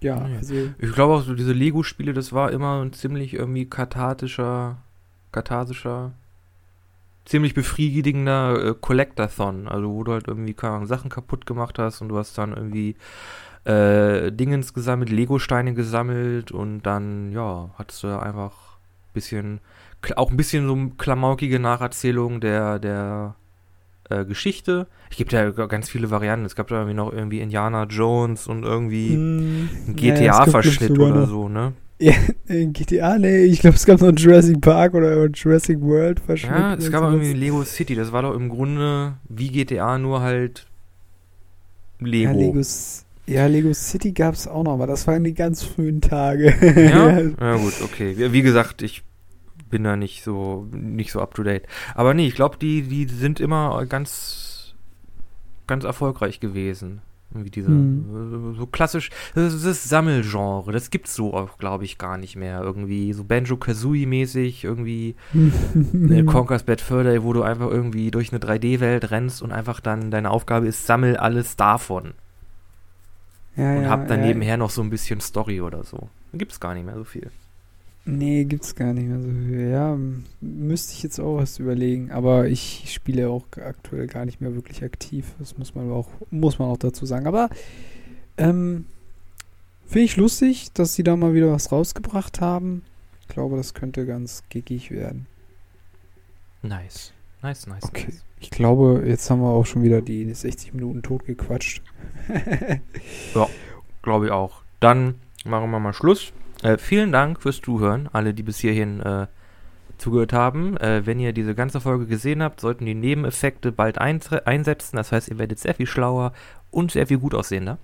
ja, 0.00 0.16
also 0.16 0.54
Ich 0.78 0.92
glaube 0.92 1.14
auch 1.14 1.22
so 1.22 1.34
diese 1.34 1.52
Lego-Spiele, 1.52 2.12
das 2.12 2.32
war 2.32 2.50
immer 2.52 2.82
ein 2.82 2.92
ziemlich 2.92 3.34
irgendwie 3.34 3.66
kathartischer, 3.66 4.78
katharsischer, 5.32 6.12
ziemlich 7.24 7.54
befriedigender 7.54 8.64
äh, 8.64 8.74
Collectathon. 8.80 9.68
Also 9.68 9.90
wo 9.90 10.04
du 10.04 10.12
halt 10.12 10.28
irgendwie 10.28 10.54
keine 10.54 10.86
Sachen 10.86 11.10
kaputt 11.10 11.46
gemacht 11.46 11.78
hast 11.78 12.00
und 12.00 12.08
du 12.08 12.18
hast 12.18 12.36
dann 12.38 12.52
irgendwie 12.52 12.96
äh, 13.64 14.32
Dingens 14.32 14.74
gesammelt, 14.74 15.10
Lego-Steine 15.10 15.74
gesammelt 15.74 16.50
und 16.50 16.82
dann, 16.82 17.32
ja, 17.32 17.70
hattest 17.76 18.02
du 18.02 18.18
einfach 18.18 18.52
ein 18.52 19.12
bisschen, 19.12 19.60
auch 20.16 20.30
ein 20.30 20.36
bisschen 20.36 20.66
so 20.66 20.94
klamaukige 20.96 21.60
Nacherzählung 21.60 22.40
der, 22.40 22.78
der 22.78 23.34
äh, 24.10 24.24
Geschichte. 24.24 24.86
Es 25.10 25.16
gibt 25.16 25.32
ja 25.32 25.50
ganz 25.50 25.88
viele 25.88 26.10
Varianten. 26.10 26.44
Es 26.46 26.54
gab 26.54 26.68
da 26.68 26.76
irgendwie 26.76 26.94
noch 26.94 27.12
irgendwie 27.12 27.40
Indiana 27.40 27.84
Jones 27.84 28.46
und 28.46 28.64
irgendwie 28.64 29.16
mm, 29.16 29.94
GTA-Verschnitt 29.96 30.88
sogar 30.88 31.10
oder 31.10 31.26
so, 31.26 31.48
ne? 31.48 31.72
Ja, 31.98 32.14
äh, 32.48 32.66
GTA, 32.66 33.18
nee, 33.18 33.44
ich 33.44 33.60
glaube, 33.60 33.76
es 33.76 33.84
gab 33.84 34.00
noch 34.00 34.08
einen 34.08 34.16
Jurassic 34.16 34.60
Park 34.60 34.94
oder 34.94 35.26
Jurassic 35.26 35.80
World 35.80 36.20
Verschnitt. 36.20 36.52
Ja, 36.52 36.74
es 36.74 36.90
gab 36.90 37.02
irgendwie 37.02 37.32
Lego 37.34 37.62
City. 37.64 37.94
Das 37.94 38.12
war 38.12 38.22
doch 38.22 38.34
im 38.34 38.48
Grunde 38.48 39.16
wie 39.28 39.48
GTA, 39.48 39.98
nur 39.98 40.20
halt 40.20 40.66
Lego. 42.00 42.32
Ja, 42.32 42.38
Lego, 42.38 42.58
S- 42.60 43.04
ja, 43.26 43.46
Lego 43.46 43.72
City 43.74 44.12
gab 44.12 44.34
es 44.34 44.48
auch 44.48 44.64
noch, 44.64 44.72
aber 44.72 44.86
das 44.86 45.06
waren 45.06 45.24
die 45.24 45.34
ganz 45.34 45.62
frühen 45.62 46.00
Tage. 46.00 46.54
Ja? 46.76 47.20
ja, 47.40 47.56
gut, 47.56 47.74
okay. 47.82 48.14
Wie, 48.16 48.32
wie 48.32 48.42
gesagt, 48.42 48.82
ich 48.82 49.02
bin 49.70 49.84
da 49.84 49.96
nicht 49.96 50.22
so 50.24 50.66
nicht 50.72 51.12
so 51.12 51.20
up 51.20 51.34
to 51.34 51.42
date. 51.42 51.66
Aber 51.94 52.14
nee, 52.14 52.26
ich 52.26 52.34
glaube, 52.34 52.58
die 52.58 52.82
die 52.82 53.06
sind 53.06 53.40
immer 53.40 53.84
ganz 53.86 54.74
ganz 55.66 55.84
erfolgreich 55.84 56.40
gewesen. 56.40 57.00
Irgendwie 57.32 57.50
diese, 57.50 57.68
Hm. 57.68 58.56
so 58.58 58.66
klassisch, 58.66 59.10
das 59.36 59.54
ist 59.54 59.64
das 59.64 59.88
Sammelgenre, 59.88 60.72
das 60.72 60.90
gibt's 60.90 61.14
so 61.14 61.32
auch, 61.32 61.58
glaube 61.58 61.84
ich, 61.84 61.96
gar 61.96 62.18
nicht 62.18 62.34
mehr. 62.34 62.60
Irgendwie 62.60 63.12
so 63.12 63.22
Banjo-Kazooie-mäßig, 63.22 64.64
irgendwie 64.64 65.14
äh, 66.10 66.24
Conker's 66.24 66.64
Bad 66.64 66.80
Fur 66.80 67.04
Day, 67.04 67.22
wo 67.22 67.32
du 67.32 67.42
einfach 67.44 67.70
irgendwie 67.70 68.10
durch 68.10 68.32
eine 68.32 68.40
3D-Welt 68.40 69.12
rennst 69.12 69.42
und 69.42 69.52
einfach 69.52 69.78
dann 69.78 70.10
deine 70.10 70.28
Aufgabe 70.28 70.66
ist, 70.66 70.86
sammel 70.86 71.16
alles 71.16 71.54
davon. 71.54 72.14
ja, 73.56 73.76
und 73.76 73.82
ja, 73.84 73.88
hab 73.90 74.08
dann 74.08 74.20
ja. 74.20 74.26
nebenher 74.26 74.56
noch 74.56 74.70
so 74.70 74.82
ein 74.82 74.90
bisschen 74.90 75.20
Story 75.20 75.60
oder 75.60 75.84
so. 75.84 76.08
Gibt's 76.32 76.58
gar 76.58 76.74
nicht 76.74 76.86
mehr 76.86 76.96
so 76.96 77.04
viel. 77.04 77.30
Nee, 78.06 78.44
gibt's 78.44 78.74
gar 78.74 78.92
nicht 78.94 79.06
mehr 79.08 79.20
so 79.20 79.28
viel. 79.28 79.70
Ja, 79.70 79.96
müsste 80.40 80.94
ich 80.94 81.02
jetzt 81.02 81.20
auch 81.20 81.36
was 81.36 81.58
überlegen. 81.58 82.10
Aber 82.10 82.48
ich 82.48 82.90
spiele 82.92 83.28
auch 83.28 83.44
aktuell 83.56 84.06
gar 84.06 84.24
nicht 84.24 84.40
mehr 84.40 84.54
wirklich 84.54 84.82
aktiv. 84.82 85.34
Das 85.38 85.58
muss 85.58 85.74
man 85.74 85.90
auch, 85.92 86.08
muss 86.30 86.58
man 86.58 86.68
auch 86.68 86.78
dazu 86.78 87.04
sagen. 87.06 87.26
Aber 87.26 87.50
ähm, 88.38 88.86
finde 89.86 90.04
ich 90.04 90.16
lustig, 90.16 90.72
dass 90.72 90.94
sie 90.94 91.02
da 91.02 91.14
mal 91.16 91.34
wieder 91.34 91.52
was 91.52 91.70
rausgebracht 91.70 92.40
haben. 92.40 92.82
Ich 93.20 93.28
glaube, 93.28 93.56
das 93.56 93.74
könnte 93.74 94.06
ganz 94.06 94.42
gickig 94.48 94.90
werden. 94.90 95.26
Nice. 96.62 97.12
Nice, 97.42 97.66
nice, 97.66 97.84
Okay. 97.84 98.06
nice. 98.08 98.24
Ich 98.40 98.50
glaube, 98.50 99.04
jetzt 99.06 99.30
haben 99.30 99.40
wir 99.42 99.48
auch 99.50 99.66
schon 99.66 99.82
wieder 99.82 100.00
die 100.00 100.32
60 100.32 100.72
Minuten 100.74 101.02
totgequatscht. 101.02 101.82
Glaube 104.02 104.26
ich 104.26 104.32
auch. 104.32 104.62
Dann 104.80 105.16
machen 105.44 105.70
wir 105.70 105.78
mal 105.78 105.92
Schluss. 105.92 106.32
Äh, 106.62 106.78
vielen 106.78 107.12
Dank 107.12 107.40
fürs 107.40 107.60
Zuhören, 107.60 108.08
alle, 108.12 108.34
die 108.34 108.42
bis 108.42 108.58
hierhin 108.58 109.00
äh, 109.00 109.26
zugehört 109.98 110.32
haben. 110.32 110.76
Äh, 110.76 111.06
wenn 111.06 111.18
ihr 111.20 111.32
diese 111.32 111.54
ganze 111.54 111.80
Folge 111.80 112.06
gesehen 112.06 112.42
habt, 112.42 112.60
sollten 112.60 112.86
die 112.86 112.94
Nebeneffekte 112.94 113.72
bald 113.72 113.98
einsetzen. 113.98 114.96
Das 114.96 115.12
heißt, 115.12 115.28
ihr 115.28 115.38
werdet 115.38 115.58
sehr 115.58 115.74
viel 115.74 115.86
schlauer 115.86 116.32
und 116.70 116.92
sehr 116.92 117.06
viel 117.06 117.18
gut 117.18 117.34
aussehender. 117.34 117.78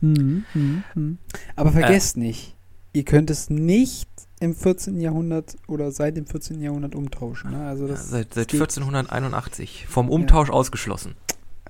Mhm, 0.00 0.44
mhm, 0.54 0.84
mhm. 0.94 1.18
Aber 1.54 1.72
vergesst 1.72 2.16
nicht, 2.16 2.54
ihr 2.92 3.04
könnt 3.04 3.30
es 3.30 3.48
nicht 3.48 4.08
im 4.40 4.54
14. 4.54 5.00
Jahrhundert 5.00 5.56
oder 5.66 5.90
seit 5.90 6.16
dem 6.18 6.26
14. 6.26 6.60
Jahrhundert 6.60 6.94
umtauschen. 6.94 7.52
Ne? 7.52 7.66
Also 7.66 7.84
Ja, 7.86 7.92
das, 7.92 8.10
seit 8.10 8.34
seit 8.34 8.48
geht- 8.48 8.60
1481. 8.60 9.86
Vom 9.88 10.10
Umtausch 10.10 10.50
ausgeschlossen. 10.50 11.14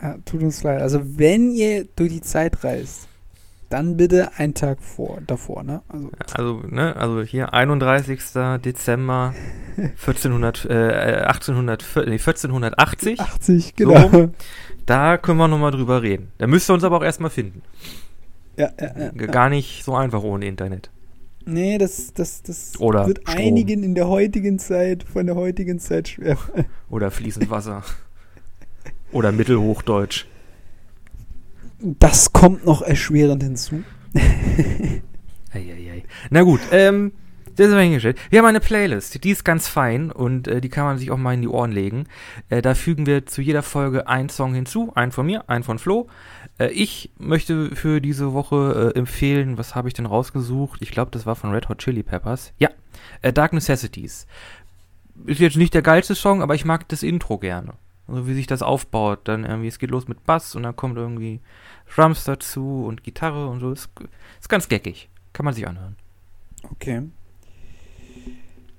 Ja, 0.02 0.16
tut 0.24 0.42
uns 0.42 0.62
leid. 0.62 0.82
Also 0.82 1.00
wenn 1.18 1.52
ihr 1.52 1.84
durch 1.96 2.12
die 2.12 2.20
Zeit 2.20 2.62
reist, 2.64 3.06
dann 3.76 3.98
bitte 3.98 4.30
einen 4.38 4.54
Tag 4.54 4.82
vor, 4.82 5.18
davor. 5.26 5.62
Ne? 5.62 5.82
Also, 5.88 6.10
Also, 6.34 6.62
ne, 6.68 6.96
also 6.96 7.20
hier 7.22 7.52
31. 7.52 8.20
Dezember 8.64 9.34
1400, 9.76 10.64
äh, 10.64 10.72
1800, 11.26 11.84
nee, 12.06 12.12
1480. 12.12 13.20
80, 13.20 13.76
genau. 13.76 14.30
Da 14.86 15.18
können 15.18 15.38
wir 15.38 15.48
nochmal 15.48 15.72
drüber 15.72 16.00
reden. 16.00 16.32
Da 16.38 16.46
müsst 16.46 16.70
ihr 16.70 16.74
uns 16.74 16.84
aber 16.84 16.96
auch 16.96 17.04
erstmal 17.04 17.30
finden. 17.30 17.60
Ja, 18.56 18.70
ja, 18.80 18.86
ja, 18.98 19.10
ja. 19.14 19.26
Gar 19.26 19.50
nicht 19.50 19.84
so 19.84 19.94
einfach 19.94 20.22
ohne 20.22 20.46
Internet. 20.46 20.90
Nee, 21.44 21.76
das, 21.76 22.14
das, 22.14 22.42
das 22.42 22.80
Oder 22.80 23.06
wird 23.06 23.20
Strom. 23.28 23.36
einigen 23.36 23.82
in 23.82 23.94
der 23.94 24.08
heutigen 24.08 24.58
Zeit, 24.58 25.02
von 25.04 25.26
der 25.26 25.34
heutigen 25.36 25.78
Zeit 25.80 26.08
schwer. 26.08 26.38
Oder 26.88 27.10
fließend 27.10 27.50
Wasser. 27.50 27.82
Oder 29.12 29.32
Mittelhochdeutsch. 29.32 30.24
Das 31.78 32.32
kommt 32.32 32.64
noch 32.64 32.82
erschwerend 32.82 33.42
hinzu. 33.42 33.82
Eieiei. 35.52 36.04
Na 36.30 36.42
gut, 36.42 36.60
ähm, 36.70 37.12
das 37.56 37.68
ist 37.68 37.72
mal 37.72 37.82
hingestellt. 37.82 38.18
Wir 38.30 38.38
haben 38.38 38.46
eine 38.46 38.60
Playlist, 38.60 39.22
die 39.24 39.30
ist 39.30 39.44
ganz 39.44 39.66
fein 39.68 40.10
und 40.10 40.46
äh, 40.46 40.60
die 40.60 40.68
kann 40.68 40.84
man 40.84 40.98
sich 40.98 41.10
auch 41.10 41.16
mal 41.16 41.34
in 41.34 41.42
die 41.42 41.48
Ohren 41.48 41.72
legen. 41.72 42.04
Äh, 42.48 42.60
da 42.60 42.74
fügen 42.74 43.06
wir 43.06 43.26
zu 43.26 43.40
jeder 43.40 43.62
Folge 43.62 44.08
einen 44.08 44.28
Song 44.28 44.54
hinzu, 44.54 44.92
einen 44.94 45.12
von 45.12 45.26
mir, 45.26 45.48
einen 45.48 45.64
von 45.64 45.78
Flo. 45.78 46.08
Äh, 46.58 46.68
ich 46.68 47.12
möchte 47.18 47.74
für 47.74 48.00
diese 48.00 48.32
Woche 48.34 48.92
äh, 48.94 48.98
empfehlen, 48.98 49.58
was 49.58 49.74
habe 49.74 49.88
ich 49.88 49.94
denn 49.94 50.06
rausgesucht? 50.06 50.82
Ich 50.82 50.90
glaube, 50.90 51.10
das 51.10 51.24
war 51.24 51.36
von 51.36 51.50
Red 51.50 51.68
Hot 51.68 51.78
Chili 51.78 52.02
Peppers. 52.02 52.52
Ja, 52.58 52.68
äh, 53.22 53.32
Dark 53.32 53.52
Necessities. 53.52 54.26
Ist 55.24 55.40
jetzt 55.40 55.56
nicht 55.56 55.72
der 55.72 55.82
geilste 55.82 56.14
Song, 56.14 56.42
aber 56.42 56.54
ich 56.54 56.66
mag 56.66 56.88
das 56.88 57.02
Intro 57.02 57.38
gerne. 57.38 57.72
Also 58.06 58.28
wie 58.28 58.34
sich 58.34 58.46
das 58.46 58.62
aufbaut. 58.62 59.20
Dann 59.24 59.44
irgendwie, 59.44 59.68
es 59.68 59.78
geht 59.78 59.90
los 59.90 60.08
mit 60.08 60.24
Bass 60.24 60.54
und 60.54 60.62
dann 60.62 60.76
kommt 60.76 60.96
irgendwie 60.96 61.40
Drums 61.94 62.24
dazu 62.24 62.84
und 62.86 63.02
Gitarre 63.04 63.48
und 63.48 63.60
so. 63.60 63.70
Ist, 63.72 63.88
ist 64.40 64.48
ganz 64.48 64.68
geckig. 64.68 65.08
Kann 65.32 65.44
man 65.44 65.54
sich 65.54 65.66
anhören. 65.66 65.96
Okay. 66.70 67.02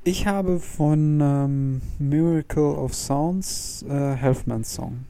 Ich 0.04 0.26
habe 0.28 0.60
von 0.60 1.20
ähm, 1.22 1.82
Miracle 2.00 2.64
of 2.76 2.94
Sounds 2.94 3.84
äh, 3.90 4.16
Healthman's 4.16 4.74
Song. 4.74 5.06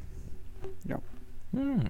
Hm. 1.54 1.82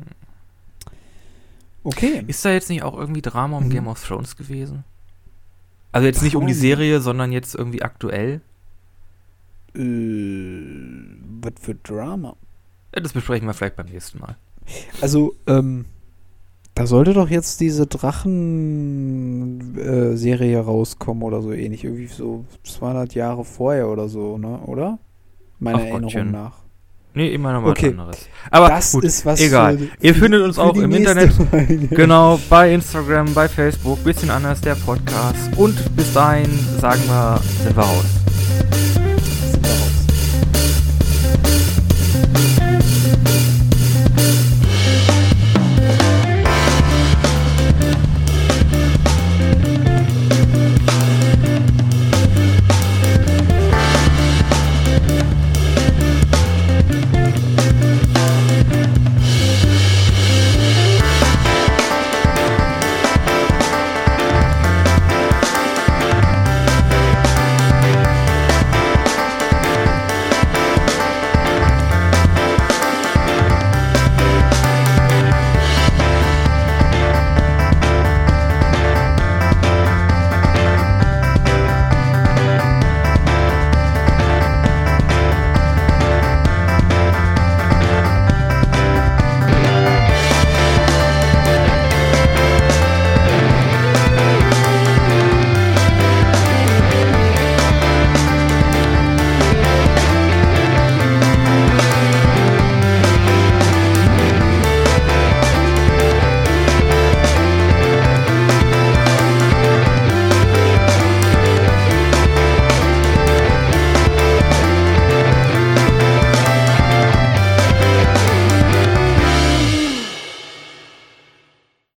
Okay. 1.83 2.23
Ist 2.27 2.45
da 2.45 2.51
jetzt 2.51 2.69
nicht 2.69 2.83
auch 2.83 2.95
irgendwie 2.95 3.21
Drama 3.23 3.57
um 3.57 3.65
Mhm. 3.65 3.69
Game 3.69 3.87
of 3.87 4.05
Thrones 4.05 4.35
gewesen? 4.35 4.83
Also 5.91 6.05
jetzt 6.05 6.21
nicht 6.21 6.35
um 6.35 6.45
die 6.45 6.53
Drama? 6.53 6.61
Serie, 6.61 7.01
sondern 7.01 7.31
jetzt 7.31 7.55
irgendwie 7.55 7.81
aktuell? 7.81 8.41
Äh, 9.73 9.79
was 11.41 11.53
für 11.59 11.75
Drama. 11.75 12.35
Äh, 12.91 13.01
Das 13.01 13.13
besprechen 13.13 13.47
wir 13.47 13.53
vielleicht 13.53 13.75
beim 13.77 13.87
nächsten 13.87 14.19
Mal. 14.19 14.35
Also, 15.01 15.35
ähm, 15.47 15.85
da 16.78 16.86
sollte 16.88 17.13
doch 17.13 17.30
jetzt 17.30 17.59
diese 17.59 17.88
Drachen-Serie 17.88 20.59
rauskommen 20.59 21.23
oder 21.23 21.41
so 21.41 21.51
ähnlich. 21.51 21.84
Irgendwie 21.84 22.07
so 22.07 22.45
200 22.63 23.13
Jahre 23.15 23.43
vorher 23.43 23.89
oder 23.89 24.07
so, 24.07 24.38
ne? 24.38 24.59
Oder? 24.65 24.97
Meiner 25.59 25.78
Ach 25.78 25.82
Erinnerung 25.82 26.03
Gottchen. 26.03 26.32
nach. 26.32 26.53
Nee, 27.15 27.34
immer 27.34 27.51
noch 27.53 27.63
was 27.63 27.71
Okay. 27.71 27.89
anderes. 27.89 28.30
Aber 28.51 28.69
das 28.69 28.91
gut, 28.91 29.03
ist 29.03 29.25
was 29.25 29.41
egal. 29.41 29.80
für- 29.80 29.88
Ihr 30.01 30.13
findet 30.13 30.43
uns 30.43 30.59
auch 30.59 30.73
die 30.73 30.82
im 30.82 30.91
Internet. 30.91 31.34
Folge. 31.34 31.88
Genau, 31.88 32.39
bei 32.47 32.71
Instagram, 32.75 33.34
bei 33.34 33.47
Facebook, 33.47 34.03
bisschen 34.03 34.30
anders 34.30 34.61
der 34.61 34.75
Podcast. 34.75 35.49
Und 35.57 35.95
bis 35.95 36.13
dahin 36.13 36.47
sagen 36.80 37.01
wir, 37.07 37.39
sind 37.63 37.75
wir 37.75 37.84
raus. 37.84 38.05